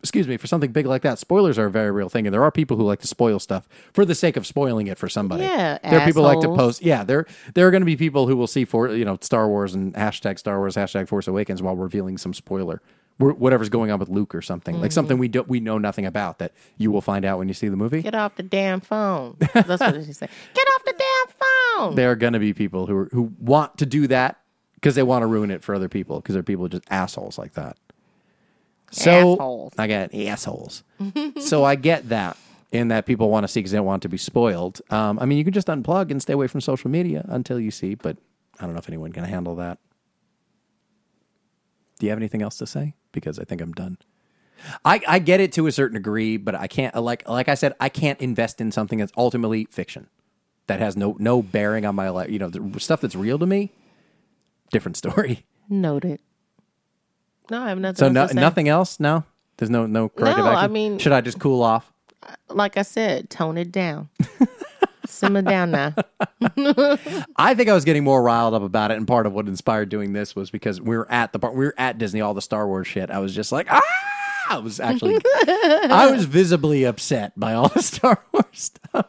excuse 0.02 0.28
me, 0.28 0.38
for 0.38 0.48
something 0.48 0.72
big 0.72 0.86
like 0.86 1.02
that, 1.02 1.20
spoilers 1.20 1.58
are 1.58 1.66
a 1.66 1.72
very 1.72 1.92
real 1.92 2.10
thing, 2.10 2.26
and 2.26 2.34
there 2.34 2.44
are 2.44 2.52
people 2.52 2.78
who 2.78 2.84
like 2.84 3.00
to 3.00 3.08
spoil 3.08 3.40
stuff 3.40 3.68
for 3.94 4.06
the 4.06 4.16
sake 4.16 4.38
of 4.38 4.48
spoiling 4.48 4.88
it 4.88 4.98
for 4.98 5.10
somebody. 5.10 5.44
Yeah, 5.44 5.78
there 5.84 6.00
are 6.00 6.06
people 6.06 6.24
who 6.24 6.28
like 6.28 6.42
to 6.42 6.56
post. 6.56 6.82
Yeah, 6.82 7.04
there 7.04 7.26
there 7.54 7.68
are 7.68 7.72
going 7.72 7.82
to 7.82 7.86
be 7.86 7.98
people 7.98 8.28
who 8.28 8.36
will 8.36 8.48
see 8.48 8.66
for 8.66 8.90
you 8.90 9.06
know 9.06 9.18
Star 9.22 9.48
Wars 9.48 9.74
and 9.74 9.94
hashtag 9.94 10.40
Star 10.40 10.58
Wars 10.60 10.76
hashtag 10.76 11.08
Force 11.08 11.28
Awakens 11.28 11.62
while 11.62 11.76
revealing 11.76 12.18
some 12.18 12.34
spoiler. 12.34 12.82
Wh- 13.20 13.40
Whatever's 13.40 13.70
going 13.70 13.92
on 13.92 14.00
with 14.00 14.10
Luke 14.10 14.34
or 14.34 14.42
something 14.42 14.82
like 14.82 14.92
something 14.92 15.18
we 15.20 15.28
don't 15.28 15.48
we 15.48 15.60
know 15.60 15.78
nothing 15.78 16.06
about 16.08 16.40
that 16.40 16.52
you 16.78 16.90
will 16.92 17.02
find 17.02 17.24
out 17.26 17.38
when 17.38 17.48
you 17.48 17.54
see 17.54 17.70
the 17.70 17.78
movie. 17.78 18.02
Get 18.02 18.16
off 18.16 18.36
the 18.36 18.44
damn 18.44 18.80
phone. 18.82 19.38
That's 19.54 19.68
what 19.82 20.04
she 20.06 20.14
said. 20.14 20.30
Get 20.54 20.68
off 20.76 20.84
the 20.86 20.96
damn 20.98 21.36
phone. 21.88 21.96
there 21.96 22.10
are 22.12 22.16
going 22.16 22.34
to 22.34 22.40
be 22.40 22.54
people 22.54 22.88
who 22.88 22.98
are, 22.98 23.10
who 23.12 23.32
want 23.40 23.78
to 23.78 23.86
do 23.86 24.08
that 24.08 24.40
because 24.76 24.96
they 24.96 25.04
want 25.04 25.22
to 25.24 25.28
ruin 25.28 25.52
it 25.52 25.64
for 25.64 25.76
other 25.76 25.90
people 25.90 26.20
because 26.22 26.34
there 26.34 26.40
are 26.40 26.44
people 26.44 26.68
just 26.68 26.84
assholes 26.90 27.38
like 27.38 27.54
that. 27.54 27.78
So 28.92 29.12
Assholes. 29.34 29.74
I 29.78 29.86
get 29.88 30.16
assholes. 30.16 30.84
so 31.42 31.64
I 31.64 31.76
get 31.76 32.10
that 32.10 32.38
in 32.72 32.88
that 32.88 33.06
people 33.06 33.30
want 33.30 33.44
to 33.44 33.48
see 33.48 33.60
because 33.60 33.72
they 33.72 33.78
don't 33.78 33.86
want 33.86 34.02
to 34.04 34.10
be 34.10 34.18
spoiled. 34.18 34.82
Um, 34.90 35.20
I 35.20 35.26
mean, 35.26 35.38
you 35.38 35.44
can 35.44 35.54
just 35.54 35.68
unplug 35.68 36.10
and 36.12 36.22
stay 36.22 36.34
away 36.34 36.48
from 36.48 36.62
social 36.62 36.90
media 36.90 37.24
until 37.30 37.60
you 37.60 37.70
see, 37.72 37.94
but 37.96 38.18
I 38.60 38.64
don't 38.66 38.74
know 38.74 38.80
if 38.80 38.88
anyone 38.90 39.12
can 39.12 39.24
handle 39.26 39.56
that. 39.58 39.78
Do 42.00 42.06
you 42.06 42.10
have 42.12 42.20
anything 42.20 42.42
else 42.42 42.58
to 42.58 42.66
say? 42.68 42.96
Because 43.12 43.40
I 43.40 43.44
think 43.44 43.62
I'm 43.62 43.74
done. 43.74 43.98
I, 44.84 45.02
I 45.08 45.20
get 45.20 45.40
it 45.40 45.54
to 45.54 45.68
a 45.68 45.72
certain 45.72 45.96
degree, 45.96 46.38
but 46.38 46.54
I 46.56 46.68
can't 46.68 46.96
uh, 46.96 47.02
like 47.02 47.28
like 47.28 47.48
I 47.50 47.56
said, 47.56 47.74
I 47.80 47.90
can't 47.90 48.20
invest 48.20 48.60
in 48.60 48.72
something 48.72 49.00
that's 49.00 49.12
ultimately 49.18 49.68
fiction 49.72 50.08
that 50.68 50.80
has 50.80 50.98
no 50.98 51.16
no 51.20 51.42
bearing 51.42 51.86
on 51.86 51.96
my 51.96 52.10
life. 52.10 52.30
You 52.30 52.40
know, 52.40 52.50
the 52.50 52.80
stuff 52.80 53.02
that's 53.02 53.16
real 53.16 53.40
to 53.40 53.46
me. 53.46 53.72
Different 54.72 54.98
story. 54.98 55.46
Noted. 55.70 56.20
No, 57.50 57.64
I 57.64 57.70
have 57.70 57.80
nothing. 57.80 57.96
So 57.98 58.06
else 58.08 58.14
no, 58.14 58.28
to 58.28 58.34
say. 58.34 58.40
nothing 58.40 58.70
else. 58.70 59.00
No, 59.00 59.24
there's 59.58 59.70
no 59.70 59.86
no 59.86 60.10
corrective 60.10 60.46
No, 60.46 60.52
action. 60.52 60.64
I 60.64 60.68
mean- 60.68 61.00
should 61.00 61.12
I 61.14 61.22
just 61.22 61.40
cool 61.40 61.64
off? 61.64 61.92
Like 62.50 62.78
I 62.78 62.82
said, 62.82 63.30
tone 63.30 63.58
it 63.58 63.72
down. 63.72 64.10
Simmer 65.10 65.42
down 65.42 65.72
now. 65.72 65.96
I 67.38 67.54
think 67.56 67.70
I 67.70 67.74
was 67.74 67.86
getting 67.86 68.04
more 68.04 68.22
riled 68.22 68.54
up 68.54 68.62
about 68.64 68.92
it, 68.92 68.98
and 68.98 69.08
part 69.08 69.26
of 69.26 69.34
what 69.34 69.48
inspired 69.48 69.90
doing 69.90 70.14
this 70.14 70.36
was 70.36 70.50
because 70.52 70.80
we 70.80 70.96
were 70.98 71.10
at 71.12 71.34
the 71.34 71.40
part 71.40 71.56
we 71.56 71.66
were 71.66 71.76
at 71.78 71.98
Disney, 71.98 72.22
all 72.22 72.34
the 72.34 72.42
Star 72.42 72.68
Wars 72.68 72.88
shit. 72.88 73.10
I 73.10 73.20
was 73.20 73.34
just 73.36 73.52
like, 73.52 73.68
ah! 73.70 73.82
I 74.52 74.58
was 74.58 74.80
actually, 74.80 75.20
I 75.48 76.10
was 76.12 76.26
visibly 76.26 76.84
upset 76.84 77.40
by 77.40 77.54
all 77.54 77.68
the 77.70 77.84
Star 77.84 78.24
Wars 78.32 78.46
stuff, 78.54 79.06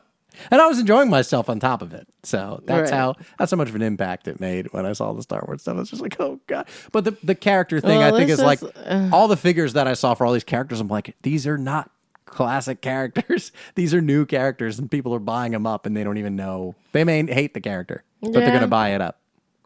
and 0.50 0.60
I 0.60 0.66
was 0.66 0.78
enjoying 0.78 1.08
myself 1.08 1.48
on 1.48 1.58
top 1.60 1.80
of 1.80 1.94
it. 1.94 2.06
So 2.24 2.62
that's 2.66 2.90
Right. 2.90 2.98
how 2.98 3.14
that's 3.38 3.50
how 3.50 3.56
much 3.56 3.68
of 3.70 3.74
an 3.74 3.80
impact 3.82 4.28
it 4.28 4.38
made 4.38 4.70
when 4.72 4.84
I 4.84 4.92
saw 4.92 5.12
the 5.14 5.22
Star 5.22 5.42
Wars 5.46 5.62
stuff. 5.62 5.76
I 5.76 5.80
was 5.80 5.88
just 5.90 6.02
like, 6.02 6.20
oh 6.20 6.40
god! 6.46 6.66
But 6.92 7.04
the 7.04 7.16
the 7.22 7.34
character 7.34 7.80
thing, 7.80 7.98
Well, 8.00 8.14
I 8.14 8.18
think, 8.18 8.28
this 8.28 8.38
is 8.38 8.44
like 8.44 8.60
uh, 8.62 9.08
all 9.12 9.28
the 9.28 9.36
figures 9.36 9.72
that 9.74 9.86
I 9.86 9.94
saw 9.94 10.12
for 10.14 10.26
all 10.26 10.32
these 10.34 10.44
characters. 10.44 10.78
I'm 10.80 10.88
like, 10.88 11.16
these 11.22 11.46
are 11.46 11.56
not 11.58 11.90
classic 12.30 12.80
characters. 12.80 13.52
These 13.74 13.92
are 13.94 14.00
new 14.00 14.24
characters, 14.26 14.78
and 14.78 14.90
people 14.90 15.14
are 15.14 15.18
buying 15.20 15.52
them 15.52 15.66
up, 15.66 15.84
and 15.86 15.96
they 15.96 16.04
don't 16.04 16.18
even 16.18 16.36
know. 16.36 16.74
They 16.92 17.04
may 17.04 17.24
hate 17.26 17.54
the 17.54 17.60
character, 17.60 18.02
but 18.22 18.32
they're 18.32 18.42
Yeah. 18.42 18.48
going 18.50 18.60
to 18.62 18.66
buy 18.68 18.90
it 18.90 19.00
up. 19.00 19.18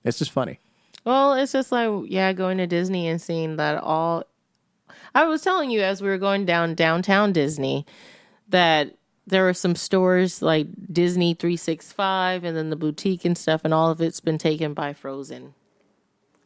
It's 0.04 0.18
just 0.18 0.30
funny. 0.32 0.58
Well, 1.04 1.34
it's 1.34 1.52
just 1.52 1.70
like 1.70 1.90
yeah, 2.10 2.32
going 2.32 2.58
to 2.58 2.66
Disney 2.66 3.06
and 3.08 3.20
seeing 3.20 3.56
that 3.56 3.82
all. 3.82 4.24
I 5.14 5.24
was 5.26 5.42
telling 5.42 5.70
you 5.70 5.80
as 5.82 6.02
we 6.02 6.08
were 6.08 6.18
going 6.18 6.44
down 6.46 6.74
downtown 6.74 7.32
Disney 7.32 7.86
that 8.48 8.94
there 9.26 9.44
were 9.44 9.54
some 9.54 9.74
stores 9.74 10.42
like 10.42 10.66
Disney 10.92 11.34
365 11.34 12.44
and 12.44 12.56
then 12.56 12.68
the 12.70 12.76
boutique 12.76 13.24
and 13.24 13.36
stuff 13.38 13.62
and 13.64 13.72
all 13.72 13.90
of 13.90 14.00
it's 14.00 14.20
been 14.20 14.38
taken 14.38 14.74
by 14.74 14.92
Frozen. 14.92 15.54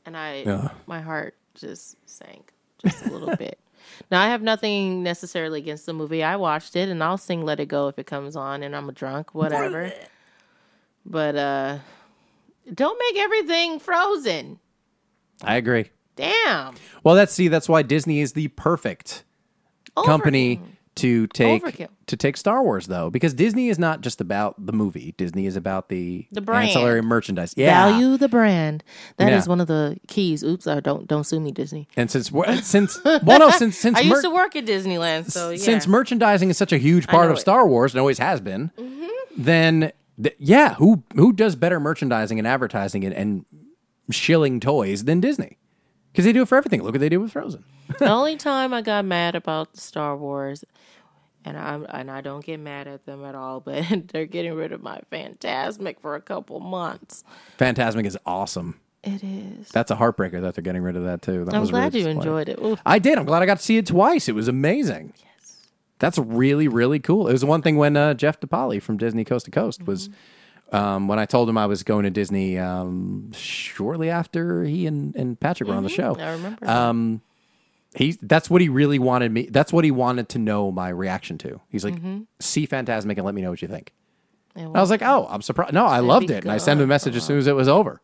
And 0.07 0.17
I 0.17 0.71
my 0.87 1.01
heart 1.01 1.35
just 1.55 1.97
sank 2.07 2.53
just 2.85 3.05
a 3.07 3.11
little 3.11 3.35
bit. 3.39 3.59
Now 4.11 4.23
I 4.23 4.29
have 4.29 4.43
nothing 4.43 5.03
necessarily 5.03 5.61
against 5.61 5.87
the 5.87 5.93
movie. 5.93 6.23
I 6.23 6.37
watched 6.37 6.77
it 6.77 6.89
and 6.89 7.03
I'll 7.03 7.19
sing 7.19 7.45
Let 7.45 7.61
It 7.61 7.67
Go 7.67 7.89
if 7.89 7.99
it 7.99 8.07
comes 8.07 8.37
on 8.37 8.63
and 8.63 8.75
I'm 8.75 8.89
a 8.89 8.93
drunk, 8.93 9.35
whatever. 9.35 9.93
But 11.05 11.37
uh 11.37 11.79
don't 12.73 12.99
make 12.99 13.23
everything 13.23 13.81
frozen. 13.81 14.59
I 15.43 15.57
agree. 15.57 15.91
Damn. 16.17 16.75
Well, 17.05 17.15
that's 17.15 17.33
see, 17.33 17.49
that's 17.49 17.69
why 17.69 17.83
Disney 17.83 18.21
is 18.21 18.33
the 18.33 18.49
perfect 18.49 19.25
company 20.05 20.61
to 20.99 21.27
take 21.29 21.65
Overkill. 21.65 21.89
to 22.07 22.17
take 22.17 22.37
Star 22.37 22.63
Wars 22.63 22.87
though, 22.87 23.11
because 23.11 23.35
Disney 23.35 23.69
is 23.69 23.79
not 23.79 24.01
just 24.01 24.21
about 24.21 24.55
the 24.65 24.73
movie. 24.73 25.15
Disney 25.17 25.47
is 25.47 25.57
about 25.57 25.89
the 25.89 26.27
The 26.33 26.41
brand. 26.41 26.69
ancillary 26.69 27.03
merchandise. 27.03 27.55
Yeah. 27.57 27.89
Value 27.91 28.17
the 28.17 28.29
brand. 28.29 28.85
That 29.17 29.33
is 29.33 29.47
Yeah. 29.47 29.51
one 29.51 29.61
of 29.61 29.67
the 29.67 29.99
keys. 30.09 30.43
Oops, 30.45 30.67
uh, 30.67 30.81
don't 30.81 31.07
don't 31.07 31.25
sue 31.25 31.41
me, 31.41 31.51
Disney. 31.53 31.89
And 31.97 32.11
since 32.11 32.31
we're- 32.33 32.57
since 32.63 32.99
well, 33.05 33.39
no, 33.39 33.51
since 33.51 33.77
since 33.79 33.99
I 33.99 34.03
mer- 34.03 34.11
used 34.11 34.23
to 34.25 34.31
work 34.31 34.55
at 34.57 34.65
Disneyland, 34.67 35.31
so 35.31 35.51
yeah. 35.51 35.57
since 35.59 35.87
merchandising 35.87 36.51
is 36.51 36.57
such 36.57 36.73
a 36.73 36.79
huge 36.79 37.07
part 37.07 37.25
know 37.27 37.31
of 37.31 37.31
it. 37.31 37.35
Mm-hmm. 37.35 37.41
Star 37.41 37.67
Wars 37.69 37.93
and 37.95 38.01
always 38.01 38.19
has 38.19 38.41
been, 38.41 38.71
then 39.37 39.93
th- 40.23 40.37
yeah, 40.39 40.75
who 40.75 41.03
who 41.15 41.33
does 41.33 41.57
better 41.57 41.81
merchandising 41.81 42.39
and 42.39 42.47
advertising 42.47 43.05
and, 43.05 43.15
and 43.15 43.45
shilling 44.11 44.61
toys 44.61 45.05
than 45.05 45.21
Disney? 45.21 45.59
Because 46.13 46.25
they 46.25 46.33
do 46.33 46.43
it 46.43 46.49
for 46.49 46.57
everything. 46.59 46.83
Look 46.83 46.93
what 46.95 47.01
they 47.01 47.09
do 47.11 47.21
with 47.21 47.33
Frozen. 47.33 47.65
the 47.99 48.09
only 48.11 48.37
time 48.37 48.73
I 48.75 48.83
got 48.83 49.05
mad 49.05 49.35
about 49.35 49.77
Star 49.77 50.17
Wars, 50.17 50.65
and 51.45 51.57
I 51.57 51.75
and 51.99 52.11
I 52.11 52.21
don't 52.21 52.45
get 52.45 52.61
mad 52.61 52.89
at 52.89 53.07
them 53.07 53.25
at 53.25 53.35
all, 53.35 53.61
but 53.65 54.09
they're 54.09 54.27
getting 54.27 54.55
rid 54.55 54.73
of 54.73 54.83
my 54.83 55.01
Fantasmic 55.11 56.01
for 56.01 56.15
a 56.15 56.21
couple 56.21 56.61
months. 56.61 57.25
Fantasmic 57.59 58.07
is 58.07 58.19
awesome. 58.27 58.81
It 59.05 59.23
is. 59.23 59.69
That's 59.69 59.91
a 59.91 59.97
heartbreaker 59.97 60.43
that 60.43 60.55
they're 60.55 60.63
getting 60.63 60.83
rid 60.83 60.97
of 60.97 61.05
that 61.05 61.23
too. 61.23 61.45
That 61.45 61.55
I'm 61.55 61.61
was 61.61 61.71
glad 61.71 61.95
really 61.95 62.07
you 62.07 62.11
enjoyed 62.11 62.49
it. 62.49 62.59
Oof. 62.61 62.81
I 62.85 62.99
did. 62.99 63.17
I'm 63.17 63.25
glad 63.25 63.43
I 63.43 63.47
got 63.47 63.59
to 63.59 63.65
see 63.65 63.77
it 63.77 63.87
twice. 63.87 64.29
It 64.29 64.35
was 64.35 64.49
amazing. 64.49 65.13
Yes. 65.17 65.69
That's 66.01 66.19
really, 66.19 66.67
really 66.69 66.99
cool. 66.99 67.29
It 67.29 67.33
was 67.33 67.41
the 67.41 67.47
one 67.47 67.63
thing 67.63 67.77
when 67.77 67.97
uh, 67.97 68.15
Jeff 68.15 68.41
DePauli 68.41 68.83
from 68.83 68.97
Disney 68.97 69.25
Coast 69.25 69.45
to 69.45 69.51
Coast 69.53 69.87
was 69.87 70.11
um, 70.73 71.09
when 71.09 71.19
I 71.19 71.27
told 71.27 71.49
him 71.49 71.57
I 71.57 71.67
was 71.67 71.83
going 71.85 72.05
to 72.05 72.11
Disney 72.11 72.59
um, 72.59 73.31
shortly 73.33 74.11
after 74.11 74.65
he 74.65 74.87
and, 74.87 75.15
and 75.15 75.39
Patrick 75.39 75.69
were 75.69 75.77
on 75.77 75.85
the 75.85 75.89
show. 75.89 76.17
I 76.19 76.33
remember. 76.33 76.69
Um, 76.69 77.23
he 77.95 78.19
that's 78.21 78.51
what 78.51 78.61
he 78.61 78.69
really 78.69 78.99
wanted 78.99 79.33
me. 79.33 79.49
That's 79.51 79.73
what 79.73 79.85
he 79.85 79.91
wanted 79.91 80.29
to 80.31 80.39
know 80.39 80.71
my 80.71 80.89
reaction 80.89 81.39
to. 81.39 81.61
He's 81.69 81.85
like, 81.85 81.95
mm-hmm. 81.95 82.23
see 82.41 82.67
Fantasmic 82.67 83.17
and 83.17 83.25
let 83.25 83.35
me 83.35 83.43
know 83.43 83.51
what 83.51 83.63
you 83.63 83.69
think. 83.69 83.93
And 84.55 84.77
I 84.77 84.81
was 84.81 84.91
like, 84.91 85.03
oh, 85.03 85.27
I'm 85.31 85.43
surprised. 85.43 85.73
No, 85.73 85.87
I 85.87 86.01
loved 86.01 86.31
it. 86.31 86.45
And 86.45 86.53
I 86.53 86.59
sent 86.59 86.81
him 86.81 86.85
a 86.85 86.87
message 86.89 87.17
as 87.17 87.25
soon 87.25 87.39
as 87.39 87.47
it 87.47 87.55
was 87.55 87.69
over. 87.69 88.01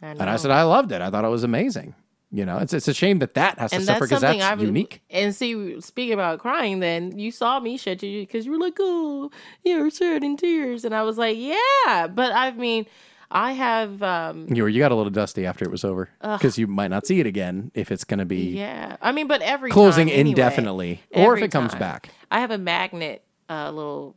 I 0.00 0.08
And 0.08 0.22
I 0.22 0.36
said, 0.36 0.50
I 0.50 0.62
loved 0.62 0.92
it. 0.92 1.02
I 1.02 1.10
thought 1.10 1.24
it 1.24 1.28
was 1.28 1.44
amazing. 1.44 1.94
You 2.32 2.46
know, 2.46 2.58
it's 2.58 2.72
it's 2.72 2.86
a 2.86 2.94
shame 2.94 3.18
that 3.18 3.34
that 3.34 3.58
has 3.58 3.72
to 3.72 3.80
suffer 3.80 4.04
because 4.04 4.20
something 4.20 4.38
that's 4.38 4.62
unique. 4.62 5.02
And 5.10 5.34
see, 5.34 5.80
speaking 5.80 6.14
about 6.14 6.38
crying, 6.38 6.78
then 6.78 7.18
you 7.18 7.32
saw 7.32 7.58
me 7.58 7.76
shed 7.76 8.04
you 8.04 8.22
because 8.22 8.46
you 8.46 8.52
were 8.52 8.58
like, 8.58 8.76
"Oh, 8.78 9.32
you 9.64 9.80
were 9.80 9.90
shedding 9.90 10.36
tears," 10.36 10.84
and 10.84 10.94
I 10.94 11.02
was 11.02 11.18
like, 11.18 11.36
"Yeah," 11.36 12.06
but 12.06 12.32
I 12.32 12.52
mean, 12.52 12.86
I 13.32 13.52
have, 13.52 14.02
um 14.02 14.46
You 14.52 14.62
were 14.64 14.68
you 14.68 14.80
got 14.80 14.90
a 14.92 14.94
little 14.96 15.10
dusty 15.10 15.46
after 15.46 15.64
it 15.64 15.70
was 15.70 15.84
over 15.84 16.08
because 16.20 16.58
you 16.58 16.66
might 16.66 16.88
not 16.88 17.06
see 17.06 17.20
it 17.20 17.26
again 17.26 17.70
if 17.74 17.92
it's 17.92 18.04
going 18.04 18.18
to 18.18 18.24
be 18.24 18.56
yeah, 18.58 18.96
I 19.00 19.12
mean, 19.12 19.28
but 19.28 19.40
every 19.42 19.70
closing 19.70 20.08
time, 20.08 20.14
anyway. 20.14 20.30
indefinitely 20.30 21.00
or 21.12 21.36
if 21.36 21.42
it 21.44 21.50
comes 21.52 21.70
time. 21.72 21.78
back. 21.80 22.08
I 22.30 22.40
have 22.40 22.50
a 22.50 22.58
magnet, 22.58 23.22
a 23.48 23.70
little 23.70 24.16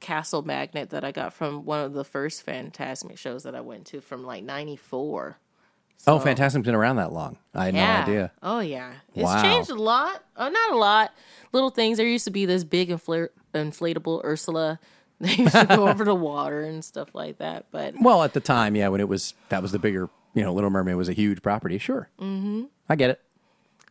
castle 0.00 0.42
magnet 0.42 0.90
that 0.90 1.04
I 1.04 1.12
got 1.12 1.32
from 1.34 1.64
one 1.64 1.80
of 1.84 1.92
the 1.92 2.04
first 2.04 2.46
Fantasmic 2.46 3.18
shows 3.18 3.42
that 3.42 3.54
I 3.54 3.60
went 3.60 3.86
to 3.88 4.00
from 4.00 4.24
like 4.24 4.44
'94. 4.44 5.36
Oh, 6.06 6.18
Fantasmic's 6.20 6.64
been 6.64 6.74
around 6.76 6.96
that 6.96 7.12
long. 7.12 7.36
I 7.54 7.66
had 7.66 7.74
Yeah. 7.74 7.96
no 7.96 8.02
idea. 8.02 8.32
Oh 8.42 8.60
yeah, 8.60 8.92
it's 9.14 9.24
Wow. 9.24 9.42
changed 9.42 9.70
a 9.70 9.74
lot. 9.74 10.22
Oh, 10.36 10.48
not 10.48 10.72
a 10.72 10.76
lot. 10.76 11.12
Little 11.52 11.70
things. 11.70 11.98
There 11.98 12.06
used 12.06 12.24
to 12.26 12.30
be 12.30 12.46
this 12.46 12.62
big 12.64 12.88
infl- 12.90 13.28
inflatable 13.52 14.24
Ursula. 14.24 14.78
They 15.20 15.34
used 15.34 15.54
to 15.54 15.66
go 15.66 15.88
over 15.88 16.04
the 16.04 16.14
water 16.14 16.62
and 16.62 16.84
stuff 16.84 17.08
like 17.12 17.38
that. 17.38 17.66
But 17.72 17.94
Well, 18.00 18.22
at 18.22 18.34
the 18.34 18.40
time, 18.40 18.76
yeah, 18.76 18.86
when 18.88 19.00
it 19.00 19.08
was 19.08 19.34
that 19.48 19.62
was 19.62 19.72
the 19.72 19.78
bigger, 19.80 20.08
you 20.34 20.42
know, 20.44 20.52
Little 20.54 20.70
Mermaid 20.70 20.94
was 20.94 21.08
a 21.08 21.12
huge 21.12 21.42
property. 21.42 21.78
Sure, 21.78 22.08
mm-hmm. 22.20 22.64
I 22.88 22.94
get 22.96 23.10
it. 23.10 23.20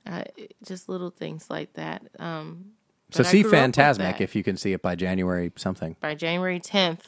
uh, 0.06 0.24
just 0.64 0.88
little 0.88 1.10
things 1.10 1.50
like 1.50 1.74
that. 1.74 2.04
Um, 2.18 2.72
So 3.12 3.24
see 3.24 3.42
grew 3.42 3.52
up 3.52 3.68
with 3.68 3.76
Fantasmic 3.76 4.22
if 4.22 4.36
you 4.36 4.44
can 4.44 4.56
see 4.56 4.72
it 4.72 4.82
by 4.82 4.96
January 4.96 5.52
something. 5.58 5.98
by 6.00 6.16
January 6.16 6.60
10th, 6.62 7.02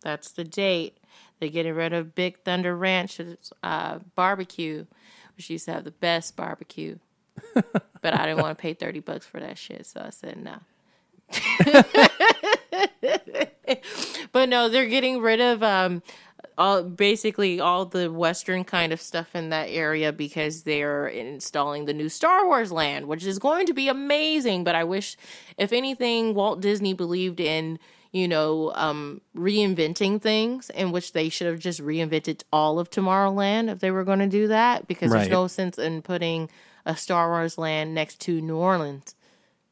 that's 0.00 0.30
the 0.30 0.44
date. 0.44 0.98
They're 1.40 1.48
getting 1.48 1.74
rid 1.74 1.92
of 1.92 2.14
Big 2.14 2.38
Thunder 2.44 2.76
Ranch 2.76 3.20
uh, 3.62 3.98
barbecue, 4.14 4.86
which 5.36 5.50
used 5.50 5.64
to 5.64 5.72
have 5.72 5.84
the 5.84 5.90
best 5.90 6.36
barbecue. 6.36 6.98
but 7.54 8.14
I 8.14 8.26
didn't 8.26 8.42
want 8.42 8.56
to 8.56 8.60
pay 8.62 8.74
30 8.74 9.00
bucks 9.00 9.26
for 9.26 9.40
that 9.40 9.56
shit, 9.58 9.86
so 9.86 10.02
I 10.04 10.10
said 10.10 10.36
no. 10.36 10.58
but 14.32 14.48
no, 14.48 14.68
they're 14.68 14.86
getting 14.88 15.20
rid 15.20 15.40
of 15.40 15.62
um, 15.62 16.02
all 16.58 16.82
basically 16.82 17.60
all 17.60 17.84
the 17.86 18.10
western 18.10 18.64
kind 18.64 18.92
of 18.92 19.00
stuff 19.00 19.34
in 19.34 19.50
that 19.50 19.68
area 19.70 20.12
because 20.12 20.62
they're 20.62 21.06
installing 21.08 21.84
the 21.86 21.94
new 21.94 22.08
Star 22.08 22.46
Wars 22.46 22.72
land, 22.72 23.06
which 23.06 23.24
is 23.24 23.38
going 23.38 23.66
to 23.66 23.72
be 23.74 23.88
amazing. 23.88 24.64
But 24.64 24.74
I 24.74 24.84
wish, 24.84 25.16
if 25.56 25.72
anything, 25.72 26.34
Walt 26.34 26.60
Disney 26.60 26.92
believed 26.92 27.40
in 27.40 27.78
you 28.12 28.26
know 28.26 28.72
um, 28.74 29.20
reinventing 29.36 30.20
things, 30.20 30.68
in 30.70 30.90
which 30.92 31.12
they 31.12 31.28
should 31.28 31.46
have 31.46 31.60
just 31.60 31.80
reinvented 31.80 32.42
all 32.52 32.78
of 32.78 32.90
Tomorrowland 32.90 33.70
if 33.70 33.80
they 33.80 33.90
were 33.90 34.04
going 34.04 34.18
to 34.18 34.26
do 34.26 34.48
that, 34.48 34.86
because 34.88 35.10
Right. 35.12 35.18
there's 35.20 35.30
no 35.30 35.46
sense 35.46 35.78
in 35.78 36.02
putting 36.02 36.50
a 36.84 36.96
Star 36.96 37.28
Wars 37.28 37.56
land 37.58 37.94
next 37.94 38.20
to 38.22 38.40
New 38.40 38.56
Orleans 38.56 39.14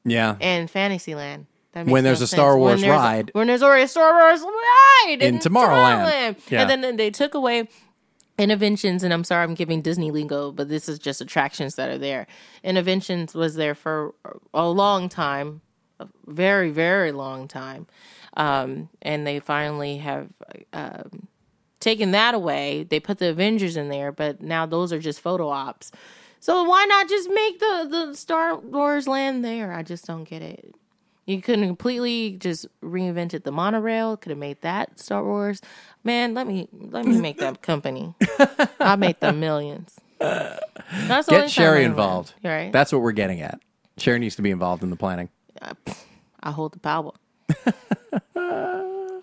Yeah. 0.04 0.36
and 0.40 0.70
Fantasyland. 0.70 1.46
When 1.72 2.02
there's 2.04 2.20
no 2.20 2.24
a 2.24 2.26
Star 2.26 2.52
sense. 2.52 2.58
Wars 2.60 2.82
when 2.82 2.90
ride- 2.90 3.30
when 3.34 3.46
there's 3.46 3.62
already 3.62 3.84
a 3.84 3.88
Star 3.88 4.12
Wars 4.12 4.40
ride 4.40 5.18
In 5.20 5.38
Tomorrowland. 5.38 6.36
Yeah. 6.50 6.68
and 6.68 6.82
then, 6.82 6.96
they 6.96 7.10
took 7.10 7.34
away 7.34 7.68
Innoventions, 8.38 9.02
and 9.02 9.12
I'm 9.12 9.24
sorry, 9.24 9.42
I'm 9.42 9.54
giving 9.54 9.82
Disney 9.82 10.10
lingo, 10.12 10.52
but 10.52 10.68
this 10.68 10.88
is 10.88 10.98
just 11.00 11.20
attractions 11.20 11.74
that 11.74 11.88
are 11.88 11.98
there. 11.98 12.26
Innoventions 12.64 13.34
was 13.34 13.56
there 13.56 13.74
for 13.74 14.14
a 14.54 14.68
long 14.68 15.08
time, 15.08 15.60
a 15.98 16.06
very, 16.26 16.70
very 16.70 17.10
long 17.10 17.48
time, 17.48 17.88
um, 18.36 18.88
and 19.02 19.26
they 19.26 19.40
finally 19.40 19.98
have 19.98 20.28
um, 20.72 21.26
taken 21.80 22.12
that 22.12 22.34
away. 22.34 22.84
They 22.88 23.00
put 23.00 23.18
the 23.18 23.30
Avengers 23.30 23.76
in 23.76 23.88
there, 23.88 24.12
but 24.12 24.40
now 24.40 24.66
those 24.66 24.92
are 24.92 25.00
just 25.00 25.20
photo 25.20 25.48
ops. 25.48 25.90
So 26.38 26.62
why 26.62 26.84
not 26.84 27.08
just 27.08 27.28
make 27.28 27.58
the 27.58 27.88
the 27.90 28.14
Star 28.14 28.56
Wars 28.56 29.08
land 29.08 29.44
there? 29.44 29.72
I 29.72 29.82
just 29.82 30.06
don't 30.06 30.22
get 30.22 30.42
it. 30.42 30.76
You 31.29 31.43
could 31.43 31.59
have 31.59 31.68
completely 31.68 32.31
just 32.31 32.66
reinvented 32.83 33.45
the 33.45 33.53
monorail. 33.53 34.16
Could 34.16 34.31
have 34.31 34.39
made 34.39 34.62
that 34.62 34.99
Star 34.99 35.22
Wars. 35.22 35.61
Man, 36.03 36.33
let 36.33 36.47
me 36.47 36.68
let 36.72 37.05
me 37.05 37.20
make 37.20 37.37
that 37.37 37.61
company. 37.61 38.14
I'll 38.81 38.97
make 38.97 39.20
them 39.20 39.39
millions. 39.39 39.95
That's 40.18 41.26
the 41.26 41.33
Get 41.33 41.51
Sherry 41.51 41.83
I 41.83 41.85
involved. 41.85 42.33
Right? 42.43 42.72
That's 42.72 42.93
what 42.93 43.03
we're 43.03 43.12
getting 43.12 43.43
at. 43.43 43.61
Sherry 43.99 44.18
needs 44.18 44.37
to 44.37 44.43
be 44.43 44.51
involved 44.51 44.83
in 44.83 44.89
the 44.89 44.97
planning. 44.97 45.29
I 45.61 46.51
hold 46.51 46.72
the 46.72 46.79
power. 46.79 47.12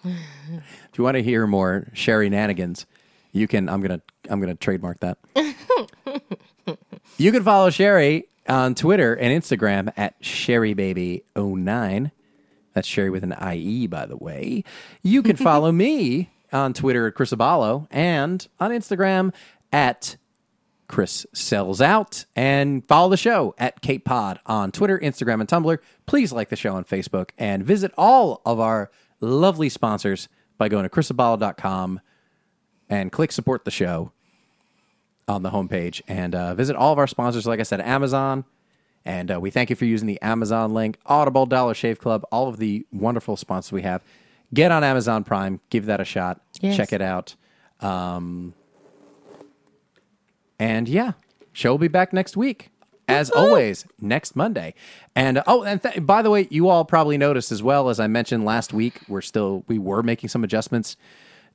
If 0.04 1.00
you 1.00 1.04
want 1.04 1.16
to 1.16 1.24
hear 1.24 1.48
more 1.48 1.88
Sherry 1.94 2.30
Nanigans, 2.30 2.86
you 3.32 3.48
can. 3.48 3.68
I'm 3.68 3.82
gonna. 3.82 4.02
I'm 4.30 4.40
gonna 4.40 4.54
trademark 4.54 5.00
that. 5.00 5.18
you 7.18 7.32
can 7.32 7.44
follow 7.44 7.72
Sherry 7.72 8.28
on 8.48 8.76
Twitter 8.76 9.14
and 9.14 9.42
Instagram 9.42 9.92
at 9.98 10.20
SherryBaby09. 10.22 12.12
That's 12.74 12.88
Sherry 12.88 13.10
with 13.10 13.24
an 13.24 13.36
IE, 13.54 13.88
by 13.88 14.06
the 14.06 14.18
way. 14.18 14.64
You 15.02 15.24
can 15.24 15.36
follow 15.38 15.72
me 15.72 16.30
on 16.52 16.74
Twitter 16.74 17.08
at 17.08 17.16
Chris 17.16 17.32
Abalo 17.32 17.88
and 17.90 18.48
on 18.60 18.72
Instagram 18.72 19.34
at 19.72 20.18
Chris 20.88 21.26
Sells 21.34 21.82
Out 21.82 22.26
and 22.36 22.86
follow 22.88 23.10
the 23.10 23.18
show 23.18 23.56
at 23.58 23.82
Cape 23.82 24.06
Pod 24.06 24.40
on 24.46 24.72
Twitter, 24.72 25.00
Instagram, 25.00 25.40
and 25.40 25.50
Tumblr. 25.50 25.78
Please 26.06 26.32
like 26.32 26.50
the 26.50 26.56
show 26.56 26.76
on 26.76 26.84
Facebook 26.84 27.32
and 27.38 27.64
visit 27.64 27.92
all 27.98 28.42
of 28.46 28.60
our 28.60 28.92
lovely 29.20 29.70
sponsors 29.70 30.28
by 30.58 30.70
going 30.70 30.84
to 30.84 30.90
chrisabalo.com 30.90 32.00
and 32.90 33.12
click 33.12 33.32
support 33.32 33.66
the 33.66 33.72
show 33.72 34.12
on 35.28 35.44
the 35.44 35.50
homepage 35.52 36.02
and 36.08 36.36
uh, 36.36 36.54
visit 36.54 36.76
all 36.76 36.94
of 36.94 37.00
our 37.00 37.08
sponsors. 37.08 37.46
Like 37.48 37.60
I 37.60 37.64
said, 37.64 37.82
Amazon. 37.82 38.46
And 39.08 39.32
uh, 39.32 39.40
we 39.40 39.52
thank 39.52 39.70
you 39.70 39.76
for 39.76 39.86
using 39.86 40.08
the 40.08 40.20
Amazon 40.22 40.74
link, 40.74 40.98
Audible, 41.06 41.46
Dollar 41.46 41.76
Shave 41.76 42.00
Club, 42.00 42.26
all 42.32 42.48
of 42.48 42.58
the 42.58 42.86
wonderful 42.92 43.38
sponsors 43.38 43.72
we 43.72 43.84
have. 43.84 44.02
Get 44.54 44.72
on 44.72 44.84
Amazon 44.84 45.24
Prime, 45.24 45.60
give 45.70 45.86
that 45.86 46.00
a 46.00 46.06
shot, 46.06 46.42
Yes. 46.60 46.76
check 46.76 46.92
it 46.92 47.02
out. 47.02 47.36
Um, 47.82 48.54
and 50.60 50.88
yeah, 50.88 51.14
show 51.54 51.72
will 51.72 51.78
be 51.78 51.88
back 51.88 52.14
next 52.14 52.38
week. 52.38 52.70
As 53.08 53.30
always, 53.30 53.86
next 54.02 54.36
Monday. 54.36 54.74
And 55.16 55.44
oh, 55.46 55.62
and 55.64 55.80
th- 55.84 56.04
by 56.08 56.24
the 56.24 56.32
way, 56.32 56.48
you 56.50 56.70
all 56.70 56.84
probably 56.86 57.20
noticed 57.20 57.52
as 57.52 57.62
well 57.62 57.90
as 57.90 58.00
I 58.00 58.08
mentioned 58.08 58.46
last 58.46 58.74
week, 58.74 59.02
we're 59.08 59.22
still 59.22 59.64
we 59.68 59.78
were 59.78 60.02
making 60.02 60.30
some 60.30 60.44
adjustments 60.44 60.98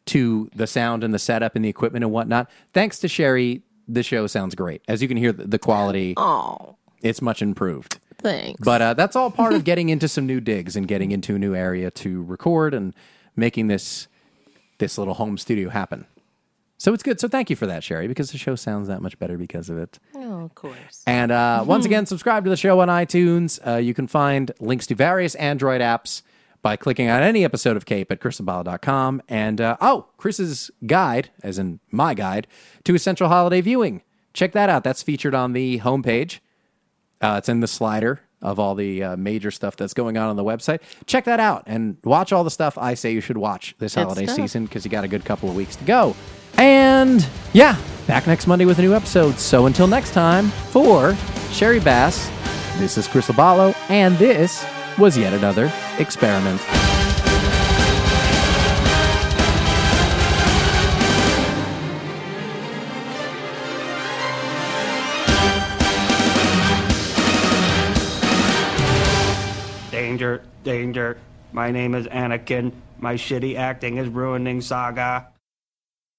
to 0.07 0.49
the 0.55 0.67
sound 0.67 1.05
and 1.05 1.13
the 1.15 1.19
setup 1.19 1.55
and 1.57 1.65
the 1.65 1.69
equipment 1.69 2.05
and 2.05 2.13
whatnot. 2.13 2.51
Thanks 2.73 2.99
to 3.01 3.09
Sherry, 3.09 3.63
the 3.87 4.03
show 4.03 4.27
sounds 4.27 4.55
great. 4.55 4.83
As 4.89 5.03
you 5.03 5.09
can 5.09 5.17
hear, 5.17 5.33
the, 5.33 5.59
quality 5.59 6.15
Oh, 6.17 6.77
it's 7.03 7.23
much 7.23 7.43
improved. 7.43 7.99
thanks. 8.19 8.61
But 8.65 8.83
uh, 8.83 8.95
that's 8.95 9.17
all 9.17 9.31
part 9.31 9.53
of 9.55 9.65
getting 9.65 9.89
into 9.89 10.09
some 10.09 10.27
new 10.27 10.41
digs 10.41 10.77
and 10.77 10.87
getting 10.89 11.11
into 11.13 11.35
a 11.35 11.39
new 11.39 11.55
area 11.55 11.91
to 11.93 12.23
record 12.25 12.75
and 12.75 12.95
making 13.37 13.67
this 13.69 14.09
this 14.79 14.97
little 14.97 15.15
home 15.15 15.37
studio 15.39 15.69
happen. 15.69 16.07
So 16.79 16.95
it's 16.95 17.03
good. 17.03 17.21
So 17.21 17.29
thank 17.29 17.51
you 17.51 17.57
for 17.57 17.67
that, 17.67 17.85
Sherry, 17.85 18.09
because 18.09 18.31
the 18.33 18.39
show 18.39 18.55
sounds 18.55 18.89
that 18.89 19.03
much 19.03 19.19
better 19.19 19.37
because 19.37 19.69
of 19.69 19.77
it. 19.77 19.99
oh, 20.15 20.45
of 20.45 20.55
course. 20.55 21.03
And 21.07 21.31
uh, 21.31 21.63
once 21.67 21.85
again, 21.85 22.07
subscribe 22.07 22.45
to 22.45 22.51
the 22.51 22.57
show 22.57 22.81
on 22.81 22.89
iTunes. 22.89 23.61
Uh, 23.67 23.77
you 23.77 23.93
can 23.93 24.07
find 24.07 24.51
links 24.61 24.87
to 24.87 24.95
various 24.95 25.35
Android 25.35 25.83
apps 25.83 26.23
by 26.63 26.77
clicking 26.77 27.09
on 27.09 27.23
any 27.23 27.45
episode 27.45 27.77
of 27.77 27.87
Cape 27.87 28.11
at 28.13 28.21
chrisabalo.com. 28.21 29.23
And 29.29 29.61
uh, 29.61 29.77
oh, 29.81 30.07
Chris's 30.17 30.71
guide, 30.87 31.31
as 31.43 31.59
in 31.59 31.81
my 31.91 32.15
guide, 32.15 32.47
to 32.85 32.95
Essential 32.95 33.29
Holiday 33.29 33.61
Viewing. 33.61 34.03
Check 34.33 34.53
that 34.53 34.69
out. 34.69 34.85
That's 34.85 35.03
featured 35.03 35.35
on 35.35 35.53
the 35.53 35.81
homepage. 35.81 36.41
Uh, 37.21 37.37
it's 37.39 37.49
in 37.49 37.61
the 37.61 37.67
slider 37.67 38.21
of 38.43 38.59
all 38.59 38.75
the 38.75 39.03
uh, 39.03 39.17
major 39.17 39.51
stuff 39.51 39.77
that's 39.77 39.93
going 39.93 40.17
on 40.17 40.29
on 40.31 40.37
the 40.37 40.45
website. 40.45 40.81
Check 41.07 41.25
that 41.25 41.41
out 41.41 41.65
and 41.67 41.97
watch 42.05 42.33
all 42.33 42.45
the 42.45 42.51
stuff 42.51 42.79
I 42.79 42.95
say 42.95 43.13
you 43.13 43.21
should 43.21 43.37
watch 43.37 43.75
this 43.79 43.95
Good 43.95 44.05
holiday 44.05 44.25
stuff. 44.25 44.37
season 44.37 44.65
because 44.65 44.85
you 44.85 44.91
got 44.91 45.05
a 45.05 45.09
good 45.09 45.25
couple 45.25 45.51
of 45.51 45.57
weeks 45.57 45.77
to 45.77 45.85
go. 45.85 46.17
And 46.57 47.27
yeah, 47.53 47.77
back 48.07 48.27
next 48.27 48.47
Monday 48.47 48.65
with 48.65 48.79
a 48.79 48.83
new 48.83 48.95
episode. 48.95 49.39
So 49.39 49.67
until 49.67 49.87
next 49.87 50.13
time, 50.13 50.49
for 50.49 51.15
Sherry 51.51 51.81
Bass, 51.81 52.31
this 52.79 52.97
is 52.97 53.07
Chris 53.07 53.29
Abalo, 53.29 53.75
and 53.91 54.17
this 54.17 54.65
was 54.99 55.17
yet 55.17 55.33
another 55.33 55.73
experiment. 55.99 56.61
Danger, 69.91 70.43
danger. 70.65 71.19
My 71.53 71.71
name 71.71 71.95
is 71.95 72.07
Anakin. 72.07 72.73
My 72.99 73.15
shitty 73.15 73.57
acting 73.57 73.97
is 73.97 74.09
ruining 74.09 74.61
Saga. 74.61 75.29